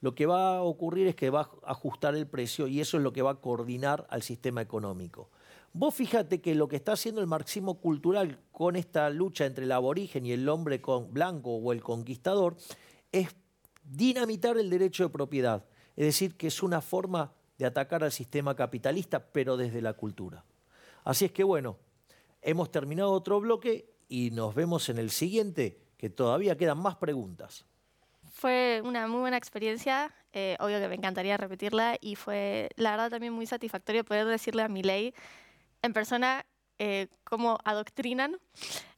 lo 0.00 0.14
que 0.14 0.26
va 0.26 0.58
a 0.58 0.62
ocurrir 0.62 1.06
es 1.06 1.14
que 1.14 1.30
va 1.30 1.50
a 1.64 1.70
ajustar 1.70 2.14
el 2.14 2.26
precio 2.26 2.66
y 2.66 2.80
eso 2.80 2.98
es 2.98 3.02
lo 3.02 3.12
que 3.12 3.22
va 3.22 3.32
a 3.32 3.40
coordinar 3.40 4.06
al 4.10 4.22
sistema 4.22 4.60
económico. 4.60 5.30
Vos 5.76 5.92
fíjate 5.92 6.40
que 6.40 6.54
lo 6.54 6.68
que 6.68 6.76
está 6.76 6.92
haciendo 6.92 7.20
el 7.20 7.26
marxismo 7.26 7.80
cultural 7.80 8.38
con 8.52 8.76
esta 8.76 9.10
lucha 9.10 9.44
entre 9.44 9.64
el 9.64 9.72
aborigen 9.72 10.24
y 10.24 10.30
el 10.30 10.48
hombre 10.48 10.80
blanco 11.10 11.56
o 11.56 11.72
el 11.72 11.82
conquistador 11.82 12.56
es 13.10 13.34
dinamitar 13.82 14.56
el 14.56 14.70
derecho 14.70 15.02
de 15.02 15.08
propiedad. 15.10 15.64
Es 15.96 16.06
decir, 16.06 16.36
que 16.36 16.46
es 16.46 16.62
una 16.62 16.80
forma 16.80 17.32
de 17.58 17.66
atacar 17.66 18.04
al 18.04 18.12
sistema 18.12 18.54
capitalista, 18.54 19.18
pero 19.32 19.56
desde 19.56 19.82
la 19.82 19.94
cultura. 19.94 20.44
Así 21.02 21.24
es 21.24 21.32
que 21.32 21.42
bueno, 21.42 21.76
hemos 22.40 22.70
terminado 22.70 23.10
otro 23.10 23.40
bloque 23.40 23.90
y 24.08 24.30
nos 24.30 24.54
vemos 24.54 24.88
en 24.90 24.98
el 24.98 25.10
siguiente, 25.10 25.80
que 25.96 26.08
todavía 26.08 26.56
quedan 26.56 26.78
más 26.78 26.94
preguntas. 26.98 27.66
Fue 28.32 28.80
una 28.84 29.08
muy 29.08 29.22
buena 29.22 29.38
experiencia, 29.38 30.14
eh, 30.32 30.56
obvio 30.60 30.78
que 30.78 30.86
me 30.86 30.94
encantaría 30.94 31.36
repetirla 31.36 31.96
y 32.00 32.14
fue 32.14 32.68
la 32.76 32.92
verdad 32.92 33.10
también 33.10 33.32
muy 33.32 33.46
satisfactorio 33.46 34.04
poder 34.04 34.26
decirle 34.26 34.62
a 34.62 34.68
mi 34.68 34.84
ley 34.84 35.14
en 35.84 35.92
persona 35.92 36.46
eh, 36.78 37.08
cómo 37.24 37.58
adoctrinan, 37.62 38.38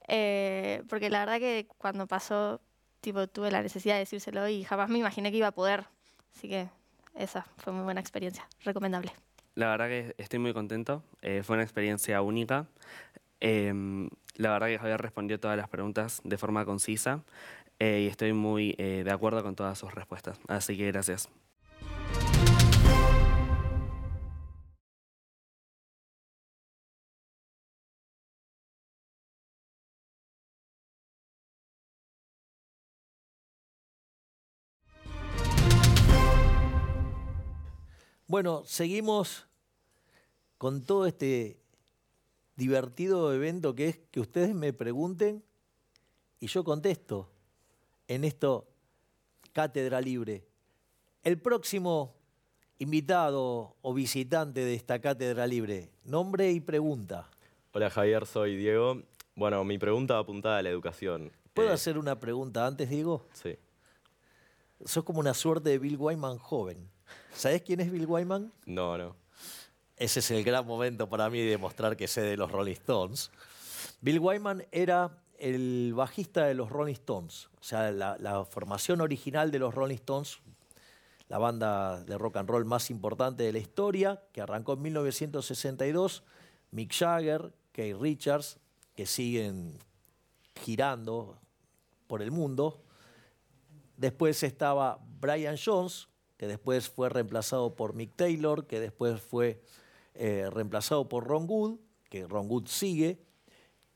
eh, 0.07 0.83
porque 0.89 1.11
la 1.11 1.21
verdad 1.21 1.39
que 1.41 1.67
cuando 1.79 2.07
pasó, 2.07 2.61
tipo, 3.01 3.27
tuve 3.27 3.51
la 3.51 3.61
necesidad 3.61 3.95
de 3.95 4.01
decírselo 4.01 4.49
y 4.49 4.63
jamás 4.63 4.89
me 4.89 4.99
imaginé 4.99 5.33
que 5.33 5.39
iba 5.39 5.49
a 5.49 5.53
poder. 5.53 5.85
Así 6.35 6.49
que 6.49 6.69
esa 7.17 7.45
fue 7.57 7.73
muy 7.73 7.83
buena 7.83 8.01
experiencia, 8.01 8.49
recomendable. 8.63 9.13
La 9.57 9.69
verdad 9.71 9.89
que 9.89 10.15
estoy 10.17 10.39
muy 10.39 10.53
contento, 10.55 11.03
eh, 11.23 11.43
fue 11.43 11.57
una 11.57 11.65
experiencia 11.65 12.23
única. 12.23 12.67
Em, 13.41 14.09
la 14.37 14.51
verdad 14.51 14.69
que 14.69 14.79
Javier 14.79 15.01
respondió 15.01 15.41
todas 15.41 15.57
las 15.57 15.69
preguntas 15.69 16.21
de 16.23 16.39
forma 16.39 16.65
concisa 16.65 17.25
y 17.79 18.07
estoy 18.07 18.33
muy 18.33 18.73
de 18.73 19.11
acuerdo 19.11 19.43
con 19.43 19.55
todas 19.55 19.79
sus 19.79 19.95
respuestas. 19.95 20.41
Así 20.49 20.79
que 20.79 20.87
gracias. 20.87 21.29
Bueno, 38.29 38.65
seguimos 38.65 39.47
con 40.59 40.83
todo 40.83 41.07
este 41.07 41.61
divertido 42.57 43.33
evento 43.33 43.77
que 43.77 43.89
es 43.89 44.01
que 44.11 44.19
ustedes 44.19 44.53
me 44.53 44.73
pregunten 44.73 45.45
y 46.41 46.49
yo 46.49 46.65
contesto 46.65 47.29
en 48.09 48.25
esto 48.25 48.67
Cátedra 49.53 50.01
Libre. 50.01 50.45
El 51.23 51.41
próximo 51.41 52.17
invitado 52.79 53.77
o 53.81 53.95
visitante 53.95 54.65
de 54.65 54.75
esta 54.75 55.01
Cátedra 55.01 55.47
Libre, 55.47 55.93
nombre 56.05 56.51
y 56.51 56.59
pregunta. 56.59 57.31
Hola 57.73 57.91
Javier, 57.91 58.27
soy 58.27 58.57
Diego. 58.57 59.03
Bueno, 59.37 59.63
mi 59.63 59.79
pregunta 59.79 60.19
apuntada 60.19 60.59
a 60.59 60.63
la 60.63 60.71
educación. 60.71 61.31
¿Puedo 61.55 61.71
eh, 61.71 61.75
hacer 61.75 61.97
una 61.97 62.19
pregunta 62.19 62.67
antes, 62.67 62.91
Diego? 62.91 63.25
Sí. 63.33 63.57
Sos 64.85 65.05
como 65.05 65.21
una 65.21 65.33
suerte 65.33 65.71
de 65.71 65.79
Bill 65.79 65.97
Wyman 65.97 66.39
joven. 66.39 66.96
¿Sabes 67.35 67.63
quién 67.63 67.81
es 67.81 67.91
Bill 67.91 68.07
Wyman? 68.07 68.53
No, 68.65 68.97
no. 68.97 69.17
Ese 69.97 70.21
es 70.21 70.31
el 70.31 70.45
gran 70.45 70.67
momento 70.67 71.09
para 71.09 71.31
mí 71.31 71.41
de 71.41 71.51
demostrar 71.51 71.97
que 71.97 72.07
sé 72.07 72.21
de 72.21 72.37
los 72.37 72.53
Rolling 72.53 72.73
Stones. 72.73 73.31
Bill 74.01 74.21
Wyman 74.21 74.67
era 74.71 75.23
el 75.39 75.93
bajista 75.95 76.45
de 76.45 76.55
los 76.55 76.71
Rolling 76.71 76.95
Stones. 76.95 77.49
O 77.61 77.65
sea, 77.65 77.91
la, 77.91 78.45
formación 78.45 79.01
original 79.01 79.51
de 79.51 79.59
los 79.59 79.75
Rolling 79.75 79.97
Stones, 79.97 80.39
la 81.29 81.39
banda 81.39 82.03
de 82.05 82.19
rock 82.19 82.37
and 82.37 82.49
roll 82.49 82.65
más 82.65 82.91
importante 82.91 83.43
de 83.43 83.53
la 83.53 83.59
historia, 83.59 84.23
que 84.33 84.41
arrancó 84.41 84.75
en 84.75 84.83
1962. 84.83 86.25
Mick 86.71 86.93
Jagger, 86.93 87.53
Keith 87.73 87.97
Richards, 87.99 88.59
que 88.95 89.07
siguen 89.07 89.79
girando 90.55 91.39
por 92.07 92.23
el 92.23 92.31
mundo. 92.31 92.83
Después 93.97 94.43
estaba 94.43 94.99
Brian 95.21 95.57
Jones, 95.63 96.09
que 96.37 96.47
después 96.47 96.89
fue 96.89 97.09
reemplazado 97.09 97.75
por 97.75 97.95
Mick 97.95 98.15
Taylor, 98.15 98.67
que 98.67 98.81
después 98.81 99.21
fue 99.21 99.61
eh, 100.15 100.49
reemplazado 100.51 101.09
por 101.09 101.25
Ron 101.25 101.47
Wood, 101.49 101.79
que 102.09 102.27
Ron 102.27 102.51
Wood 102.51 102.67
sigue. 102.67 103.19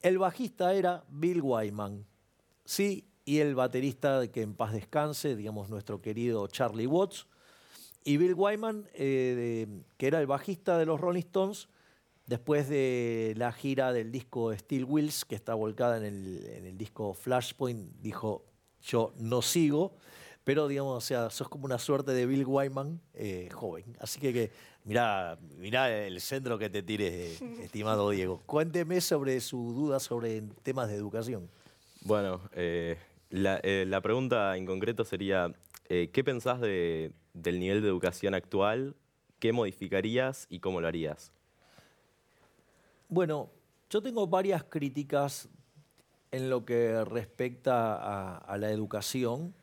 El 0.03 0.19
bajista 0.19 0.75
era 0.75 1.05
Bill 1.09 1.43
Wyman, 1.43 2.07
sí, 2.65 3.07
y 3.25 3.39
el 3.39 3.55
baterista 3.55 4.27
que 4.29 4.43
en 4.43 4.55
paz 4.55 4.73
descanse, 4.73 5.37
digamos 5.37 5.69
nuestro 5.69 6.01
querido 6.01 6.47
Charlie 6.49 6.87
Watts. 6.87 7.27
Y 8.03 8.17
Bill 8.17 8.35
Wyman, 8.35 8.89
eh, 8.95 9.83
que 9.99 10.07
era 10.07 10.21
el 10.21 10.27
bajista 10.27 10.79
de 10.79 10.87
los 10.87 10.99
Rolling 10.99 11.21
Stones, 11.21 11.69
después 12.27 12.69
de 12.69 13.35
la 13.37 13.53
gira 13.53 13.93
del 13.93 14.11
disco 14.11 14.57
Steel 14.57 14.85
Wheels, 14.85 15.27
que 15.27 15.35
está 15.35 15.55
volcada 15.55 15.99
en 15.99 16.05
el, 16.05 16.47
en 16.47 16.65
el 16.65 16.79
disco 16.79 17.13
Flashpoint, 17.13 18.01
dijo, 18.01 18.47
yo 18.81 19.13
no 19.19 19.43
sigo 19.43 19.93
pero 20.51 20.67
digamos, 20.67 20.97
o 20.97 21.01
sea, 21.01 21.31
sos 21.31 21.49
como 21.49 21.65
una 21.65 21.79
suerte 21.79 22.11
de 22.11 22.27
Bill 22.27 22.45
Wyman 22.45 23.01
eh, 23.15 23.49
joven. 23.53 23.85
Así 24.01 24.19
que, 24.19 24.33
que 24.33 24.51
mirá, 24.85 25.39
el 25.89 26.21
centro 26.21 26.59
que 26.59 26.69
te 26.69 26.83
tires, 26.83 27.41
estimado 27.63 28.11
Diego. 28.11 28.43
Cuénteme 28.47 29.01
sobre 29.01 29.41
su 29.43 29.73
duda 29.73 30.01
sobre 30.01 30.43
temas 30.65 30.89
de 30.89 30.97
educación. 30.97 31.49
Bueno, 32.03 32.41
eh, 32.53 32.99
eh, 33.31 33.85
la, 33.87 34.01
pregunta 34.01 34.57
en 34.57 34.67
concreto 34.67 35.05
sería, 35.05 35.55
¿qué 35.87 36.23
pensás 36.25 36.61
del 36.61 37.13
nivel 37.61 37.81
de 37.81 37.87
educación 37.87 38.35
actual? 38.35 38.97
¿Qué 39.39 39.53
modificarías 39.53 40.49
y 40.51 40.59
cómo 40.59 40.81
lo 40.81 40.89
harías? 40.89 41.31
Bueno, 43.09 43.51
yo 43.89 44.03
tengo 44.03 44.27
varias 44.27 44.65
críticas 44.65 45.49
en 46.33 46.51
lo 46.51 46.65
que 46.65 47.05
respecta 47.05 47.95
a, 47.95 48.39
a 48.39 48.59
la 48.59 48.73
educación 48.73 49.55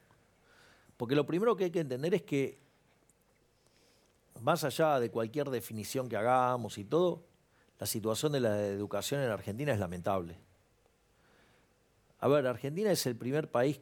porque 0.98 1.16
lo 1.16 1.26
primero 1.26 1.56
que 1.56 1.66
hay 1.66 1.72
que 1.72 1.80
entender 1.80 2.14
es 2.16 2.24
que, 2.24 2.60
más 4.42 4.64
allá 4.64 5.00
de 5.00 5.10
cualquier 5.10 5.50
definición 5.50 6.10
que 6.10 6.18
hagamos 6.18 6.78
y 6.78 6.86
todo, 6.86 7.24
la 7.80 7.86
situación 7.86 8.32
de 8.32 8.40
la 8.40 8.66
educación 8.66 9.22
en 9.22 9.30
Argentina 9.30 9.72
es 9.72 9.80
lamentable. 9.80 10.38
A 12.20 12.28
ver, 12.28 12.48
Argentina 12.48 12.92
es 12.92 13.06
el 13.06 13.16
primer 13.16 13.52
país 13.52 13.80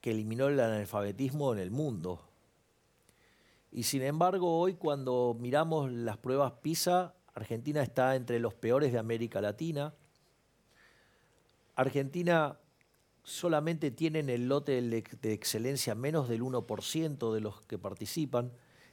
que 0.00 0.12
eliminó 0.12 0.48
el 0.48 0.58
analfabetismo 0.58 1.52
en 1.52 1.58
el 1.58 1.70
mundo. 1.70 2.24
Y 3.70 3.82
sin 3.82 4.02
embargo, 4.02 4.58
hoy 4.58 4.74
cuando 4.74 5.36
miramos 5.38 5.92
las 5.92 6.16
pruebas 6.16 6.52
PISA, 6.62 7.14
Argentina 7.34 7.82
está 7.82 8.16
entre 8.16 8.38
los 8.40 8.54
peores 8.54 8.92
de 8.92 8.98
América 8.98 9.42
Latina. 9.42 9.92
Argentina 11.74 12.58
solamente 13.28 13.90
tienen 13.90 14.30
el 14.30 14.48
lote 14.48 14.80
de 14.80 15.32
excelencia 15.32 15.94
menos 15.94 16.30
del 16.30 16.42
1% 16.42 17.34
de 17.34 17.40
los 17.40 17.60
que 17.60 17.76
participan. 17.76 18.52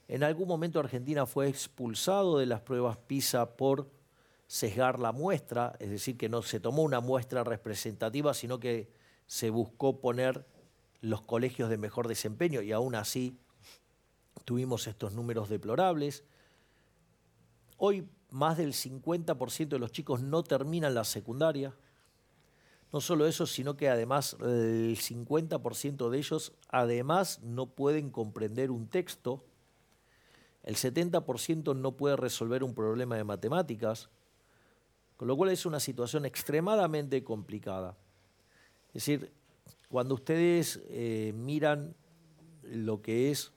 En 0.09 0.23
algún 0.23 0.49
momento 0.49 0.79
Argentina 0.79 1.25
fue 1.25 1.47
expulsado 1.47 2.37
de 2.37 2.45
las 2.45 2.59
pruebas 2.59 2.97
PISA 2.97 3.55
por 3.55 3.89
sesgar 4.45 4.99
la 4.99 5.13
muestra, 5.13 5.77
es 5.79 5.89
decir, 5.89 6.17
que 6.17 6.27
no 6.27 6.41
se 6.41 6.59
tomó 6.59 6.83
una 6.83 6.99
muestra 6.99 7.45
representativa, 7.45 8.33
sino 8.33 8.59
que 8.59 8.89
se 9.25 9.49
buscó 9.49 10.01
poner 10.01 10.45
los 10.99 11.21
colegios 11.21 11.69
de 11.69 11.77
mejor 11.77 12.09
desempeño 12.09 12.61
y 12.61 12.73
aún 12.73 12.93
así 12.93 13.37
tuvimos 14.43 14.85
estos 14.87 15.13
números 15.13 15.47
deplorables. 15.47 16.25
Hoy 17.77 18.05
más 18.31 18.57
del 18.57 18.73
50% 18.73 19.69
de 19.69 19.79
los 19.79 19.93
chicos 19.93 20.21
no 20.21 20.43
terminan 20.43 20.93
la 20.93 21.05
secundaria, 21.05 21.73
no 22.91 23.01
solo 23.01 23.27
eso, 23.27 23.45
sino 23.45 23.75
que 23.75 23.89
además 23.89 24.37
el 24.41 24.97
50% 24.97 26.09
de 26.09 26.17
ellos 26.17 26.53
además 26.69 27.41
no 27.43 27.67
pueden 27.67 28.09
comprender 28.09 28.71
un 28.71 28.87
texto, 28.87 29.43
el 30.63 30.75
70% 30.75 31.75
no 31.75 31.91
puede 31.95 32.15
resolver 32.15 32.63
un 32.63 32.73
problema 32.73 33.17
de 33.17 33.23
matemáticas, 33.23 34.09
con 35.17 35.27
lo 35.27 35.37
cual 35.37 35.51
es 35.51 35.65
una 35.65 35.79
situación 35.79 36.25
extremadamente 36.25 37.23
complicada. 37.23 37.95
Es 38.87 39.05
decir, 39.05 39.31
cuando 39.89 40.15
ustedes 40.15 40.81
eh, 40.89 41.33
miran 41.35 41.95
lo 42.63 43.01
que 43.01 43.31
es 43.31 43.51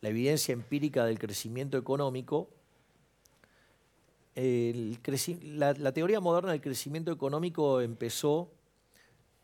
la 0.00 0.10
evidencia 0.10 0.52
empírica 0.52 1.04
del 1.04 1.18
crecimiento 1.18 1.78
económico, 1.78 2.50
la, 4.36 5.92
teoría 5.92 6.20
moderna 6.20 6.52
del 6.52 6.60
crecimiento 6.60 7.10
económico 7.10 7.80
empezó 7.80 8.50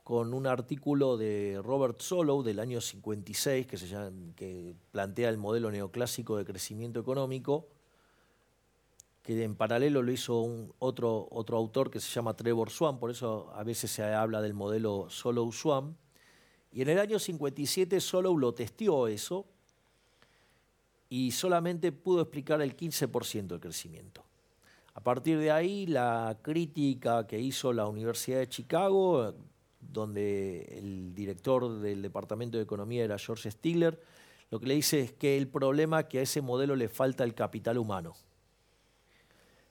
con 0.05 0.35
un 0.35 0.47
artículo 0.47 1.17
de 1.17 1.61
Robert 1.65 2.01
Solow 2.01 2.43
del 2.43 2.59
año 2.59 2.81
56 2.81 3.67
que, 3.67 3.79
se 3.79 3.87
que 4.37 4.75
plantea 4.91 5.31
el 5.31 5.39
modelo 5.39 5.71
neoclásico 5.71 6.37
de 6.37 6.45
crecimiento 6.45 7.01
económico, 7.01 7.69
que 9.23 9.43
en 9.43 9.55
paralelo 9.55 10.03
lo 10.03 10.13
hizo 10.13 10.69
otro, 10.79 11.29
otro 11.31 11.57
autor 11.57 11.91
que 11.91 12.01
se 12.01 12.11
llama 12.11 12.35
Trevor 12.35 12.69
Swan, 12.69 12.99
por 12.99 13.11
eso 13.11 13.51
a 13.55 13.63
veces 13.63 13.91
se 13.93 14.03
habla 14.03 14.43
del 14.43 14.53
modelo 14.53 15.09
Solow-Swan. 15.09 15.97
Y 16.73 16.83
en 16.83 16.89
el 16.89 16.99
año 16.99 17.19
57 17.19 18.01
Solow 18.01 18.37
lo 18.37 18.53
testió 18.53 19.07
eso 19.07 19.47
y 21.09 21.31
solamente 21.31 21.93
pudo 21.93 22.23
explicar 22.23 22.61
el 22.61 22.77
15% 22.77 23.47
del 23.47 23.61
crecimiento. 23.61 24.25
A 24.95 25.01
partir 25.01 25.39
de 25.39 25.51
ahí, 25.51 25.87
la 25.87 26.39
crítica 26.43 27.27
que 27.27 27.39
hizo 27.39 27.73
la 27.73 27.87
Universidad 27.87 28.39
de 28.39 28.49
Chicago, 28.49 29.35
donde 29.81 30.65
el 30.79 31.15
director 31.15 31.81
del 31.81 32.03
Departamento 32.03 32.59
de 32.59 32.65
Economía 32.65 33.05
era 33.05 33.19
George 33.19 33.51
Stigler, 33.51 34.01
lo 34.51 34.61
que 34.61 34.67
le 34.67 34.75
dice 34.75 35.01
es 35.01 35.13
que 35.13 35.39
el 35.39 35.49
problema 35.49 36.01
es 36.01 36.07
que 36.07 36.19
a 36.19 36.23
ese 36.23 36.43
modelo 36.43 36.77
le 36.77 36.91
falta 36.91 37.25
el 37.25 37.35
capital 37.35 37.79
humano. 37.79 38.15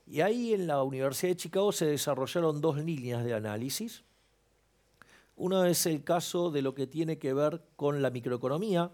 Y 0.08 0.22
ahí 0.22 0.54
en 0.54 0.66
la 0.66 0.82
Universidad 0.82 1.32
de 1.32 1.38
Chicago 1.38 1.72
se 1.72 1.86
desarrollaron 1.86 2.60
dos 2.60 2.78
líneas 2.78 3.24
de 3.24 3.36
análisis. 3.36 4.04
Uno 5.36 5.66
es 5.66 5.86
el 5.86 6.04
caso 6.04 6.50
de 6.50 6.64
lo 6.64 6.74
que 6.74 6.88
tiene 6.88 7.20
que 7.20 7.34
ver 7.34 7.62
con 7.76 8.02
la 8.02 8.10
microeconomía, 8.10 8.92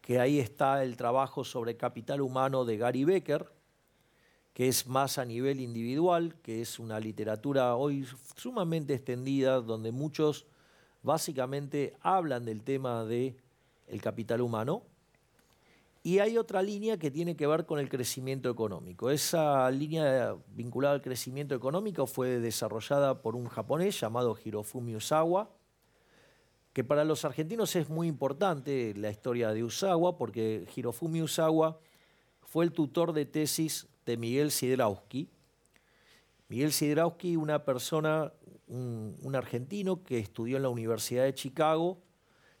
que 0.00 0.18
ahí 0.18 0.38
está 0.38 0.82
el 0.82 0.96
trabajo 0.96 1.44
sobre 1.44 1.76
capital 1.76 2.22
humano 2.22 2.64
de 2.64 2.78
Gary 2.78 3.04
Becker, 3.04 3.55
que 4.56 4.68
es 4.68 4.86
más 4.86 5.18
a 5.18 5.26
nivel 5.26 5.60
individual, 5.60 6.34
que 6.40 6.62
es 6.62 6.78
una 6.78 6.98
literatura 6.98 7.76
hoy 7.76 8.06
sumamente 8.36 8.94
extendida, 8.94 9.60
donde 9.60 9.92
muchos 9.92 10.46
básicamente 11.02 11.94
hablan 12.00 12.46
del 12.46 12.62
tema 12.62 13.04
del 13.04 13.36
el 13.86 14.00
capital 14.00 14.40
humano. 14.40 14.82
Y 16.02 16.20
hay 16.20 16.38
otra 16.38 16.62
línea 16.62 16.96
que 16.96 17.10
tiene 17.10 17.36
que 17.36 17.46
ver 17.46 17.66
con 17.66 17.78
el 17.78 17.90
crecimiento 17.90 18.48
económico. 18.48 19.10
Esa 19.10 19.70
línea 19.70 20.34
vinculada 20.54 20.94
al 20.94 21.02
crecimiento 21.02 21.54
económico 21.54 22.06
fue 22.06 22.40
desarrollada 22.40 23.20
por 23.20 23.36
un 23.36 23.48
japonés 23.48 24.00
llamado 24.00 24.38
Hirofumi 24.42 24.96
Usawa, 24.96 25.50
que 26.72 26.82
para 26.82 27.04
los 27.04 27.26
argentinos 27.26 27.76
es 27.76 27.90
muy 27.90 28.08
importante 28.08 28.94
la 28.96 29.10
historia 29.10 29.52
de 29.52 29.64
Usawa, 29.64 30.16
porque 30.16 30.66
Hirofumi 30.74 31.20
Usawa 31.20 31.78
fue 32.40 32.64
el 32.64 32.72
tutor 32.72 33.12
de 33.12 33.26
tesis 33.26 33.86
de 34.06 34.16
Miguel 34.16 34.50
Sidrauski. 34.52 35.28
Miguel 36.48 36.72
Sidrauski, 36.72 37.36
una 37.36 37.64
persona, 37.64 38.32
un, 38.68 39.34
argentino 39.34 40.04
que 40.04 40.18
estudió 40.18 40.56
en 40.56 40.62
la 40.62 40.68
Universidad 40.68 41.24
de 41.24 41.34
Chicago, 41.34 41.98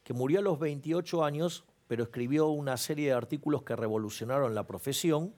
que 0.02 0.12
murió 0.12 0.40
a 0.40 0.42
los 0.42 0.58
28 0.58 1.24
años, 1.24 1.64
pero 1.86 2.02
escribió 2.02 2.48
una 2.48 2.76
serie 2.76 3.06
de 3.06 3.12
artículos 3.12 3.62
que 3.62 3.76
revolucionaron 3.76 4.54
la 4.54 4.66
profesión. 4.66 5.32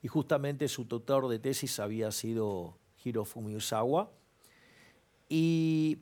Y 0.00 0.06
justamente 0.06 0.68
su 0.68 0.84
tutor 0.84 1.26
de 1.26 1.40
tesis 1.40 1.80
había 1.80 2.12
sido 2.12 2.78
Hirofumi 3.04 3.56
Usawa. 3.56 4.12
Y, 5.28 5.98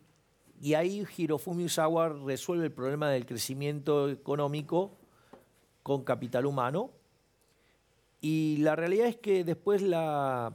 ahí 0.77 1.07
Hirofumi 1.17 1.65
Usawa 1.65 2.11
resuelve 2.11 2.67
el 2.67 2.73
problema 2.73 3.09
del 3.09 3.25
crecimiento 3.25 4.11
económico 4.11 4.99
con 5.83 6.05
capital 6.05 6.45
humano 6.45 6.91
y 8.20 8.57
la 8.59 8.76
realidad 8.76 9.07
es 9.07 9.16
que 9.16 9.44
después 9.44 9.83
la, 9.83 10.55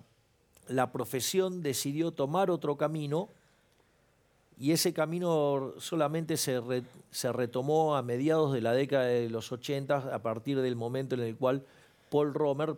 profesión 0.91 1.61
decidió 1.61 2.11
tomar 2.11 2.49
otro 2.49 2.77
camino 2.77 3.29
y 4.57 4.71
ese 4.71 4.93
camino 4.93 5.73
solamente 5.77 6.37
se, 6.37 6.61
se, 7.09 7.31
retomó 7.31 7.95
a 7.95 8.03
mediados 8.03 8.53
de 8.53 8.61
la 8.61 8.73
década 8.73 9.05
de 9.05 9.29
los 9.29 9.51
80, 9.51 10.13
a 10.13 10.19
partir 10.21 10.61
del 10.61 10.75
momento 10.75 11.15
en 11.15 11.21
el 11.21 11.35
cual 11.35 11.65
Paul 12.09 12.33
Romer, 12.33 12.75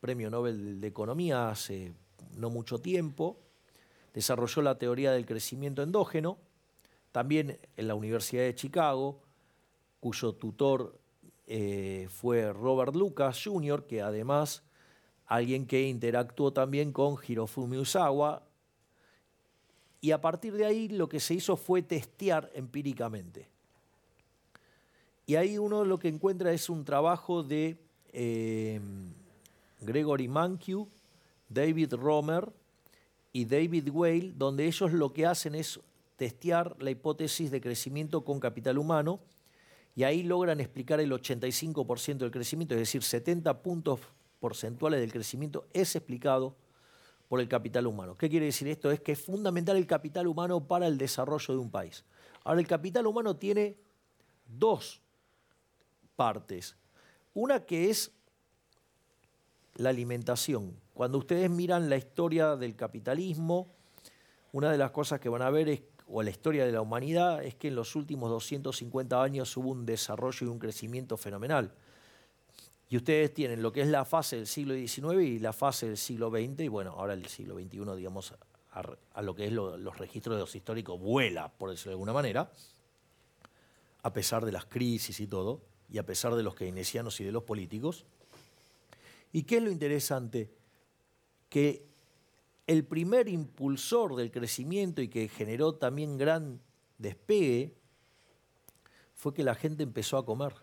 premio 0.00 0.30
Nobel 0.30 0.80
de 0.80 0.86
Economía 0.86 1.48
hace 1.48 1.92
no 2.36 2.50
mucho 2.50 2.78
tiempo, 2.78 3.36
desarrolló 4.14 4.62
la 4.62 4.78
teoría 4.78 5.12
del 5.12 5.26
crecimiento 5.26 5.82
endógeno, 5.82 6.38
también 7.12 7.58
en 7.76 7.88
la 7.88 7.94
Universidad 7.94 8.42
de 8.42 8.54
Chicago, 8.54 9.18
cuyo 10.00 10.32
tutor 10.34 10.98
eh, 11.46 12.08
fue 12.10 12.52
Robert 12.52 12.94
Lucas 12.94 13.40
Jr., 13.42 13.86
que 13.86 14.02
además 14.02 14.62
alguien 15.26 15.66
que 15.66 15.88
interactuó 15.88 16.52
también 16.52 16.92
con 16.92 17.16
Hirofumi 17.26 17.76
Usawa. 17.78 18.42
Y 20.00 20.10
a 20.10 20.20
partir 20.20 20.54
de 20.54 20.66
ahí 20.66 20.88
lo 20.88 21.08
que 21.08 21.20
se 21.20 21.34
hizo 21.34 21.56
fue 21.56 21.82
testear 21.82 22.50
empíricamente. 22.54 23.48
Y 25.26 25.34
ahí 25.34 25.58
uno 25.58 25.84
lo 25.84 25.98
que 25.98 26.08
encuentra 26.08 26.52
es 26.52 26.70
un 26.70 26.84
trabajo 26.84 27.42
de 27.42 27.76
eh, 28.12 28.80
Gregory 29.80 30.28
Mankiw, 30.28 30.88
David 31.48 31.94
Romer 31.94 32.48
y 33.32 33.44
David 33.44 33.88
Whale, 33.90 34.32
donde 34.36 34.66
ellos 34.66 34.92
lo 34.92 35.12
que 35.12 35.26
hacen 35.26 35.54
es 35.54 35.80
testear 36.16 36.76
la 36.80 36.90
hipótesis 36.90 37.50
de 37.50 37.60
crecimiento 37.60 38.24
con 38.24 38.40
capital 38.40 38.78
humano 38.78 39.20
y 39.96 40.04
ahí 40.04 40.22
logran 40.22 40.60
explicar 40.60 41.00
el 41.00 41.10
85% 41.10 42.18
del 42.18 42.30
crecimiento, 42.30 42.74
es 42.74 42.80
decir, 42.80 43.02
70 43.02 43.62
puntos 43.62 44.00
porcentuales 44.38 45.00
del 45.00 45.10
crecimiento 45.10 45.66
es 45.72 45.96
explicado 45.96 46.54
por 47.28 47.40
el 47.40 47.48
capital 47.48 47.86
humano. 47.86 48.14
¿Qué 48.14 48.28
quiere 48.28 48.44
decir 48.44 48.68
esto? 48.68 48.90
Es 48.90 49.00
que 49.00 49.12
es 49.12 49.20
fundamental 49.20 49.74
el 49.78 49.86
capital 49.86 50.26
humano 50.26 50.68
para 50.68 50.86
el 50.86 50.98
desarrollo 50.98 51.54
de 51.54 51.60
un 51.60 51.70
país. 51.70 52.04
Ahora, 52.44 52.60
el 52.60 52.66
capital 52.66 53.06
humano 53.06 53.36
tiene 53.36 53.78
dos 54.46 55.00
partes. 56.14 56.76
Una 57.32 57.64
que 57.64 57.88
es 57.88 58.12
la 59.76 59.88
alimentación. 59.88 60.78
Cuando 60.92 61.16
ustedes 61.16 61.48
miran 61.50 61.88
la 61.88 61.96
historia 61.96 62.54
del 62.54 62.76
capitalismo, 62.76 63.74
una 64.52 64.70
de 64.70 64.76
las 64.76 64.90
cosas 64.90 65.20
que 65.20 65.30
van 65.30 65.42
a 65.42 65.50
ver 65.50 65.70
es 65.70 65.80
o 66.06 66.22
la 66.22 66.30
historia 66.30 66.64
de 66.64 66.72
la 66.72 66.80
humanidad 66.80 67.42
es 67.42 67.54
que 67.54 67.68
en 67.68 67.74
los 67.74 67.96
últimos 67.96 68.30
250 68.30 69.22
años 69.22 69.56
hubo 69.56 69.70
un 69.70 69.84
desarrollo 69.84 70.46
y 70.46 70.50
un 70.50 70.58
crecimiento 70.58 71.16
fenomenal. 71.16 71.72
Y 72.88 72.96
ustedes 72.96 73.34
tienen 73.34 73.62
lo 73.62 73.72
que 73.72 73.80
es 73.80 73.88
la 73.88 74.04
fase 74.04 74.36
del 74.36 74.46
siglo 74.46 74.74
XIX 74.74 75.22
y 75.22 75.38
la 75.40 75.52
fase 75.52 75.86
del 75.86 75.96
siglo 75.96 76.30
XX, 76.30 76.60
y 76.60 76.68
bueno, 76.68 76.92
ahora 76.92 77.14
el 77.14 77.26
siglo 77.26 77.56
XXI, 77.56 77.96
digamos, 77.96 78.34
a, 78.70 79.22
lo 79.22 79.34
que 79.34 79.46
es 79.46 79.52
los 79.52 79.98
registros 79.98 80.36
de 80.36 80.40
los 80.40 80.54
históricos, 80.54 81.00
vuela, 81.00 81.48
por 81.48 81.70
decirlo 81.70 81.90
de 81.90 81.94
alguna 81.94 82.12
manera, 82.12 82.52
a 84.02 84.12
pesar 84.12 84.44
de 84.44 84.52
las 84.52 84.66
crisis 84.66 85.18
y 85.18 85.26
todo, 85.26 85.62
y 85.90 85.98
a 85.98 86.06
pesar 86.06 86.34
de 86.36 86.42
los 86.42 86.54
keynesianos 86.54 87.20
y 87.20 87.24
de 87.24 87.32
los 87.32 87.42
políticos. 87.42 88.04
¿Y 89.32 89.42
qué 89.42 89.56
es 89.56 89.62
lo 89.62 89.70
interesante? 89.70 90.50
Que 91.48 91.86
el 92.66 92.84
primer 92.84 93.28
impulsor 93.28 94.16
del 94.16 94.30
crecimiento 94.30 95.00
y 95.00 95.08
que 95.08 95.28
generó 95.28 95.74
también 95.74 96.18
gran 96.18 96.60
despegue 96.98 97.74
fue 99.14 99.32
que 99.32 99.44
la 99.44 99.54
gente 99.54 99.82
empezó 99.82 100.18
a 100.18 100.26
comer. 100.26 100.54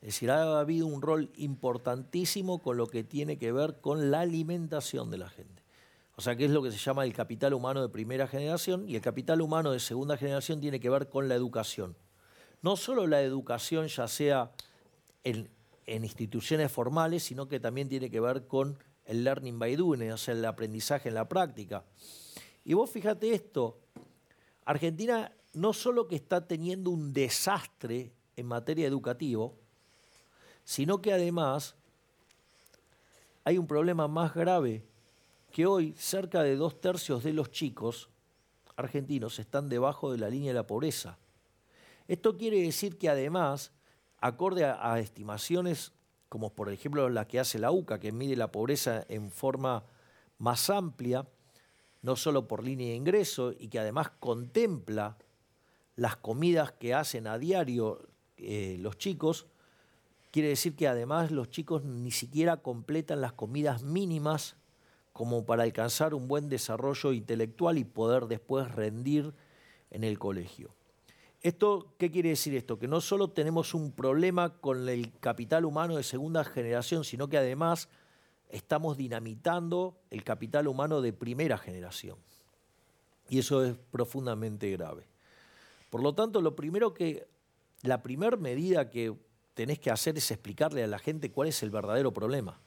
Es 0.00 0.08
decir, 0.08 0.30
ha 0.30 0.60
habido 0.60 0.86
un 0.86 1.02
rol 1.02 1.30
importantísimo 1.36 2.60
con 2.60 2.76
lo 2.76 2.86
que 2.86 3.02
tiene 3.02 3.36
que 3.38 3.52
ver 3.52 3.80
con 3.80 4.10
la 4.10 4.20
alimentación 4.20 5.10
de 5.10 5.18
la 5.18 5.28
gente. 5.28 5.62
O 6.16 6.20
sea, 6.20 6.36
que 6.36 6.44
es 6.44 6.50
lo 6.50 6.62
que 6.62 6.72
se 6.72 6.78
llama 6.78 7.04
el 7.04 7.12
capital 7.12 7.54
humano 7.54 7.80
de 7.80 7.88
primera 7.88 8.26
generación 8.26 8.88
y 8.88 8.96
el 8.96 9.00
capital 9.00 9.40
humano 9.40 9.70
de 9.70 9.80
segunda 9.80 10.16
generación 10.16 10.60
tiene 10.60 10.80
que 10.80 10.90
ver 10.90 11.08
con 11.08 11.28
la 11.28 11.34
educación. 11.34 11.96
No 12.60 12.76
solo 12.76 13.06
la 13.06 13.22
educación 13.22 13.86
ya 13.86 14.08
sea 14.08 14.50
en, 15.22 15.48
en 15.86 16.04
instituciones 16.04 16.72
formales, 16.72 17.22
sino 17.22 17.48
que 17.48 17.60
también 17.60 17.88
tiene 17.88 18.10
que 18.10 18.20
ver 18.20 18.46
con 18.46 18.78
el 19.08 19.24
learning 19.24 19.58
by 19.58 19.74
doing, 19.74 20.12
o 20.12 20.18
sea, 20.18 20.34
el 20.34 20.44
aprendizaje 20.44 21.08
en 21.08 21.14
la 21.14 21.26
práctica. 21.26 21.82
Y 22.64 22.74
vos 22.74 22.90
fíjate 22.90 23.32
esto, 23.32 23.78
Argentina 24.66 25.32
no 25.54 25.72
solo 25.72 26.06
que 26.06 26.14
está 26.16 26.46
teniendo 26.46 26.90
un 26.90 27.14
desastre 27.14 28.12
en 28.36 28.46
materia 28.46 28.86
educativa, 28.86 29.50
sino 30.62 31.00
que 31.00 31.14
además 31.14 31.74
hay 33.44 33.56
un 33.56 33.66
problema 33.66 34.06
más 34.08 34.34
grave, 34.34 34.84
que 35.50 35.64
hoy 35.64 35.94
cerca 35.96 36.42
de 36.42 36.56
dos 36.56 36.78
tercios 36.78 37.24
de 37.24 37.32
los 37.32 37.50
chicos 37.50 38.10
argentinos 38.76 39.38
están 39.38 39.70
debajo 39.70 40.12
de 40.12 40.18
la 40.18 40.28
línea 40.28 40.50
de 40.50 40.58
la 40.58 40.66
pobreza. 40.66 41.16
Esto 42.06 42.36
quiere 42.36 42.60
decir 42.60 42.98
que 42.98 43.08
además, 43.08 43.72
acorde 44.20 44.66
a 44.66 44.98
estimaciones 44.98 45.92
como 46.28 46.54
por 46.54 46.70
ejemplo 46.70 47.08
la 47.08 47.26
que 47.26 47.40
hace 47.40 47.58
la 47.58 47.70
UCA, 47.70 47.98
que 47.98 48.12
mide 48.12 48.36
la 48.36 48.52
pobreza 48.52 49.04
en 49.08 49.30
forma 49.30 49.84
más 50.38 50.70
amplia, 50.70 51.26
no 52.02 52.16
solo 52.16 52.46
por 52.46 52.62
línea 52.62 52.88
de 52.88 52.94
ingreso, 52.94 53.52
y 53.58 53.68
que 53.68 53.78
además 53.78 54.10
contempla 54.20 55.16
las 55.96 56.16
comidas 56.16 56.72
que 56.72 56.94
hacen 56.94 57.26
a 57.26 57.38
diario 57.38 58.08
eh, 58.36 58.76
los 58.78 58.98
chicos, 58.98 59.46
quiere 60.30 60.48
decir 60.48 60.76
que 60.76 60.86
además 60.86 61.30
los 61.30 61.50
chicos 61.50 61.84
ni 61.84 62.12
siquiera 62.12 62.58
completan 62.58 63.20
las 63.20 63.32
comidas 63.32 63.82
mínimas 63.82 64.56
como 65.12 65.44
para 65.44 65.64
alcanzar 65.64 66.14
un 66.14 66.28
buen 66.28 66.48
desarrollo 66.48 67.12
intelectual 67.12 67.78
y 67.78 67.84
poder 67.84 68.26
después 68.26 68.70
rendir 68.70 69.34
en 69.90 70.04
el 70.04 70.18
colegio. 70.18 70.77
Esto, 71.40 71.94
¿Qué 71.98 72.10
quiere 72.10 72.30
decir 72.30 72.54
esto? 72.56 72.78
Que 72.78 72.88
no 72.88 73.00
solo 73.00 73.30
tenemos 73.30 73.72
un 73.72 73.92
problema 73.92 74.58
con 74.58 74.88
el 74.88 75.12
capital 75.20 75.64
humano 75.64 75.96
de 75.96 76.02
segunda 76.02 76.44
generación, 76.44 77.04
sino 77.04 77.28
que 77.28 77.38
además 77.38 77.88
estamos 78.48 78.96
dinamitando 78.96 80.00
el 80.10 80.24
capital 80.24 80.66
humano 80.66 81.00
de 81.00 81.12
primera 81.12 81.56
generación. 81.56 82.16
Y 83.28 83.38
eso 83.38 83.64
es 83.64 83.76
profundamente 83.90 84.70
grave. 84.72 85.06
Por 85.90 86.02
lo 86.02 86.14
tanto, 86.14 86.40
lo 86.40 86.56
primero 86.56 86.92
que, 86.92 87.28
la 87.82 88.02
primera 88.02 88.36
medida 88.36 88.90
que 88.90 89.14
tenés 89.54 89.78
que 89.78 89.90
hacer 89.90 90.16
es 90.18 90.30
explicarle 90.30 90.82
a 90.82 90.86
la 90.88 90.98
gente 90.98 91.30
cuál 91.30 91.48
es 91.48 91.62
el 91.62 91.70
verdadero 91.70 92.12
problema. 92.12 92.60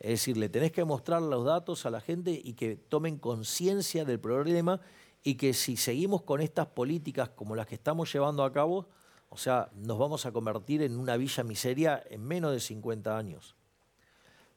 Es 0.00 0.10
decir, 0.10 0.36
le 0.36 0.48
tenés 0.48 0.72
que 0.72 0.84
mostrar 0.84 1.22
los 1.22 1.44
datos 1.44 1.86
a 1.86 1.90
la 1.90 2.00
gente 2.00 2.40
y 2.42 2.54
que 2.54 2.76
tomen 2.76 3.18
conciencia 3.18 4.04
del 4.04 4.20
problema 4.20 4.80
y 5.24 5.34
que 5.34 5.54
si 5.54 5.76
seguimos 5.76 6.22
con 6.22 6.40
estas 6.40 6.66
políticas 6.66 7.30
como 7.30 7.56
las 7.56 7.66
que 7.66 7.74
estamos 7.74 8.12
llevando 8.12 8.44
a 8.44 8.52
cabo, 8.52 8.88
o 9.30 9.36
sea, 9.36 9.70
nos 9.74 9.98
vamos 9.98 10.26
a 10.26 10.32
convertir 10.32 10.82
en 10.82 10.96
una 10.96 11.16
villa 11.16 11.42
miseria 11.42 12.04
en 12.08 12.22
menos 12.22 12.52
de 12.52 12.60
50 12.60 13.16
años. 13.16 13.56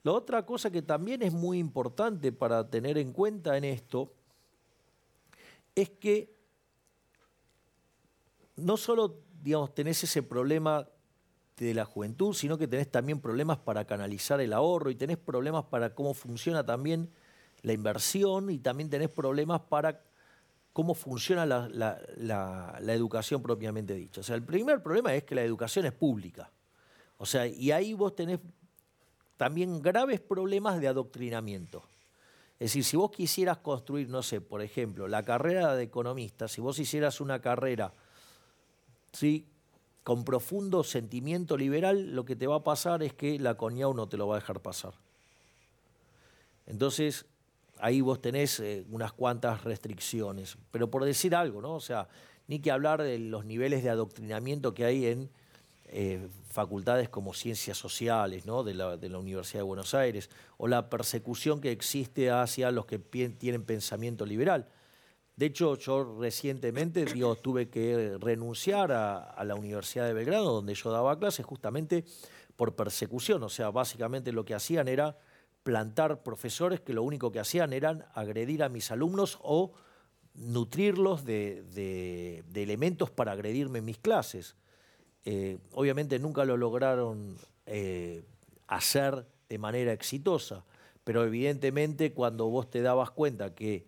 La 0.03 0.11
otra 0.11 0.45
cosa 0.45 0.69
que 0.69 0.81
también 0.81 1.23
es 1.23 1.33
muy 1.33 1.57
importante 1.57 2.31
para 2.31 2.69
tener 2.69 2.97
en 2.97 3.13
cuenta 3.13 3.57
en 3.57 3.63
esto 3.63 4.13
es 5.73 5.89
que 5.89 6.35
no 8.57 8.77
solo 8.77 9.21
digamos, 9.41 9.73
tenés 9.73 10.03
ese 10.03 10.23
problema 10.23 10.87
de 11.57 11.73
la 11.73 11.85
juventud, 11.85 12.33
sino 12.33 12.57
que 12.57 12.67
tenés 12.67 12.91
también 12.91 13.19
problemas 13.19 13.57
para 13.57 13.85
canalizar 13.85 14.41
el 14.41 14.53
ahorro 14.53 14.89
y 14.89 14.95
tenés 14.95 15.17
problemas 15.17 15.65
para 15.65 15.95
cómo 15.95 16.13
funciona 16.13 16.65
también 16.65 17.09
la 17.61 17.73
inversión 17.73 18.49
y 18.49 18.59
también 18.59 18.89
tenés 18.89 19.09
problemas 19.09 19.61
para 19.61 20.01
cómo 20.77 20.93
funciona 20.93 21.43
la, 21.43 22.79
educación 22.93 23.41
propiamente 23.41 23.95
dicha. 23.95 24.21
O 24.21 24.23
sea, 24.23 24.35
el 24.35 24.43
primer 24.43 24.83
problema 24.83 25.11
es 25.15 25.23
que 25.23 25.33
la 25.33 25.41
educación 25.41 25.87
es 25.87 25.91
pública. 25.91 26.51
O 27.17 27.25
sea, 27.25 27.47
y 27.47 27.71
ahí 27.71 27.95
vos 27.95 28.15
tenés 28.15 28.39
también 29.37 29.81
graves 29.81 30.19
problemas 30.19 30.79
de 30.79 30.87
adoctrinamiento. 30.87 31.81
Es 32.59 32.69
decir, 32.69 32.83
si 32.83 32.95
vos 32.95 33.09
quisieras 33.09 33.57
construir, 33.57 34.07
no 34.09 34.21
sé, 34.21 34.39
por 34.39 34.61
ejemplo, 34.61 35.07
la 35.07 35.23
carrera 35.23 35.75
de 35.75 35.81
economista, 35.81 36.47
si 36.47 36.61
vos 36.61 36.77
hicieras 36.77 37.21
una 37.21 37.41
carrera 37.41 37.91
¿sí? 39.13 39.47
con 40.03 40.23
profundo 40.23 40.83
sentimiento 40.83 41.57
liberal, 41.57 42.13
lo 42.13 42.23
que 42.23 42.35
te 42.35 42.45
va 42.45 42.57
a 42.57 42.63
pasar 42.63 43.01
es 43.01 43.13
que 43.13 43.39
la 43.39 43.55
CONIAU 43.55 43.95
no 43.95 44.07
te 44.07 44.17
lo 44.17 44.27
va 44.27 44.35
a 44.35 44.41
dejar 44.41 44.59
pasar. 44.59 44.93
Entonces, 46.67 47.25
ahí 47.79 48.01
vos 48.01 48.21
tenés 48.21 48.59
eh, 48.59 48.85
unas 48.89 49.13
cuantas 49.13 49.63
restricciones. 49.63 50.57
Pero 50.71 50.89
por 50.89 51.05
decir 51.05 51.35
algo, 51.35 51.61
¿no? 51.61 51.75
O 51.75 51.79
sea, 51.79 52.07
ni 52.47 52.59
que 52.59 52.71
hablar 52.71 53.01
de 53.01 53.19
los 53.19 53.45
niveles 53.45 53.83
de 53.83 53.89
adoctrinamiento 53.89 54.73
que 54.73 54.85
hay 54.85 55.05
en 55.05 55.29
eh, 55.85 56.27
facultades 56.49 57.09
como 57.09 57.33
ciencias 57.33 57.77
sociales, 57.77 58.45
¿no? 58.45 58.63
De 58.63 58.73
la, 58.73 58.95
Universidad 59.17 59.59
de 59.59 59.63
Buenos 59.63 59.93
Aires, 59.93 60.29
o 60.57 60.67
la 60.67 60.89
persecución 60.89 61.61
que 61.61 61.71
existe 61.71 62.31
hacia 62.31 62.71
los 62.71 62.85
que 62.85 62.99
tienen 62.99 63.63
pensamiento 63.63 64.25
liberal. 64.25 64.67
De 65.35 65.45
hecho, 65.45 65.77
yo 65.77 66.17
recientemente 66.19 67.05
digo, 67.05 67.35
tuve 67.35 67.69
que 67.69 68.17
renunciar 68.19 68.91
a, 68.91 69.19
a, 69.19 69.43
la 69.43 69.55
Universidad 69.55 70.07
de 70.07 70.13
Belgrano, 70.13 70.51
donde 70.51 70.73
yo 70.73 70.91
daba 70.91 71.17
clases, 71.19 71.45
justamente 71.45 72.05
por 72.55 72.75
persecución. 72.75 73.43
O 73.43 73.49
sea, 73.49 73.69
básicamente 73.69 74.31
lo 74.31 74.43
que 74.43 74.55
hacían 74.55 74.87
era 74.87 75.15
plantar 75.67 76.23
profesores 76.23 76.79
que 76.79 76.93
lo 76.93 77.03
único 77.03 77.29
que 77.29 77.41
hacían 77.41 77.73
eran 77.73 78.05
agredir 78.13 78.63
a 78.63 78.69
mis 78.69 78.89
alumnos 78.89 79.37
o 79.41 79.73
nutrirlos 80.33 81.25
de, 81.25 82.45
elementos 82.55 83.11
para 83.11 83.33
agredirme 83.33 83.79
en 83.79 83.85
mis 83.85 83.97
clases. 83.97 84.55
Eh, 85.25 85.57
obviamente 85.73 86.19
nunca 86.19 86.45
lo 86.45 86.55
lograron 86.55 87.35
eh, 87.65 88.23
hacer 88.67 89.27
de 89.49 89.57
manera 89.57 89.91
exitosa, 89.91 90.63
pero 91.03 91.25
evidentemente 91.25 92.13
cuando 92.13 92.47
vos 92.47 92.69
te 92.69 92.81
dabas 92.81 93.11
cuenta 93.11 93.53
que 93.53 93.85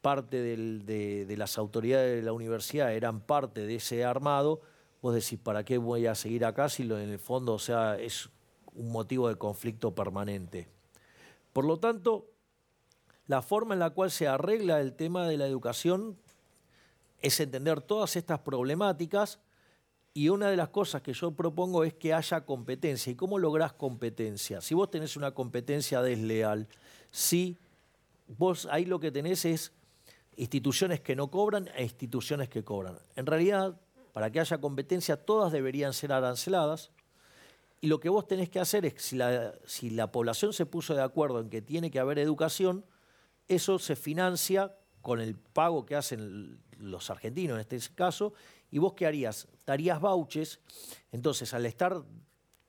parte 0.00 0.40
de, 0.42 1.24
de, 1.24 1.36
las 1.36 1.58
autoridades 1.58 2.14
de 2.14 2.22
la 2.22 2.32
universidad 2.32 2.94
eran 2.94 3.20
parte 3.20 3.66
de 3.66 3.74
ese 3.74 4.04
armado, 4.04 4.60
vos 5.02 5.12
decís, 5.12 5.40
¿para 5.42 5.64
qué 5.64 5.76
voy 5.76 6.06
a 6.06 6.14
seguir 6.14 6.44
acá 6.44 6.68
si 6.68 6.84
en 6.84 6.92
el 6.92 7.18
fondo 7.18 7.54
o 7.54 7.58
sea, 7.58 7.98
es 7.98 8.30
un 8.74 8.92
motivo 8.92 9.28
de 9.28 9.34
conflicto 9.34 9.92
permanente? 9.92 10.68
Por 11.54 11.64
lo 11.64 11.78
tanto, 11.78 12.32
la 13.26 13.40
forma 13.40 13.74
en 13.74 13.80
la 13.80 13.90
cual 13.90 14.10
se 14.10 14.26
arregla 14.28 14.80
el 14.80 14.94
tema 14.94 15.26
de 15.26 15.38
la 15.38 15.46
educación 15.46 16.18
es 17.22 17.38
entender 17.40 17.80
todas 17.80 18.16
estas 18.16 18.40
problemáticas 18.40 19.38
y 20.12 20.28
una 20.30 20.50
de 20.50 20.56
las 20.56 20.68
cosas 20.70 21.00
que 21.00 21.12
yo 21.12 21.30
propongo 21.30 21.84
es 21.84 21.94
que 21.94 22.12
haya 22.12 22.44
competencia. 22.44 23.12
¿Y 23.12 23.14
cómo 23.14 23.38
lográs 23.38 23.72
competencia? 23.72 24.60
Si 24.60 24.74
vos 24.74 24.90
tenés 24.90 25.16
una 25.16 25.30
competencia 25.30 26.02
desleal, 26.02 26.66
si 27.12 27.56
vos 28.26 28.66
ahí 28.70 28.84
lo 28.84 28.98
que 28.98 29.12
tenés 29.12 29.44
es 29.44 29.72
instituciones 30.36 31.00
que 31.00 31.14
no 31.14 31.30
cobran 31.30 31.70
e 31.76 31.84
instituciones 31.84 32.48
que 32.48 32.64
cobran. 32.64 32.98
En 33.14 33.26
realidad, 33.26 33.80
para 34.12 34.28
que 34.30 34.40
haya 34.40 34.58
competencia, 34.58 35.16
todas 35.16 35.52
deberían 35.52 35.92
ser 35.92 36.10
aranceladas, 36.10 36.90
y 37.84 37.86
lo 37.86 38.00
que 38.00 38.08
vos 38.08 38.26
tenés 38.26 38.48
que 38.48 38.60
hacer 38.60 38.86
es, 38.86 38.94
si 38.96 39.14
la, 39.14 39.52
si 39.66 39.90
la 39.90 40.10
población 40.10 40.54
se 40.54 40.64
puso 40.64 40.94
de 40.94 41.02
acuerdo 41.02 41.40
en 41.40 41.50
que 41.50 41.60
tiene 41.60 41.90
que 41.90 41.98
haber 41.98 42.18
educación, 42.18 42.82
eso 43.46 43.78
se 43.78 43.94
financia 43.94 44.74
con 45.02 45.20
el 45.20 45.36
pago 45.36 45.84
que 45.84 45.94
hacen 45.94 46.62
los 46.78 47.10
argentinos 47.10 47.56
en 47.56 47.60
este 47.60 47.78
caso, 47.94 48.32
y 48.70 48.78
vos 48.78 48.94
qué 48.94 49.04
harías? 49.04 49.48
Darías 49.66 50.00
vouches, 50.00 50.60
entonces 51.12 51.52
al 51.52 51.66
estar, 51.66 52.02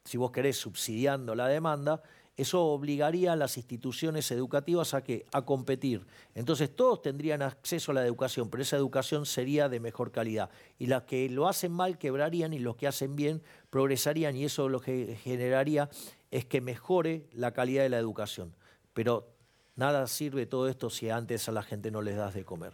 si 0.04 0.18
vos 0.18 0.32
querés, 0.32 0.58
subsidiando 0.58 1.34
la 1.34 1.48
demanda, 1.48 2.04
eso 2.38 2.66
obligaría 2.66 3.34
a 3.34 3.36
las 3.36 3.56
instituciones 3.56 4.30
educativas 4.32 4.94
a, 4.94 5.04
que, 5.04 5.26
a 5.32 5.44
competir. 5.44 6.06
Entonces 6.34 6.76
todos 6.76 7.02
tendrían 7.02 7.42
acceso 7.42 7.92
a 7.92 7.96
la 7.96 8.06
educación, 8.06 8.50
pero 8.50 8.62
esa 8.62 8.76
educación 8.76 9.26
sería 9.26 9.70
de 9.70 9.80
mejor 9.80 10.12
calidad. 10.12 10.50
Y 10.78 10.88
las 10.88 11.04
que 11.04 11.30
lo 11.30 11.48
hacen 11.48 11.72
mal 11.72 11.98
quebrarían 11.98 12.52
y 12.52 12.60
los 12.60 12.76
que 12.76 12.88
hacen 12.88 13.16
bien 13.16 13.42
progresarían 13.70 14.36
y 14.36 14.44
eso 14.44 14.68
lo 14.68 14.82
que 14.82 15.18
generaría 15.24 15.90
es 16.30 16.46
que 16.46 16.60
mejore 16.60 17.28
la 17.32 17.52
calidad 17.52 17.84
de 17.84 17.90
la 17.90 18.00
educación. 18.00 18.54
Pero 18.94 19.30
nada 19.78 20.06
sirve 20.08 20.46
todo 20.46 20.68
esto 20.68 20.90
si 20.90 21.10
antes 21.10 21.48
a 21.48 21.54
la 21.54 21.64
gente 21.64 21.90
no 21.90 22.02
les 22.02 22.18
das 22.18 22.34
de 22.34 22.44
comer. 22.44 22.74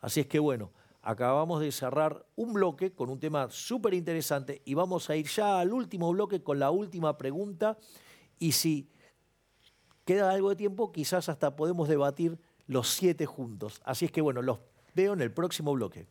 Así 0.00 0.20
es 0.20 0.26
que 0.26 0.40
bueno, 0.40 0.72
acabamos 1.02 1.60
de 1.60 1.70
cerrar 1.70 2.26
un 2.34 2.52
bloque 2.52 2.92
con 2.92 3.10
un 3.10 3.20
tema 3.20 3.48
súper 3.50 3.94
interesante 3.94 4.60
y 4.64 4.74
vamos 4.74 5.08
a 5.08 5.14
ir 5.16 5.26
ya 5.28 5.60
al 5.60 5.72
último 5.72 6.12
bloque 6.12 6.42
con 6.42 6.58
la 6.58 6.72
última 6.72 7.16
pregunta 7.16 7.78
y 8.38 8.52
si 8.52 8.88
queda 10.04 10.30
algo 10.30 10.50
de 10.50 10.56
tiempo, 10.56 10.92
quizás 10.92 11.28
hasta 11.28 11.54
podemos 11.54 11.88
debatir 11.88 12.38
los 12.66 12.88
siete 12.88 13.26
juntos. 13.26 13.80
Así 13.84 14.04
es 14.04 14.12
que 14.12 14.20
bueno, 14.20 14.42
los 14.42 14.58
veo 14.94 15.12
en 15.12 15.20
el 15.20 15.32
próximo 15.32 15.72
bloque. 15.72 16.06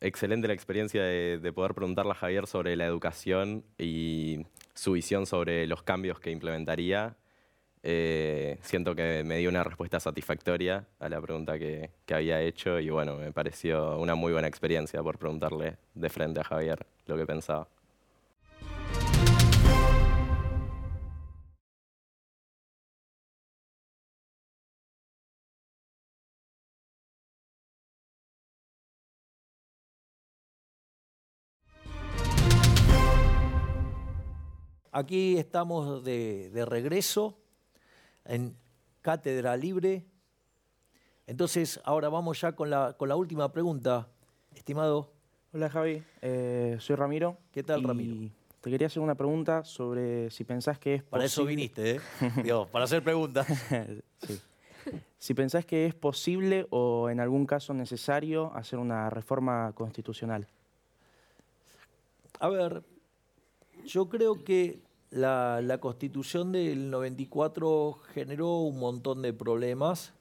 Excelente 0.00 0.46
la 0.46 0.54
experiencia 0.54 1.02
de, 1.02 1.52
poder 1.52 1.74
preguntarle 1.74 2.12
a 2.12 2.14
Javier 2.14 2.46
sobre 2.46 2.76
la 2.76 2.86
educación 2.86 3.64
y 3.78 4.46
su 4.74 4.92
visión 4.92 5.26
sobre 5.26 5.66
los 5.66 5.82
cambios 5.82 6.20
que 6.20 6.30
implementaría. 6.30 7.16
Eh, 7.82 8.58
siento 8.62 8.94
que 8.94 9.22
me 9.24 9.38
dio 9.38 9.48
una 9.48 9.64
respuesta 9.64 9.98
satisfactoria 9.98 10.86
a 11.00 11.08
la 11.08 11.20
pregunta 11.20 11.58
que, 11.58 11.90
que, 12.06 12.14
había 12.14 12.40
hecho 12.42 12.78
y 12.78 12.90
bueno, 12.90 13.16
me 13.16 13.32
pareció 13.32 13.98
una 13.98 14.14
muy 14.14 14.32
buena 14.32 14.48
experiencia 14.48 15.02
por 15.02 15.16
preguntarle 15.16 15.78
de 15.94 16.08
frente 16.08 16.40
a 16.40 16.44
Javier 16.44 16.86
lo 17.06 17.16
que 17.16 17.26
pensaba. 17.26 17.68
Aquí 34.98 35.38
estamos 35.38 36.02
de, 36.02 36.50
regreso 36.66 37.38
en 38.24 38.56
Cátedra 39.00 39.56
Libre. 39.56 40.04
Entonces, 41.28 41.80
ahora 41.84 42.08
vamos 42.08 42.40
ya 42.40 42.56
con 42.56 42.68
la, 42.68 42.94
con 42.94 43.08
la 43.08 43.14
última 43.14 43.52
pregunta, 43.52 44.08
estimado. 44.56 45.12
Hola 45.52 45.70
Javi, 45.70 46.02
eh, 46.20 46.78
soy 46.80 46.96
Ramiro. 46.96 47.38
¿Qué 47.52 47.62
tal, 47.62 47.84
Ramiro? 47.84 48.28
Te 48.60 48.70
quería 48.70 48.88
hacer 48.88 49.00
una 49.00 49.14
pregunta 49.14 49.62
sobre 49.62 50.32
si 50.32 50.42
pensás 50.42 50.80
que 50.80 50.96
es 50.96 51.02
Para 51.04 51.24
eso 51.24 51.44
viniste, 51.44 51.92
¿eh? 51.92 52.00
para 52.72 52.84
hacer 52.84 53.04
preguntas. 53.04 53.46
sí. 54.26 54.40
Si 55.16 55.32
pensás 55.32 55.64
que 55.64 55.86
es 55.86 55.94
posible 55.94 56.66
o 56.70 57.08
en 57.08 57.20
algún 57.20 57.46
caso 57.46 57.72
necesario 57.72 58.52
hacer 58.52 58.80
una 58.80 59.10
reforma 59.10 59.70
constitucional. 59.76 60.48
A 62.40 62.48
ver, 62.48 62.82
yo 63.84 64.08
creo 64.08 64.42
que 64.42 64.87
la, 65.10 65.78
constitución 65.80 66.52
del 66.52 66.90
94 66.90 67.98
generó 68.12 68.58
un 68.58 68.78
montón 68.78 69.22
de 69.22 69.32
problemas 69.32 70.12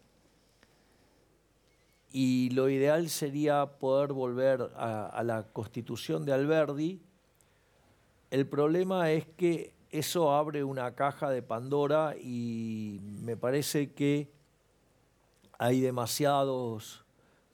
y 2.11 2.49
lo 2.51 2.69
ideal 2.69 3.09
sería 3.09 3.77
poder 3.79 4.13
volver 4.13 4.71
a, 4.75 5.07
a 5.07 5.23
la 5.23 5.43
constitución 5.43 6.25
de 6.25 6.33
Alberdi. 6.33 7.01
El 8.31 8.47
problema 8.47 9.11
es 9.11 9.27
que 9.37 9.73
eso 9.91 10.33
abre 10.33 10.63
una 10.63 10.95
caja 10.95 11.29
de 11.29 11.41
Pandora 11.41 12.15
y 12.19 12.99
me 13.01 13.37
parece 13.37 13.93
que 13.93 14.29
hay 15.57 15.81
demasiados 15.81 17.05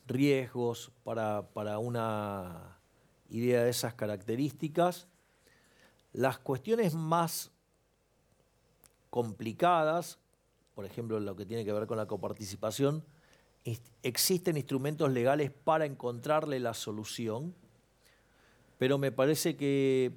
riesgos 0.07 0.91
para, 1.03 1.47
para 1.53 1.79
una 1.79 2.77
idea 3.29 3.63
de 3.63 3.69
esas 3.69 3.93
características. 3.93 5.07
Las 6.13 6.37
cuestiones 6.37 6.93
más 6.93 7.51
complicadas, 9.09 10.19
por 10.75 10.85
ejemplo, 10.85 11.19
lo 11.19 11.35
que 11.35 11.45
tiene 11.45 11.65
que 11.65 11.73
ver 11.73 11.87
con 11.87 11.97
la 11.97 12.05
coparticipación, 12.05 13.03
existen 14.01 14.57
instrumentos 14.57 15.11
legales 15.11 15.51
para 15.51 15.85
encontrarle 15.85 16.59
la 16.59 16.73
solución, 16.73 17.53
pero 18.77 18.97
me 18.97 19.11
parece 19.11 19.55
que, 19.55 20.11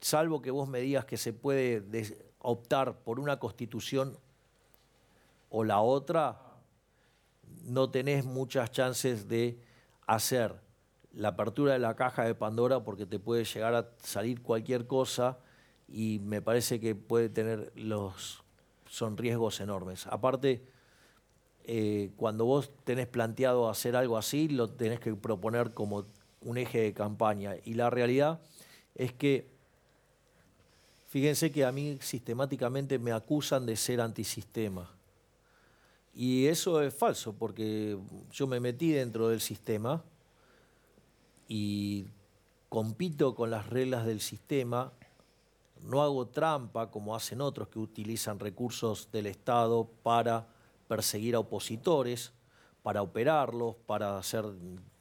salvo 0.00 0.40
que 0.40 0.50
vos 0.50 0.68
me 0.68 0.80
digas 0.80 1.04
que 1.04 1.16
se 1.16 1.32
puede 1.32 1.82
optar 2.40 2.98
por 3.00 3.18
una 3.18 3.38
constitución 3.38 4.16
o 5.50 5.64
la 5.64 5.80
otra, 5.80 6.40
no 7.64 7.90
tenés 7.90 8.24
muchas 8.24 8.70
chances 8.70 9.28
de 9.28 9.58
hacer 10.06 10.65
la 11.16 11.28
apertura 11.28 11.72
de 11.72 11.78
la 11.78 11.96
caja 11.96 12.24
de 12.24 12.34
Pandora 12.34 12.84
porque 12.84 13.06
te 13.06 13.18
puede 13.18 13.44
llegar 13.44 13.74
a 13.74 13.88
salir 14.02 14.42
cualquier 14.42 14.86
cosa 14.86 15.38
y 15.88 16.20
me 16.22 16.42
parece 16.42 16.78
que 16.78 16.94
puede 16.94 17.30
tener 17.30 17.72
los 17.74 18.44
son 18.88 19.16
riesgos 19.16 19.60
enormes. 19.60 20.06
Aparte, 20.06 20.62
eh, 21.64 22.10
cuando 22.16 22.44
vos 22.44 22.70
tenés 22.84 23.06
planteado 23.06 23.68
hacer 23.68 23.96
algo 23.96 24.16
así, 24.16 24.48
lo 24.48 24.70
tenés 24.70 25.00
que 25.00 25.14
proponer 25.14 25.72
como 25.72 26.04
un 26.42 26.58
eje 26.58 26.80
de 26.80 26.92
campaña. 26.92 27.56
Y 27.64 27.74
la 27.74 27.90
realidad 27.90 28.40
es 28.94 29.12
que, 29.12 29.48
fíjense 31.08 31.50
que 31.50 31.64
a 31.64 31.72
mí 31.72 31.98
sistemáticamente 32.00 32.98
me 32.98 33.12
acusan 33.12 33.66
de 33.66 33.76
ser 33.76 34.00
antisistema. 34.00 34.90
Y 36.14 36.46
eso 36.46 36.80
es 36.82 36.94
falso, 36.94 37.34
porque 37.34 37.98
yo 38.32 38.46
me 38.46 38.60
metí 38.60 38.92
dentro 38.92 39.28
del 39.28 39.40
sistema 39.40 40.04
y 41.48 42.06
compito 42.68 43.34
con 43.34 43.50
las 43.50 43.68
reglas 43.68 44.06
del 44.06 44.20
sistema, 44.20 44.92
no 45.82 46.02
hago 46.02 46.26
trampa 46.26 46.90
como 46.90 47.14
hacen 47.14 47.40
otros 47.40 47.68
que 47.68 47.78
utilizan 47.78 48.38
recursos 48.38 49.10
del 49.12 49.26
Estado 49.26 49.88
para 50.02 50.48
perseguir 50.88 51.34
a 51.34 51.40
opositores, 51.40 52.32
para 52.82 53.02
operarlos, 53.02 53.76
para 53.86 54.18
hacer 54.18 54.44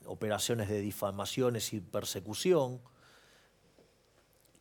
operaciones 0.06 0.70
de 0.70 0.82
difamaciones 0.82 1.74
y 1.74 1.80
persecución. 1.80 2.80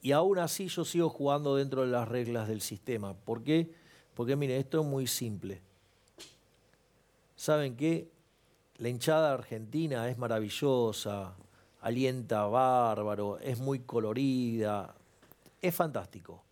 Y 0.01 0.13
aún 0.13 0.39
así 0.39 0.69
yo 0.69 0.85
sigo 0.85 1.09
jugando 1.09 1.57
dentro 1.57 1.83
de 1.83 1.89
las 1.89 2.09
reglas 2.09 2.49
del 2.49 2.61
sistema. 2.61 3.15
¿Por 3.15 3.43
qué? 3.43 3.75
Porque 4.15 4.37
mire, 4.37 4.59
esto 4.59 4.81
es 4.81 4.87
muy 4.87 5.07
simple. 5.07 5.63
¿Saben 7.37 7.77
qué? 7.77 8.11
La 8.77 8.89
hinchada 8.89 9.33
argentina 9.33 10.09
es 10.09 10.19
maravillosa, 10.19 11.35
alienta 11.85 12.47
bárbaro, 12.47 13.39
es 13.41 13.59
muy 13.59 13.81
colorida, 13.81 14.95
es 15.61 15.75
fantástico. 15.75 16.43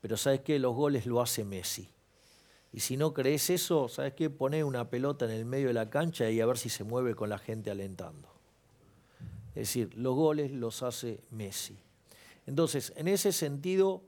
Pero 0.00 0.16
¿sabes 0.16 0.40
qué? 0.40 0.58
Los 0.58 0.74
goles 0.74 1.06
lo 1.06 1.20
hace 1.20 1.44
Messi. 1.44 1.88
Y 2.72 2.80
si 2.80 2.96
no 2.96 3.14
crees 3.14 3.48
eso, 3.48 3.88
¿sabes 3.88 4.14
qué? 4.14 4.28
Poné 4.28 4.64
una 4.64 4.90
pelota 4.90 5.26
en 5.26 5.30
el 5.30 5.44
medio 5.44 5.68
de 5.68 5.74
la 5.74 5.88
cancha 5.88 6.28
y 6.28 6.40
a 6.40 6.46
ver 6.46 6.58
si 6.58 6.68
se 6.68 6.82
mueve 6.82 7.14
con 7.14 7.28
la 7.28 7.38
gente 7.38 7.70
alentando. 7.70 8.28
Es 9.50 9.68
decir, 9.68 9.96
los 9.96 10.16
goles 10.16 10.50
los 10.50 10.82
hace 10.82 11.20
Messi. 11.30 11.78
Entonces, 12.46 12.92
en 12.96 13.06
ese 13.06 13.30
sentido, 13.30 14.02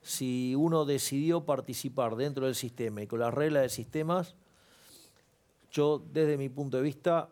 si 0.00 0.56
uno 0.56 0.84
decidió 0.84 1.44
participar 1.44 2.16
dentro 2.16 2.46
del 2.46 2.56
sistema 2.56 3.02
y 3.02 3.06
con 3.06 3.20
las 3.20 3.32
reglas 3.32 3.62
del 3.62 3.70
sistema, 3.70 4.26
yo 5.70 6.02
desde 6.12 6.36
mi 6.36 6.48
punto 6.48 6.78
de 6.78 6.82
vista 6.82 7.28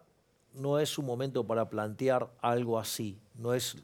no 0.54 0.78
es 0.78 0.98
un 0.98 1.06
momento 1.06 1.46
para 1.46 1.68
plantear 1.68 2.30
algo 2.40 2.78
así, 2.78 3.18
no 3.34 3.54
es 3.54 3.76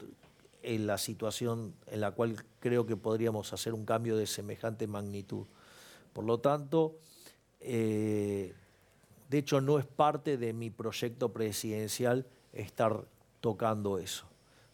en 0.63 0.85
la 0.85 0.97
situación 0.97 1.73
en 1.87 2.01
la 2.01 2.11
cual 2.11 2.43
creo 2.59 2.85
que 2.85 2.97
podríamos 2.97 3.53
hacer 3.53 3.73
un 3.73 3.85
cambio 3.85 4.17
de 4.17 4.27
semejante 4.27 4.85
magnitud. 4.85 5.45
Por 6.11 6.25
lo 6.25 6.39
tanto, 6.39 6.97
eh, 7.61 8.53
de 9.29 9.37
hecho 9.37 9.61
no 9.61 9.79
es 9.79 9.85
parte 9.85 10.37
de 10.37 10.53
mi 10.53 10.69
proyecto 10.69 11.31
presidencial 11.31 12.25
estar 12.53 13.05
tocando 13.39 13.97
eso. 13.97 14.25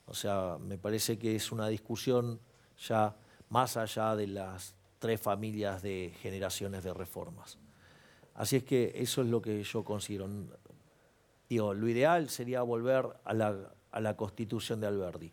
O 0.08 0.14
sea, 0.14 0.58
me 0.60 0.78
parece 0.78 1.18
que 1.18 1.36
es 1.36 1.52
una 1.52 1.68
discusión 1.68 2.40
ya 2.88 3.16
más 3.50 3.78
allá 3.78 4.16
de 4.16 4.28
las 4.28 4.76
tres 5.00 5.22
familias 5.22 5.82
de 5.82 6.14
generaciones 6.22 6.84
de 6.84 6.94
reformas. 6.94 7.58
Así 8.36 8.56
es 8.56 8.64
que 8.64 8.94
eso 8.96 9.22
es 9.22 9.28
lo 9.28 9.42
que 9.42 9.62
yo 9.64 9.84
considero. 9.84 10.28
Lo 11.58 11.88
ideal 11.88 12.30
sería 12.30 12.62
volver 12.62 13.08
a 13.24 13.34
la, 13.34 14.16
constitución 14.16 14.80
de 14.80 14.88
Alberdi. 14.88 15.32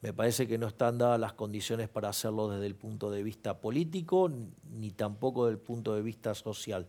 Me 0.00 0.12
parece 0.12 0.46
que 0.46 0.56
no 0.56 0.68
están 0.68 0.98
dadas 0.98 1.20
las 1.20 1.34
condiciones 1.34 1.88
para 1.88 2.08
hacerlo 2.08 2.48
desde 2.48 2.66
el 2.66 2.74
punto 2.74 3.10
de 3.10 3.22
vista 3.22 3.60
político, 3.60 4.30
ni 4.70 4.90
tampoco 4.90 5.46
desde 5.46 5.58
el 5.58 5.62
punto 5.62 5.94
de 5.94 6.02
vista 6.02 6.34
social. 6.34 6.86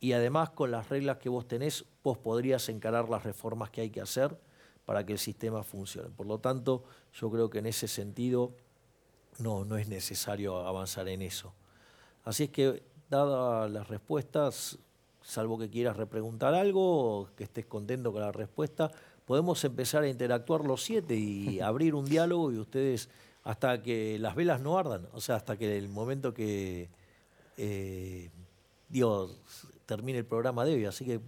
Y 0.00 0.12
además, 0.12 0.50
con 0.50 0.70
las 0.70 0.88
reglas 0.88 1.18
que 1.18 1.28
vos 1.28 1.48
tenés, 1.48 1.84
vos 2.02 2.18
podrías 2.18 2.68
encarar 2.68 3.08
las 3.08 3.24
reformas 3.24 3.70
que 3.70 3.80
hay 3.80 3.90
que 3.90 4.00
hacer 4.00 4.38
para 4.84 5.04
que 5.04 5.14
el 5.14 5.18
sistema 5.18 5.62
funcione. 5.62 6.10
Por 6.10 6.26
lo 6.26 6.38
tanto, 6.38 6.84
yo 7.12 7.30
creo 7.30 7.50
que 7.50 7.58
en 7.58 7.66
ese 7.66 7.88
sentido 7.88 8.52
no, 9.38 9.64
no 9.64 9.76
es 9.76 9.88
necesario 9.88 10.58
avanzar 10.58 11.08
en 11.08 11.22
eso. 11.22 11.54
Así 12.24 12.44
es 12.44 12.50
que, 12.50 12.82
dadas 13.10 13.70
las 13.70 13.88
respuestas, 13.88 14.78
salvo 15.24 15.58
que 15.58 15.70
quieras 15.70 15.96
repreguntar 15.96 16.54
algo 16.54 17.20
o 17.22 17.28
que 17.34 17.44
estés 17.44 17.66
contento 17.66 18.12
con 18.12 18.20
la 18.20 18.30
respuesta, 18.30 18.92
podemos 19.24 19.64
empezar 19.64 20.04
a 20.04 20.08
interactuar 20.08 20.64
los 20.64 20.84
siete 20.84 21.16
y 21.16 21.60
abrir 21.60 21.94
un 21.94 22.04
diálogo 22.04 22.52
y 22.52 22.58
ustedes 22.58 23.08
hasta 23.42 23.82
que 23.82 24.18
las 24.18 24.34
velas 24.34 24.60
no 24.60 24.78
ardan, 24.78 25.08
o 25.12 25.20
sea, 25.20 25.36
hasta 25.36 25.56
que 25.56 25.76
el 25.76 25.88
momento 25.88 26.32
que 26.32 26.88
eh, 27.56 28.30
digo, 28.88 29.30
termine 29.86 30.18
el 30.18 30.24
programa 30.24 30.64
de 30.64 30.74
hoy. 30.74 30.84
Así 30.84 31.04
que 31.04 31.20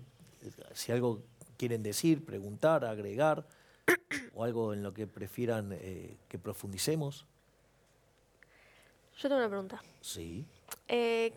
si 0.72 0.92
algo 0.92 1.22
quieren 1.57 1.82
decir, 1.82 2.24
preguntar, 2.24 2.84
agregar 2.84 3.47
o 4.34 4.44
algo 4.44 4.72
en 4.72 4.82
lo 4.82 4.92
que 4.92 5.07
prefieran 5.07 5.70
eh, 5.72 6.16
que 6.28 6.38
profundicemos, 6.38 7.26
Yo 9.18 9.28
tengo 9.28 9.36
una 9.36 9.49
pregunta. 9.49 9.82
sí. 10.01 10.44
Eh, 10.88 11.32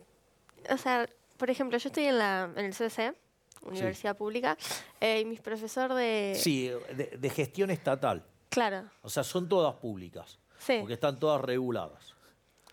o 0.70 0.78
sea, 0.78 1.08
por 1.40 1.50
ejemplo, 1.50 1.78
yo 1.80 1.88
estoy 1.90 2.06
en, 2.06 2.20
la, 2.20 2.52
en 2.56 2.66
el 2.66 2.74
CBC, 2.76 3.16
Universidad 3.64 4.16
Pública, 4.16 4.58
eh, 5.02 5.22
y 5.22 5.26
mi 5.26 5.38
profesor 5.38 5.94
de... 5.94 6.36
Sí, 6.38 6.70
de, 6.96 7.18
de 7.18 7.30
gestión 7.30 7.72
estatal. 7.72 8.24
Claro, 8.50 8.90
O 9.02 9.10
sea, 9.10 9.24
son 9.24 9.48
todas 9.48 9.74
públicas, 9.76 10.38
sí. 10.60 10.78
porque 10.80 10.94
están 10.96 11.18
todas 11.20 11.42
reguladas. 11.42 12.14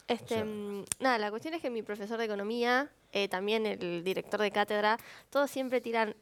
Este, 0.08 0.34
sea- 0.36 0.44
mm, 0.44 0.84
nada, 1.00 1.18
la 1.18 1.30
cuestión 1.30 1.54
es 1.54 1.62
que 1.62 1.70
mi 1.70 1.82
profesor 1.82 2.18
de 2.18 2.24
economía, 2.24 2.90
eh, 3.12 3.28
también 3.28 3.66
el 3.66 4.02
director 4.04 4.40
de 4.40 4.50
cátedra, 4.50 4.98
todos 5.30 5.50
siempre 5.50 5.80
tiran, 5.80 6.14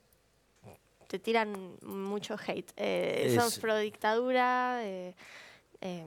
te 1.09 1.18
tiran 1.18 1.76
mucho 1.82 2.36
hate. 2.47 2.72
Eh, 2.76 3.36
Son 3.38 3.51
pro 3.61 3.76
dictadura, 3.78 4.80
eh, 4.82 5.14
eh, 5.80 6.05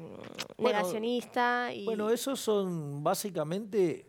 Bueno, 0.58 0.78
negacionista 0.80 1.72
y 1.74 1.86
Bueno, 1.86 2.10
esos 2.10 2.40
son 2.40 3.04
básicamente 3.04 4.08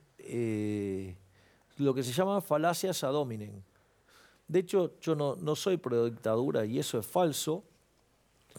lo 1.79 1.95
que 1.95 2.03
se 2.03 2.13
llama 2.13 2.41
falacias 2.41 3.05
ad 3.05 3.15
hominem. 3.15 3.63
De 4.47 4.61
hecho, 4.61 4.99
yo 5.01 5.15
no, 5.15 5.57
soy 5.57 5.77
pro 5.77 6.07
dictadura 6.07 6.65
y 6.65 6.79
eso 6.79 6.99
es 6.99 7.07
falso. 7.07 7.65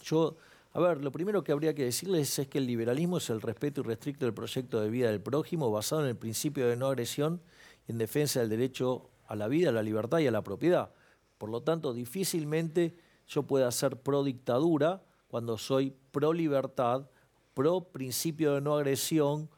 Yo, 0.04 0.38
a 0.74 0.80
ver, 0.80 1.04
lo 1.04 1.12
primero 1.12 1.44
que 1.44 1.52
habría 1.52 1.74
que 1.74 1.84
decirles 1.84 2.38
es 2.38 2.48
que 2.48 2.60
el 2.60 2.68
liberalismo 2.68 3.18
es 3.18 3.30
el 3.30 3.42
respeto 3.42 3.82
irrestricto 3.82 4.26
del 4.26 4.34
proyecto 4.34 4.80
de 4.82 4.90
vida 4.90 5.10
del 5.10 5.22
prójimo 5.22 5.72
basado 5.72 6.04
en 6.04 6.10
el 6.10 6.16
principio 6.16 6.68
de 6.68 6.76
no 6.76 6.88
agresión 6.88 7.42
y 7.88 7.92
en 7.92 7.98
defensa 7.98 8.40
del 8.40 8.50
derecho 8.50 9.10
a 9.28 9.36
la 9.36 9.48
vida, 9.48 9.70
a 9.70 9.74
la 9.74 9.84
libertad 9.84 10.20
y 10.20 10.28
a 10.28 10.32
la 10.32 10.44
propiedad. 10.44 10.92
Por 11.40 11.50
lo 11.50 11.62
tanto, 11.62 11.94
difícilmente 11.94 12.96
yo 13.28 13.44
pueda 13.44 13.72
ser 13.72 13.98
pro 13.98 14.24
dictadura 14.24 15.02
cuando 15.28 15.58
soy 15.58 15.94
pro 16.12 16.34
libertad, 16.34 17.08
pro 17.56 17.82
principio 17.82 18.54
de 18.54 18.62
no 18.62 18.76
agresión 18.76 19.50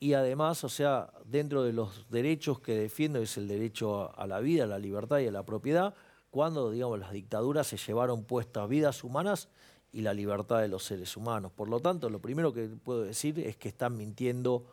y 0.00 0.14
además, 0.14 0.64
o 0.64 0.68
sea, 0.68 1.10
dentro 1.30 1.62
de 1.62 1.72
los 1.72 2.08
derechos 2.10 2.60
que 2.60 2.74
defiendo 2.74 3.20
es 3.20 3.36
el 3.36 3.48
derecho 3.48 4.18
a, 4.18 4.26
la 4.26 4.40
vida, 4.40 4.64
a 4.64 4.66
la 4.66 4.78
libertad 4.78 5.18
y 5.18 5.26
a 5.26 5.32
la 5.32 5.44
propiedad, 5.44 5.94
cuando, 6.30 6.70
digamos, 6.70 6.98
las 6.98 7.12
dictaduras 7.12 7.66
se 7.66 7.76
llevaron 7.76 8.24
puestas 8.24 8.68
vidas 8.68 9.04
humanas 9.04 9.48
y 9.92 10.02
la 10.02 10.14
libertad 10.14 10.60
de 10.60 10.68
los 10.68 10.84
seres 10.84 11.16
humanos. 11.16 11.52
Por 11.52 11.68
lo 11.68 11.80
tanto, 11.80 12.10
lo 12.10 12.20
primero 12.20 12.52
que 12.52 12.68
puedo 12.68 13.02
decir 13.02 13.38
es 13.40 13.56
que 13.56 13.68
están 13.68 13.96
mintiendo 13.96 14.66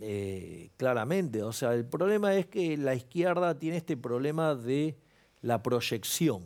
eh, 0.00 0.70
claramente. 0.76 1.42
O 1.42 1.52
sea, 1.52 1.74
el 1.74 1.84
problema 1.84 2.34
es 2.34 2.46
que 2.46 2.76
la 2.76 2.94
izquierda 2.94 3.58
tiene 3.58 3.76
este 3.76 3.96
problema 3.96 4.54
de 4.54 4.96
la 5.42 5.62
proyección, 5.62 6.42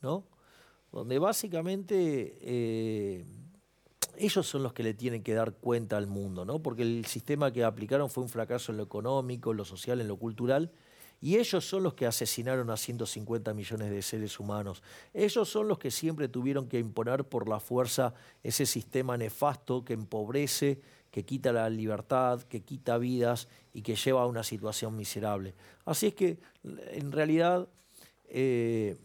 ¿no? 0.00 0.24
Donde 0.90 1.18
básicamente 1.18 2.38
eh, 2.40 3.24
ellos 4.16 4.46
son 4.46 4.62
los 4.62 4.72
que 4.72 4.82
le 4.82 4.94
tienen 4.94 5.22
que 5.22 5.34
dar 5.34 5.54
cuenta 5.54 5.96
al 5.96 6.06
mundo, 6.06 6.44
¿no? 6.44 6.62
Porque 6.62 6.82
el 6.82 7.06
sistema 7.06 7.52
que 7.52 7.64
aplicaron 7.64 8.10
fue 8.10 8.22
un 8.22 8.28
fracaso 8.28 8.72
en 8.72 8.78
lo 8.78 8.84
económico, 8.84 9.50
en 9.50 9.56
lo 9.56 9.64
social, 9.64 10.00
en 10.00 10.08
lo 10.08 10.16
cultural, 10.16 10.70
y 11.20 11.36
ellos 11.36 11.64
son 11.64 11.84
los 11.84 11.94
que 11.94 12.04
asesinaron 12.04 12.68
a 12.70 12.76
150 12.76 13.54
millones 13.54 13.90
de 13.90 14.02
seres 14.02 14.40
humanos. 14.40 14.82
Ellos 15.14 15.48
son 15.48 15.68
los 15.68 15.78
que 15.78 15.92
siempre 15.92 16.28
tuvieron 16.28 16.68
que 16.68 16.80
imponer 16.80 17.24
por 17.24 17.48
la 17.48 17.60
fuerza 17.60 18.12
ese 18.42 18.66
sistema 18.66 19.16
nefasto 19.16 19.84
que 19.84 19.92
empobrece, 19.92 20.80
que 21.12 21.24
quita 21.24 21.52
la 21.52 21.70
libertad, 21.70 22.42
que 22.42 22.62
quita 22.62 22.98
vidas 22.98 23.46
y 23.72 23.82
que 23.82 23.94
lleva 23.94 24.22
a 24.22 24.26
una 24.26 24.42
situación 24.42 24.96
miserable. 24.96 25.54
Así 25.84 26.08
es 26.08 26.14
que, 26.14 26.40
en 26.64 27.12
realidad, 27.12 27.68
eh, 28.24 28.96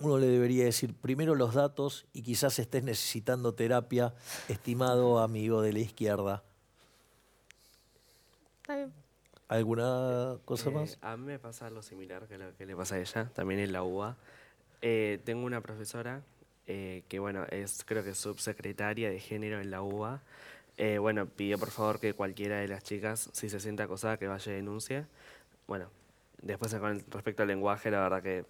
uno 0.00 0.18
le 0.18 0.26
debería 0.26 0.64
decir 0.64 0.94
primero 0.94 1.34
los 1.34 1.54
datos 1.54 2.06
y 2.12 2.22
quizás 2.22 2.58
estés 2.58 2.82
necesitando 2.84 3.54
terapia, 3.54 4.14
estimado 4.48 5.20
amigo 5.20 5.62
de 5.62 5.72
la 5.72 5.78
izquierda. 5.80 6.42
¿Alguna 9.48 10.36
cosa 10.44 10.70
Eh, 10.70 10.72
más? 10.72 10.98
A 11.02 11.16
mí 11.16 11.24
me 11.24 11.38
pasa 11.38 11.66
algo 11.66 11.82
similar 11.82 12.26
que 12.26 12.36
lo 12.36 12.54
que 12.56 12.66
le 12.66 12.74
pasa 12.74 12.96
a 12.96 12.98
ella, 12.98 13.30
también 13.34 13.60
en 13.60 13.72
la 13.72 13.82
UBA. 13.82 14.16
Eh, 14.82 15.20
tengo 15.24 15.44
una 15.46 15.60
profesora 15.60 16.22
eh, 16.66 17.04
que, 17.08 17.20
bueno, 17.20 17.44
es 17.50 17.84
creo 17.86 18.02
que 18.02 18.14
subsecretaria 18.14 19.08
de 19.08 19.20
género 19.20 19.60
en 19.60 19.70
la 19.70 19.82
UBA. 19.82 20.20
Eh, 20.78 20.98
bueno, 20.98 21.26
pidió 21.26 21.58
por 21.58 21.70
favor 21.70 22.00
que 22.00 22.12
cualquiera 22.12 22.58
de 22.58 22.68
las 22.68 22.82
chicas, 22.82 23.30
si 23.32 23.48
se 23.48 23.60
siente 23.60 23.82
acosada, 23.84 24.18
que 24.18 24.26
vaya 24.26 24.52
y 24.52 24.56
denuncie. 24.56 25.06
Bueno, 25.68 25.86
después 26.42 26.74
con 26.74 27.02
respecto 27.10 27.42
al 27.42 27.48
lenguaje, 27.48 27.90
la 27.90 28.00
verdad 28.00 28.22
que 28.22 28.44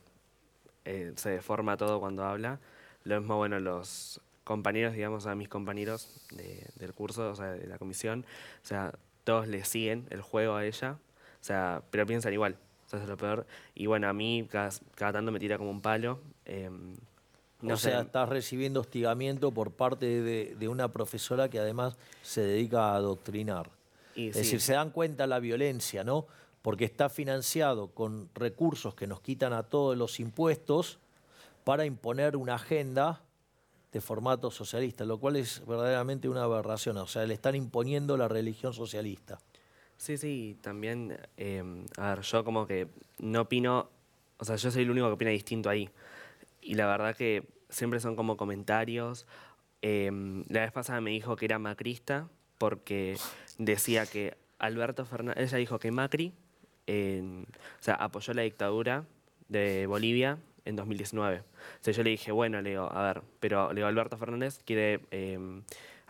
eh, 0.87 1.13
se 1.17 1.31
deforma 1.31 1.77
todo 1.77 2.01
cuando 2.01 2.25
habla. 2.25 2.59
Lo 3.05 3.21
mismo, 3.21 3.37
bueno, 3.37 3.61
los 3.61 4.21
compañeros, 4.45 4.95
digamos, 4.95 5.27
a 5.27 5.35
mis 5.35 5.49
compañeros 5.49 6.09
de- 6.31 6.67
del 6.77 6.95
curso, 6.95 7.31
o 7.31 7.35
sea, 7.37 7.53
de 7.53 7.67
la 7.67 7.79
comisión, 7.79 8.25
o 8.63 8.67
sea, 8.67 8.93
todos 9.25 9.47
le 9.49 9.65
siguen 9.65 10.07
el 10.11 10.23
juego 10.23 10.55
a 10.55 10.65
ella, 10.65 10.93
o 11.41 11.45
sea, 11.45 11.83
pero 11.91 12.07
piensan 12.07 12.33
igual, 12.33 12.57
o 12.87 12.89
sea, 12.89 12.99
eso 12.99 13.05
es 13.05 13.09
lo 13.11 13.17
peor. 13.17 13.47
Y 13.75 13.87
bueno, 13.87 14.09
a 14.09 14.13
mí 14.13 14.47
cada, 14.51 14.71
cada 14.95 15.15
tanto 15.15 15.33
me 15.33 15.39
tira 15.41 15.59
como 15.59 15.71
un 15.71 15.81
palo. 15.81 16.21
em, 16.45 16.95
no 17.63 17.75
o 17.75 17.77
sé, 17.77 17.91
sea, 17.91 18.01
estás 18.03 18.29
recibiendo 18.29 18.81
hostigamiento 18.81 19.51
por 19.51 19.73
parte 19.73 20.07
de, 20.23 20.55
de 20.57 20.69
una 20.69 20.93
profesora 20.93 21.49
que 21.49 21.59
además 21.59 21.97
se 22.23 22.43
dedica 22.43 22.91
a 22.93 22.97
adoctrinar. 22.97 23.71
y 24.15 24.29
Es 24.29 24.35
sí. 24.35 24.43
decir, 24.43 24.61
se 24.61 24.75
dan 24.75 24.91
cuenta 24.91 25.27
la 25.27 25.39
violencia, 25.41 26.05
¿no? 26.05 26.27
Porque 26.67 26.85
está 26.85 27.09
financiado 27.09 27.95
con 27.95 28.29
recursos 28.35 28.97
que 28.97 29.07
nos 29.07 29.21
quitan 29.21 29.53
a 29.53 29.63
todos 29.63 29.97
los 29.97 30.19
impuestos 30.19 30.99
para 31.63 31.85
imponer 31.85 32.37
una 32.37 32.57
agenda 32.57 33.23
de 33.93 34.01
formato 34.01 34.51
socialista, 34.51 35.05
lo 35.05 35.21
cual 35.21 35.37
es 35.37 35.65
verdaderamente 35.65 36.29
una 36.29 36.43
aberración. 36.43 36.97
O 36.97 37.07
sea, 37.07 37.25
le 37.25 37.35
están 37.35 37.55
imponiendo 37.55 38.17
la 38.17 38.27
religión 38.27 38.73
socialista. 38.73 39.39
Sí, 39.97 40.19
sí, 40.19 40.59
también, 40.61 41.17
eh, 41.37 41.63
a 41.99 42.17
ver, 42.17 42.23
yo 42.23 42.43
como 42.43 42.67
que 42.67 42.89
no 43.19 43.43
opino, 43.43 43.89
o 44.37 44.45
sea, 44.45 44.57
yo 44.57 44.73
soy 44.73 44.83
el 44.83 44.91
único 44.91 45.07
que 45.07 45.13
opina 45.13 45.31
distinto 45.31 45.71
ahí. 45.71 45.89
Y 46.61 46.75
la 46.75 46.89
verdad 46.89 47.15
que 47.15 47.47
siempre 47.69 48.01
son 48.01 48.17
como 48.17 48.37
comentarios. 48.37 49.29
Eh, 49.83 50.11
la 50.49 50.63
vez 50.63 50.73
pasada 50.73 51.01
me 51.01 51.11
dijo 51.11 51.37
que 51.37 51.45
era 51.45 51.61
macrista 51.61 52.29
porque 52.59 53.17
decía 53.57 54.05
que 54.05 54.37
Alberto 54.59 55.05
Fernández, 55.05 55.53
ella 55.53 55.59
dijo 55.59 55.79
que 55.79 55.93
Macri, 55.93 56.35
o 56.89 57.83
sea, 57.83 57.95
apoyó 57.95 58.33
la 58.35 58.43
dictadura 58.43 59.05
de 59.49 59.87
Bolivia 59.87 60.39
en 60.65 60.77
2019. 60.77 61.39
O 61.41 61.43
sea, 61.81 61.93
yo 61.93 62.03
le 62.03 62.11
dije, 62.11 62.33
bueno, 62.33 62.61
le 62.63 62.71
digo, 62.71 62.91
a 62.93 63.03
ver, 63.13 63.23
pero 63.41 63.69
le 63.73 63.77
digo, 63.77 63.89
Alberto 63.89 64.17
Fernández 64.17 64.61
quiere 64.65 65.01
eh, 65.11 65.39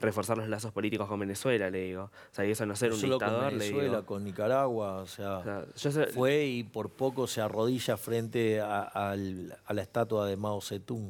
reforzar 0.00 0.36
los 0.38 0.48
lazos 0.48 0.72
políticos 0.72 1.08
con 1.08 1.20
Venezuela, 1.20 1.70
le 1.70 1.80
digo. 1.84 2.04
O 2.04 2.34
sea, 2.34 2.44
y 2.46 2.50
eso 2.50 2.64
no 2.66 2.76
ser 2.76 2.92
un 2.92 2.98
solo 2.98 3.14
dictador, 3.14 3.50
con 3.50 3.58
le 3.58 3.64
Venezuela, 3.64 3.90
digo. 3.98 4.06
con 4.06 4.24
Nicaragua, 4.24 4.94
o 4.96 5.06
sea, 5.06 5.38
O 5.38 5.42
sea, 5.44 5.64
yo 5.76 5.90
sé- 5.90 6.06
fue 6.08 6.44
y 6.46 6.64
por 6.64 6.90
poco 6.90 7.26
se 7.26 7.40
arrodilla 7.40 7.96
frente 7.96 8.60
a, 8.60 9.14
la 9.68 9.82
estatua 9.82 10.26
de 10.26 10.36
Mao 10.36 10.60
Zedong. 10.60 11.08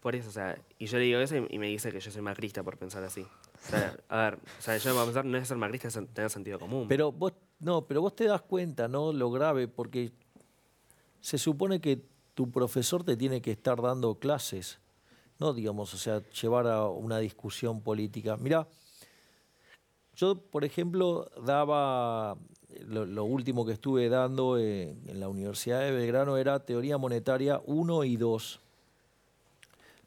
Por 0.00 0.16
eso, 0.16 0.28
o 0.28 0.32
sea, 0.32 0.58
y 0.78 0.86
yo 0.86 0.98
le 0.98 1.04
digo 1.04 1.20
eso 1.20 1.36
y, 1.36 1.46
y 1.50 1.58
me 1.58 1.68
dice 1.68 1.92
que 1.92 2.00
yo 2.00 2.10
soy 2.10 2.22
macrista 2.22 2.62
por 2.64 2.76
pensar 2.76 3.04
así. 3.04 3.24
A 4.08 4.16
ver, 4.16 4.34
o 4.34 4.62
sea, 4.62 4.76
yo 4.76 4.92
voy 4.92 5.02
a 5.02 5.04
pensar, 5.04 5.24
no 5.24 5.38
es 5.38 5.48
ser 5.48 5.56
macrista, 5.56 5.88
es 5.88 5.94
tener 6.12 6.30
sentido 6.30 6.58
común. 6.58 6.86
Pero 6.88 7.12
vos, 7.12 7.32
no, 7.60 7.86
pero 7.86 8.00
vos 8.02 8.14
te 8.14 8.24
das 8.24 8.42
cuenta, 8.42 8.88
¿no? 8.88 9.12
Lo 9.12 9.30
grave, 9.30 9.68
porque 9.68 10.12
se 11.20 11.38
supone 11.38 11.80
que 11.80 12.04
tu 12.34 12.50
profesor 12.50 13.04
te 13.04 13.16
tiene 13.16 13.40
que 13.40 13.52
estar 13.52 13.80
dando 13.80 14.16
clases, 14.16 14.80
no 15.38 15.52
digamos, 15.52 15.94
o 15.94 15.98
sea, 15.98 16.22
llevar 16.30 16.66
a 16.66 16.88
una 16.88 17.18
discusión 17.18 17.80
política. 17.80 18.36
Mira, 18.36 18.66
yo, 20.14 20.36
por 20.36 20.64
ejemplo, 20.64 21.30
daba, 21.44 22.36
lo, 22.86 23.06
lo 23.06 23.24
último 23.24 23.64
que 23.64 23.72
estuve 23.72 24.08
dando 24.08 24.58
eh, 24.58 24.94
en 25.06 25.20
la 25.20 25.28
Universidad 25.28 25.80
de 25.80 25.92
Belgrano 25.92 26.36
era 26.36 26.64
teoría 26.64 26.98
monetaria 26.98 27.60
1 27.64 28.04
y 28.04 28.16
2. 28.16 28.60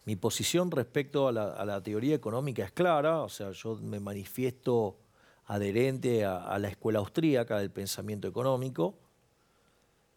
Mi 0.06 0.16
posición 0.16 0.72
respecto 0.72 1.28
a 1.28 1.32
la, 1.32 1.82
teoría 1.82 2.16
económica 2.16 2.64
es 2.64 2.72
clara, 2.72 3.22
o 3.22 3.30
sea, 3.30 3.52
yo 3.52 3.76
me 3.78 4.00
manifiesto 4.00 4.98
adherente 5.46 6.26
a, 6.26 6.44
a 6.46 6.60
la 6.60 6.70
escuela 6.70 7.00
austríaca 7.00 7.58
del 7.58 7.72
pensamiento 7.72 8.28
económico. 8.28 8.96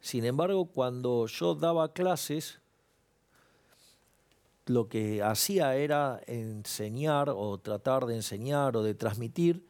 Sin 0.01 0.25
embargo, 0.25 0.67
cuando 0.67 1.27
yo 1.27 1.55
daba 1.55 1.93
clases, 1.93 2.61
lo 4.67 4.89
que 4.89 5.23
hacía 5.23 5.75
era 5.77 6.21
enseñar 6.27 7.31
o 7.31 7.59
tratar 7.59 8.05
de 8.07 8.17
enseñar 8.17 8.77
o 8.77 8.83
de 8.83 8.95
transmitir 8.95 9.67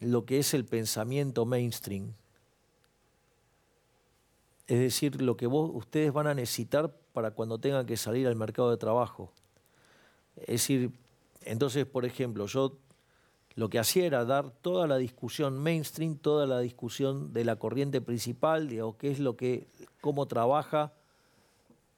lo 0.00 0.24
que 0.24 0.38
es 0.38 0.54
el 0.54 0.64
pensamiento 0.64 1.44
mainstream. 1.44 2.14
Es 4.66 4.78
decir, 4.78 5.20
lo 5.20 5.36
que 5.36 5.46
vos, 5.46 5.70
ustedes 5.74 6.12
van 6.12 6.26
a 6.26 6.34
necesitar 6.34 6.99
para 7.12 7.32
cuando 7.32 7.58
tengan 7.58 7.86
que 7.86 7.96
salir 7.96 8.26
al 8.26 8.36
mercado 8.36 8.70
de 8.70 8.76
trabajo. 8.76 9.32
Es 10.36 10.46
decir, 10.46 10.90
entonces, 11.42 11.86
por 11.86 12.04
ejemplo, 12.04 12.46
yo 12.46 12.78
lo 13.54 13.68
que 13.68 13.78
hacía 13.78 14.06
era 14.06 14.24
dar 14.24 14.50
toda 14.50 14.86
la 14.86 14.96
discusión 14.96 15.58
mainstream, 15.58 16.16
toda 16.16 16.46
la 16.46 16.60
discusión 16.60 17.32
de 17.32 17.44
la 17.44 17.56
corriente 17.56 18.00
principal, 18.00 18.68
digo, 18.68 18.96
qué 18.96 19.10
es 19.10 19.18
lo 19.18 19.36
que, 19.36 19.66
cómo 20.00 20.26
trabaja 20.26 20.92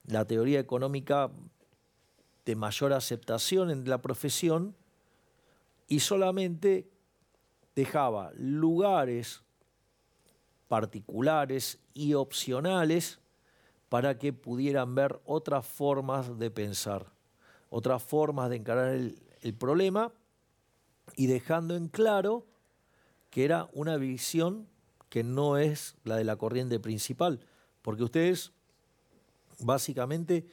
la 0.07 0.25
teoría 0.25 0.59
económica 0.59 1.31
de 2.45 2.55
mayor 2.55 2.93
aceptación 2.93 3.69
en 3.69 3.87
la 3.89 4.01
profesión 4.01 4.75
y 5.87 5.99
solamente 5.99 6.89
dejaba 7.75 8.31
lugares 8.35 9.41
particulares 10.67 11.79
y 11.93 12.15
opcionales 12.15 13.19
para 13.93 14.17
que 14.17 14.33
pudieran 14.33 14.95
ver 14.95 15.21
otras 15.23 15.67
formas 15.67 16.39
de 16.39 16.49
pensar, 16.49 17.13
otras 17.69 18.01
formas 18.01 18.49
de 18.49 18.55
encarar 18.55 18.95
el, 18.95 19.53
problema 19.53 20.11
y 21.15 21.27
dejando 21.27 21.75
en 21.75 21.89
claro 21.89 22.47
que 23.29 23.45
era 23.45 23.69
una 23.71 23.97
visión 23.97 24.67
que 25.09 25.23
no 25.23 25.59
es 25.59 25.95
la 26.05 26.15
de 26.15 26.23
la 26.23 26.37
corriente 26.37 26.79
principal, 26.79 27.45
porque 27.83 28.01
ustedes 28.01 28.51
básicamente, 29.59 30.47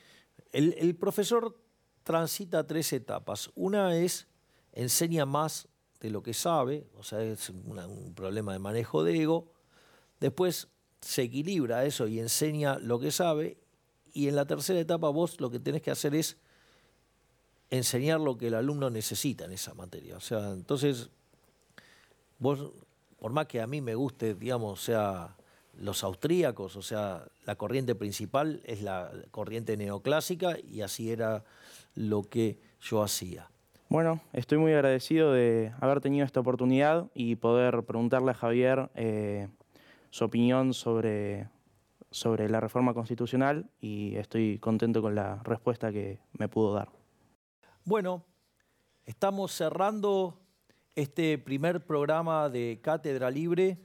el, 0.52 0.94
profesor 0.96 1.58
transita 2.02 2.66
tres 2.66 2.92
etapas. 2.92 3.50
Una 3.54 3.96
es 3.96 4.28
enseña 4.74 5.24
más 5.24 5.66
de 6.00 6.10
lo 6.10 6.22
que 6.22 6.34
sabe, 6.34 6.90
o 6.94 7.02
sea, 7.02 7.22
es 7.22 7.48
un 7.48 8.12
problema 8.14 8.52
de 8.52 8.58
manejo 8.58 9.02
de 9.02 9.22
ego. 9.22 9.50
Después 10.20 10.68
se 11.00 11.22
equilibra 11.22 11.84
eso 11.84 12.06
y 12.06 12.20
enseña 12.20 12.78
lo 12.78 12.98
que 12.98 13.10
sabe. 13.10 13.56
Y 14.12 14.28
en 14.28 14.36
la 14.36 14.46
tercera 14.46 14.80
etapa 14.80 15.08
vos 15.08 15.40
lo 15.40 15.50
que 15.50 15.60
tenés 15.60 15.82
que 15.82 15.90
hacer 15.90 16.14
es 16.14 16.36
enseñar 17.70 18.20
lo 18.20 18.36
que 18.36 18.48
el 18.48 18.54
alumno 18.54 18.90
necesita 18.90 19.44
en 19.44 19.52
esa 19.52 19.74
materia. 19.74 20.16
O 20.16 20.20
sea, 20.20 20.50
entonces, 20.50 21.10
vos, 22.38 22.72
por 23.18 23.32
más 23.32 23.46
que 23.46 23.60
a 23.60 23.66
mí 23.66 23.80
me 23.80 23.94
guste, 23.94 24.34
digamos, 24.34 24.80
o 24.80 24.82
sea, 24.82 25.36
los 25.78 26.04
austríacos, 26.04 26.76
o 26.76 26.82
sea, 26.82 27.24
la 27.44 27.54
corriente 27.56 27.94
principal 27.94 28.60
es 28.64 28.82
la 28.82 29.10
corriente 29.30 29.76
neoclásica 29.76 30.58
y 30.60 30.82
así 30.82 31.10
era 31.10 31.44
lo 31.94 32.22
que 32.22 32.58
yo 32.80 33.02
hacía. 33.02 33.48
Bueno, 33.88 34.20
estoy 34.32 34.58
muy 34.58 34.72
agradecido 34.72 35.32
de 35.32 35.72
haber 35.80 36.00
tenido 36.00 36.24
esta 36.24 36.40
oportunidad 36.40 37.06
y 37.14 37.36
poder 37.36 37.82
preguntarle 37.82 38.30
a 38.30 38.34
Javier 38.34 38.90
eh, 38.94 39.48
su 40.10 40.24
opinión 40.24 40.74
sobre, 40.74 41.48
sobre 42.10 42.48
la 42.48 42.60
reforma 42.60 42.92
constitucional 42.92 43.70
y 43.80 44.16
estoy 44.16 44.58
contento 44.58 45.00
con 45.00 45.14
la 45.14 45.36
respuesta 45.44 45.92
que 45.92 46.20
me 46.32 46.48
pudo 46.48 46.74
dar. 46.74 46.90
Bueno, 47.84 48.24
estamos 49.06 49.52
cerrando 49.52 50.40
este 50.94 51.38
primer 51.38 51.86
programa 51.86 52.48
de 52.48 52.80
Cátedra 52.82 53.30
Libre. 53.30 53.78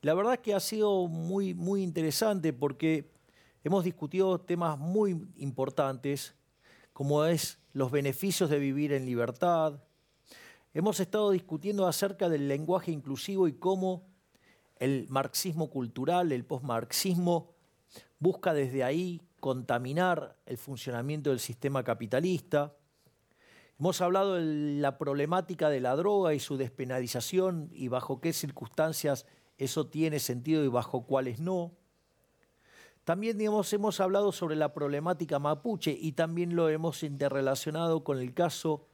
La 0.00 0.14
verdad 0.14 0.34
es 0.34 0.40
que 0.40 0.54
ha 0.54 0.60
sido 0.60 1.08
muy, 1.08 1.54
muy 1.54 1.82
interesante 1.82 2.52
porque 2.52 3.12
hemos 3.64 3.84
discutido 3.84 4.40
temas 4.40 4.78
muy 4.78 5.28
importantes, 5.36 6.34
como 6.92 7.24
es 7.24 7.58
los 7.72 7.90
beneficios 7.90 8.48
de 8.50 8.58
vivir 8.58 8.92
en 8.92 9.04
libertad. 9.04 9.82
Hemos 10.74 11.00
estado 11.00 11.32
discutiendo 11.32 11.86
acerca 11.86 12.28
del 12.28 12.48
lenguaje 12.48 12.92
inclusivo 12.92 13.48
y 13.48 13.52
cómo 13.52 14.11
el 14.82 15.06
marxismo 15.10 15.70
cultural, 15.70 16.32
el 16.32 16.44
postmarxismo, 16.44 17.54
busca 18.18 18.52
desde 18.52 18.82
ahí 18.82 19.22
contaminar 19.38 20.36
el 20.44 20.58
funcionamiento 20.58 21.30
del 21.30 21.38
sistema 21.38 21.84
capitalista. 21.84 22.74
Hemos 23.78 24.00
hablado 24.00 24.34
de 24.34 24.80
la 24.80 24.98
problemática 24.98 25.68
de 25.68 25.78
la 25.78 25.94
droga 25.94 26.34
y 26.34 26.40
su 26.40 26.56
despenalización 26.56 27.70
y 27.72 27.86
bajo 27.86 28.20
qué 28.20 28.32
circunstancias 28.32 29.24
eso 29.56 29.86
tiene 29.86 30.18
sentido 30.18 30.64
y 30.64 30.68
bajo 30.68 31.06
cuáles 31.06 31.38
no. 31.38 31.76
También 33.04 33.40
hemos 33.40 34.00
hablado 34.00 34.32
sobre 34.32 34.56
la 34.56 34.74
problemática 34.74 35.38
mapuche 35.38 35.96
y 35.96 36.12
también 36.12 36.56
lo 36.56 36.68
hemos 36.68 37.04
interrelacionado 37.04 38.02
con 38.02 38.18
el 38.18 38.34
caso 38.34 38.88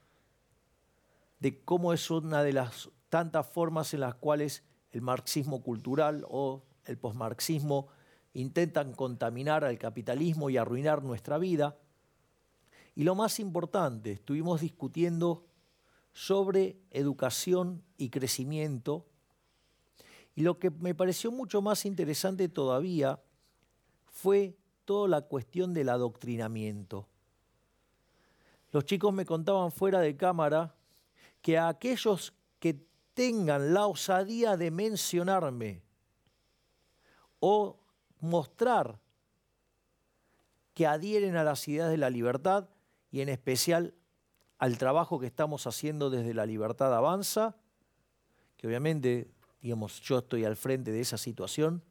de 1.40 1.64
cómo 1.64 1.94
es 1.94 2.10
una 2.10 2.42
de 2.42 2.52
las 2.52 2.90
tantas 3.08 3.46
formas 3.46 3.94
en 3.94 4.00
las 4.00 4.16
cuales 4.16 4.64
el 4.98 5.02
marxismo 5.02 5.62
cultural 5.62 6.26
o 6.28 6.64
el 6.84 6.98
posmarxismo 6.98 7.86
intentan 8.34 8.92
contaminar 8.92 9.64
al 9.64 9.78
capitalismo 9.78 10.50
y 10.50 10.56
arruinar 10.56 11.04
nuestra 11.04 11.38
vida. 11.38 11.78
Y 12.96 13.04
lo 13.04 13.14
más 13.14 13.38
importante, 13.38 14.10
estuvimos 14.10 14.60
discutiendo 14.60 15.46
sobre 16.12 16.80
educación 16.90 17.84
y 17.96 18.10
crecimiento. 18.10 19.06
Y 20.34 20.42
lo 20.42 20.58
que 20.58 20.70
me 20.70 20.96
pareció 20.96 21.30
mucho 21.30 21.62
más 21.62 21.86
interesante 21.86 22.48
todavía 22.48 23.20
fue 24.06 24.56
toda 24.84 25.06
la 25.06 25.20
cuestión 25.20 25.74
del 25.74 25.90
adoctrinamiento. 25.90 27.06
Los 28.72 28.84
chicos 28.84 29.14
me 29.14 29.24
contaban 29.24 29.70
fuera 29.70 30.00
de 30.00 30.16
cámara 30.16 30.74
que 31.40 31.56
a 31.56 31.68
aquellos 31.68 32.34
que 32.58 32.84
tengan 33.18 33.74
la 33.74 33.88
osadía 33.88 34.56
de 34.56 34.70
mencionarme 34.70 35.82
o 37.40 37.80
mostrar 38.20 39.00
que 40.72 40.86
adhieren 40.86 41.34
a 41.34 41.42
las 41.42 41.66
ideas 41.66 41.90
de 41.90 41.96
la 41.96 42.10
libertad 42.10 42.68
y 43.10 43.20
en 43.20 43.28
especial 43.28 43.92
al 44.58 44.78
trabajo 44.78 45.18
que 45.18 45.26
estamos 45.26 45.66
haciendo 45.66 46.10
desde 46.10 46.32
la 46.32 46.46
libertad 46.46 46.94
avanza, 46.94 47.56
que 48.56 48.68
obviamente, 48.68 49.28
digamos, 49.60 50.00
yo 50.00 50.18
estoy 50.18 50.44
al 50.44 50.54
frente 50.54 50.92
de 50.92 51.00
esa 51.00 51.18
situación, 51.18 51.82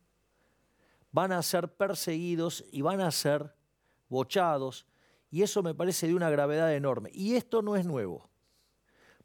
van 1.11 1.33
a 1.33 1.43
ser 1.43 1.73
perseguidos 1.73 2.63
y 2.71 2.83
van 2.83 3.01
a 3.01 3.11
ser 3.11 3.53
bochados, 4.07 4.87
y 5.29 5.41
eso 5.41 5.61
me 5.61 5.75
parece 5.75 6.07
de 6.07 6.15
una 6.15 6.29
gravedad 6.29 6.73
enorme. 6.73 7.09
Y 7.13 7.35
esto 7.35 7.61
no 7.61 7.75
es 7.75 7.85
nuevo, 7.85 8.29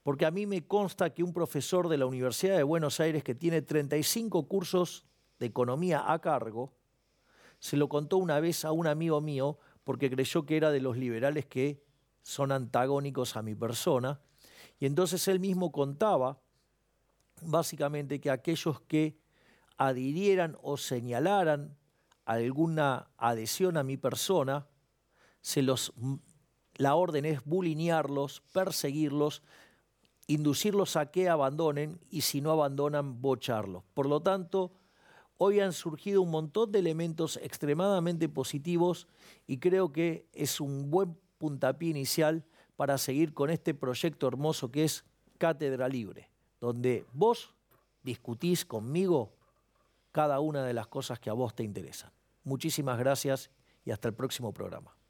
porque 0.02 0.26
a 0.26 0.30
mí 0.30 0.46
me 0.46 0.66
consta 0.66 1.10
que 1.10 1.22
un 1.22 1.32
profesor 1.32 1.88
de 1.88 1.98
la 1.98 2.06
Universidad 2.06 2.56
de 2.56 2.62
Buenos 2.62 2.98
Aires 3.00 3.22
que 3.22 3.34
tiene 3.34 3.62
35 3.62 4.48
cursos 4.48 5.06
de 5.38 5.46
economía 5.46 6.12
a 6.12 6.18
cargo, 6.20 6.72
se 7.58 7.76
lo 7.76 7.88
contó 7.88 8.16
una 8.16 8.40
vez 8.40 8.64
a 8.64 8.72
un 8.72 8.86
amigo 8.86 9.20
mío 9.20 9.58
porque 9.84 10.10
creyó 10.10 10.44
que 10.44 10.56
era 10.56 10.70
de 10.70 10.80
los 10.80 10.96
liberales 10.96 11.46
que 11.46 11.82
son 12.22 12.52
antagónicos 12.52 13.36
a 13.36 13.42
mi 13.42 13.54
persona. 13.54 14.20
Y 14.80 14.86
entonces 14.86 15.26
él 15.28 15.38
mismo 15.38 15.70
contaba 15.70 16.40
básicamente 17.40 18.20
que 18.20 18.30
aquellos 18.30 18.80
que 18.82 19.16
adhirieran 19.76 20.56
o 20.62 20.76
señalaran 20.76 21.76
alguna 22.24 23.10
adhesión 23.16 23.76
a 23.76 23.82
mi 23.82 23.96
persona, 23.96 24.66
se 25.40 25.62
los, 25.62 25.92
la 26.76 26.94
orden 26.94 27.24
es 27.24 27.44
bulinearlos, 27.44 28.42
perseguirlos, 28.52 29.42
inducirlos 30.34 30.96
a 30.96 31.10
que 31.10 31.28
abandonen 31.28 32.00
y 32.10 32.22
si 32.22 32.40
no 32.40 32.50
abandonan, 32.50 33.20
bocharlos. 33.20 33.84
Por 33.94 34.06
lo 34.06 34.20
tanto, 34.20 34.72
hoy 35.36 35.60
han 35.60 35.72
surgido 35.72 36.22
un 36.22 36.30
montón 36.30 36.72
de 36.72 36.78
elementos 36.78 37.38
extremadamente 37.42 38.28
positivos 38.28 39.08
y 39.46 39.58
creo 39.58 39.92
que 39.92 40.26
es 40.32 40.60
un 40.60 40.90
buen 40.90 41.18
puntapié 41.38 41.90
inicial 41.90 42.44
para 42.76 42.96
seguir 42.98 43.34
con 43.34 43.50
este 43.50 43.74
proyecto 43.74 44.26
hermoso 44.26 44.70
que 44.70 44.84
es 44.84 45.04
Cátedra 45.38 45.88
Libre, 45.88 46.30
donde 46.60 47.04
vos 47.12 47.54
discutís 48.02 48.64
conmigo 48.64 49.32
cada 50.12 50.40
una 50.40 50.64
de 50.64 50.72
las 50.72 50.86
cosas 50.86 51.18
que 51.20 51.30
a 51.30 51.34
vos 51.34 51.54
te 51.54 51.62
interesan. 51.62 52.10
Muchísimas 52.44 52.98
gracias 52.98 53.50
y 53.84 53.90
hasta 53.90 54.08
el 54.08 54.14
próximo 54.14 54.52
programa. 54.52 55.01